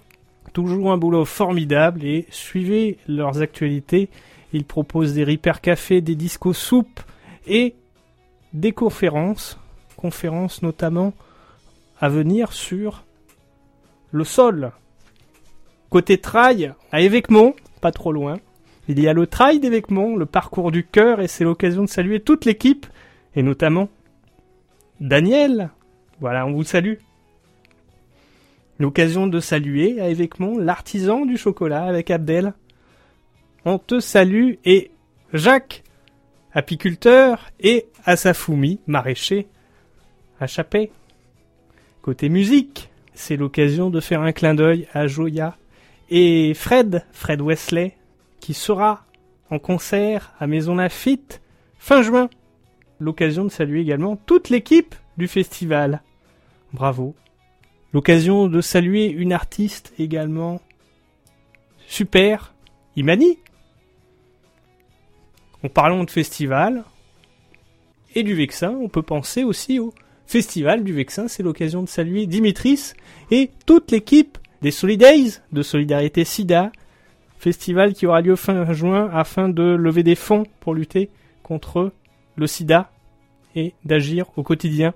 toujours 0.52 0.90
un 0.90 0.98
boulot 0.98 1.24
formidable 1.24 2.04
et 2.04 2.26
suivez 2.30 2.98
leurs 3.06 3.40
actualités. 3.40 4.08
Ils 4.52 4.64
proposent 4.64 5.14
des 5.14 5.24
Repair 5.24 5.60
Café, 5.60 6.00
des 6.00 6.16
discos 6.16 6.56
soupes 6.56 7.00
et 7.46 7.74
des 8.52 8.72
conférences, 8.72 9.58
conférences 9.96 10.62
notamment 10.62 11.12
à 12.00 12.08
venir 12.08 12.52
sur 12.52 13.04
le 14.10 14.24
sol. 14.24 14.72
Côté 15.90 16.18
trail, 16.18 16.74
à 16.92 17.00
Évêquemont, 17.00 17.54
pas 17.80 17.92
trop 17.92 18.12
loin, 18.12 18.38
il 18.88 19.00
y 19.00 19.06
a 19.06 19.12
le 19.12 19.26
trail 19.26 19.60
d'Évêquemont, 19.60 20.16
le 20.16 20.26
parcours 20.26 20.70
du 20.72 20.84
cœur, 20.84 21.20
et 21.20 21.28
c'est 21.28 21.44
l'occasion 21.44 21.82
de 21.82 21.88
saluer 21.88 22.20
toute 22.20 22.46
l'équipe, 22.46 22.86
et 23.34 23.42
notamment 23.42 23.88
Daniel. 25.00 25.70
Voilà, 26.20 26.46
on 26.46 26.52
vous 26.52 26.64
salue. 26.64 26.94
L'occasion 28.78 29.26
de 29.26 29.40
saluer 29.40 30.00
à 30.00 30.08
Évêquemont 30.08 30.58
l'artisan 30.58 31.26
du 31.26 31.36
chocolat 31.36 31.84
avec 31.84 32.10
Abdel. 32.10 32.54
On 33.64 33.78
te 33.78 34.00
salue 34.00 34.54
et 34.64 34.90
Jacques, 35.32 35.82
apiculteur, 36.52 37.50
et 37.60 37.86
Asafumi, 38.04 38.80
maraîcher, 38.86 39.46
à 40.40 40.46
Chapet. 40.46 40.90
Côté 42.02 42.28
musique, 42.28 42.90
c'est 43.14 43.36
l'occasion 43.36 43.90
de 43.90 44.00
faire 44.00 44.22
un 44.22 44.32
clin 44.32 44.54
d'œil 44.54 44.86
à 44.94 45.06
Joya 45.06 45.56
et 46.08 46.54
Fred, 46.54 47.04
Fred 47.12 47.42
Wesley, 47.42 47.96
qui 48.40 48.54
sera 48.54 49.04
en 49.50 49.58
concert 49.58 50.32
à 50.38 50.46
Maison 50.46 50.76
Lafitte 50.76 51.42
fin 51.78 52.02
juin. 52.02 52.30
L'occasion 53.00 53.44
de 53.44 53.50
saluer 53.50 53.80
également 53.80 54.16
toute 54.16 54.48
l'équipe 54.48 54.94
du 55.16 55.28
festival. 55.28 56.02
Bravo. 56.72 57.14
L'occasion 57.92 58.48
de 58.48 58.60
saluer 58.60 59.06
une 59.06 59.32
artiste 59.32 59.92
également 59.98 60.60
super, 61.86 62.54
Imani. 62.96 63.38
En 65.64 65.68
parlant 65.68 66.04
de 66.04 66.10
festival 66.10 66.84
et 68.14 68.22
du 68.22 68.34
Vexin, 68.34 68.70
on 68.70 68.88
peut 68.88 69.02
penser 69.02 69.42
aussi 69.42 69.78
au 69.78 69.92
festival 70.26 70.84
du 70.84 70.92
Vexin. 70.92 71.28
C'est 71.28 71.42
l'occasion 71.42 71.82
de 71.82 71.88
saluer 71.88 72.26
Dimitris 72.26 72.92
et 73.30 73.50
toute 73.66 73.90
l'équipe 73.90 74.38
des 74.60 74.70
Solidays 74.70 75.40
de 75.52 75.62
Solidarité 75.62 76.24
SIDA, 76.24 76.72
festival 77.38 77.94
qui 77.94 78.06
aura 78.06 78.20
lieu 78.20 78.36
fin 78.36 78.70
juin 78.72 79.08
afin 79.12 79.48
de 79.48 79.62
lever 79.62 80.02
des 80.02 80.14
fonds 80.14 80.44
pour 80.60 80.74
lutter 80.74 81.10
contre 81.42 81.92
le 82.38 82.46
sida 82.46 82.90
et 83.54 83.74
d'agir 83.84 84.26
au 84.36 84.42
quotidien. 84.42 84.94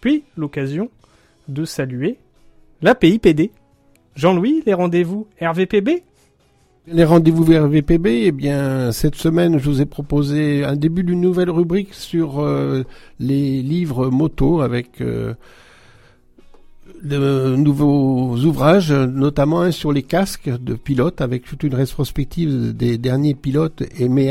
Puis 0.00 0.24
l'occasion 0.36 0.90
de 1.48 1.64
saluer 1.64 2.18
la 2.82 2.94
PIPD. 2.94 3.50
Jean-Louis, 4.14 4.62
les 4.66 4.74
rendez-vous 4.74 5.26
RVPB 5.40 6.02
Les 6.88 7.04
rendez-vous 7.04 7.44
RVPB, 7.44 8.06
eh 8.06 8.32
bien, 8.32 8.92
cette 8.92 9.14
semaine, 9.14 9.58
je 9.58 9.64
vous 9.70 9.80
ai 9.80 9.86
proposé 9.86 10.64
un 10.64 10.76
début 10.76 11.02
d'une 11.02 11.20
nouvelle 11.20 11.50
rubrique 11.50 11.94
sur 11.94 12.40
euh, 12.40 12.82
les 13.20 13.62
livres 13.62 14.10
moto 14.10 14.60
avec 14.60 15.00
euh, 15.00 15.32
de 17.02 17.56
nouveaux 17.56 18.36
ouvrages, 18.36 18.92
notamment 18.92 19.60
un 19.60 19.70
sur 19.70 19.92
les 19.92 20.02
casques 20.02 20.48
de 20.48 20.74
pilotes, 20.74 21.20
avec 21.20 21.44
toute 21.44 21.62
une 21.62 21.74
rétrospective 21.74 22.76
des 22.76 22.98
derniers 22.98 23.34
pilotes, 23.34 23.82
et 23.98 24.08
mais 24.08 24.30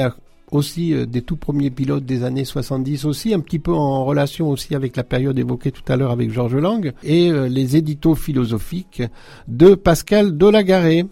aussi 0.52 0.94
euh, 0.94 1.06
des 1.06 1.22
tout 1.22 1.38
premiers 1.38 1.70
pilotes 1.70 2.06
des 2.06 2.24
années 2.24 2.46
70 2.46 3.06
aussi, 3.06 3.34
un 3.34 3.40
petit 3.40 3.60
peu 3.60 3.74
en 3.74 4.06
relation 4.06 4.50
aussi 4.50 4.76
avec 4.76 4.96
la 4.96 5.04
période 5.04 5.38
évoquée 5.40 5.72
tout 5.72 5.84
à 5.92 5.96
l'heure 5.96 6.12
avec 6.12 6.32
Georges 6.32 6.56
Lang, 6.56 6.94
et 7.04 7.30
euh, 7.32 7.48
les 7.48 7.78
éditos 7.78 8.16
philosophiques 8.16 9.02
de 9.48 9.76
Pascal 9.76 10.38
Delagaré. 10.38 11.06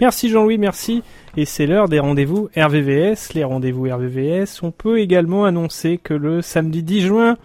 Merci 0.00 0.28
Jean-Louis, 0.28 0.58
merci. 0.58 1.02
Et 1.36 1.44
c'est 1.44 1.66
l'heure 1.66 1.88
des 1.88 1.98
rendez-vous 1.98 2.48
RVVS. 2.56 3.34
Les 3.34 3.42
rendez-vous 3.42 3.84
RVVS, 3.84 4.62
on 4.62 4.70
peut 4.70 5.00
également 5.00 5.44
annoncer 5.44 5.98
que 5.98 6.14
le 6.14 6.40
samedi 6.40 6.84
10 6.84 7.00
juin, 7.00 7.36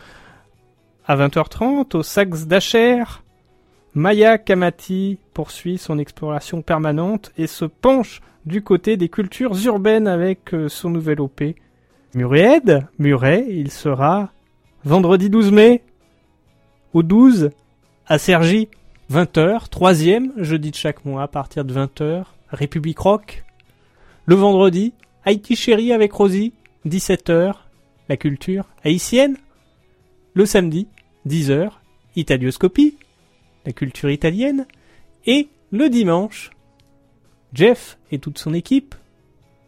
à 1.06 1.16
20h30, 1.16 1.97
au 1.97 2.04
Saxe 2.04 2.45
d'Acher, 2.45 3.04
Maya 3.93 4.38
Kamati 4.38 5.20
poursuit 5.34 5.78
son 5.78 5.99
exploration 5.99 6.62
permanente 6.62 7.32
et 7.38 7.47
se 7.47 7.66
penche 7.66 8.22
du 8.45 8.64
côté 8.64 8.97
des 8.97 9.10
cultures 9.10 9.56
urbaines 9.66 10.08
avec 10.08 10.54
euh, 10.54 10.68
son 10.70 10.89
nouvel 10.89 11.22
OP. 11.22 11.43
Muret, 12.16 12.62
Muret, 12.99 13.45
il 13.49 13.72
sera 13.72 14.32
vendredi 14.84 15.30
12 15.30 15.51
mai 15.51 15.84
au 16.93 17.04
12 17.04 17.51
à 18.08 18.18
Sergi, 18.18 18.70
20h, 19.12 19.70
troisième 19.70 20.32
jeudi 20.38 20.72
de 20.72 20.76
chaque 20.76 21.06
mois 21.06 21.24
à 21.24 21.28
partir 21.28 21.66
de 21.66 21.74
20h, 21.74 22.24
République 22.49 22.99
Rock. 22.99 23.43
Le 24.26 24.36
vendredi, 24.36 24.93
Haïti 25.26 25.56
Chéri 25.56 25.91
avec 25.91 26.12
Rosie, 26.14 26.54
17h, 26.88 27.54
la 28.10 28.18
culture 28.18 28.66
haïtienne. 28.84 29.38
Le 30.34 30.45
samedi, 30.45 30.88
10h, 31.28 31.71
Italioscopie, 32.15 32.97
la 33.65 33.74
culture 33.74 34.09
italienne. 34.09 34.65
Et 35.26 35.47
le 35.71 35.89
dimanche, 35.89 36.51
Jeff 37.53 37.97
et 38.11 38.19
toute 38.19 38.38
son 38.38 38.53
équipe 38.53 38.95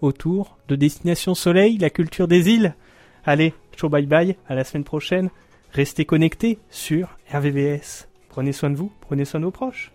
autour 0.01 0.57
de 0.67 0.75
Destination 0.75 1.35
Soleil, 1.35 1.77
la 1.77 1.89
culture 1.89 2.27
des 2.27 2.49
îles. 2.49 2.75
Allez, 3.23 3.53
ciao 3.75 3.89
bye 3.89 4.05
bye, 4.05 4.35
à 4.47 4.55
la 4.55 4.63
semaine 4.63 4.83
prochaine. 4.83 5.29
Restez 5.71 6.05
connectés 6.05 6.59
sur 6.69 7.17
RVVS. 7.33 8.07
Prenez 8.29 8.51
soin 8.51 8.69
de 8.69 8.75
vous, 8.75 8.91
prenez 9.01 9.25
soin 9.25 9.39
de 9.39 9.45
vos 9.45 9.51
proches. 9.51 9.94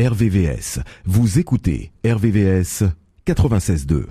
RVVS. 0.00 0.78
Vous 1.04 1.38
écoutez 1.38 1.92
RVVS 2.06 2.84
96.2. 3.26 4.06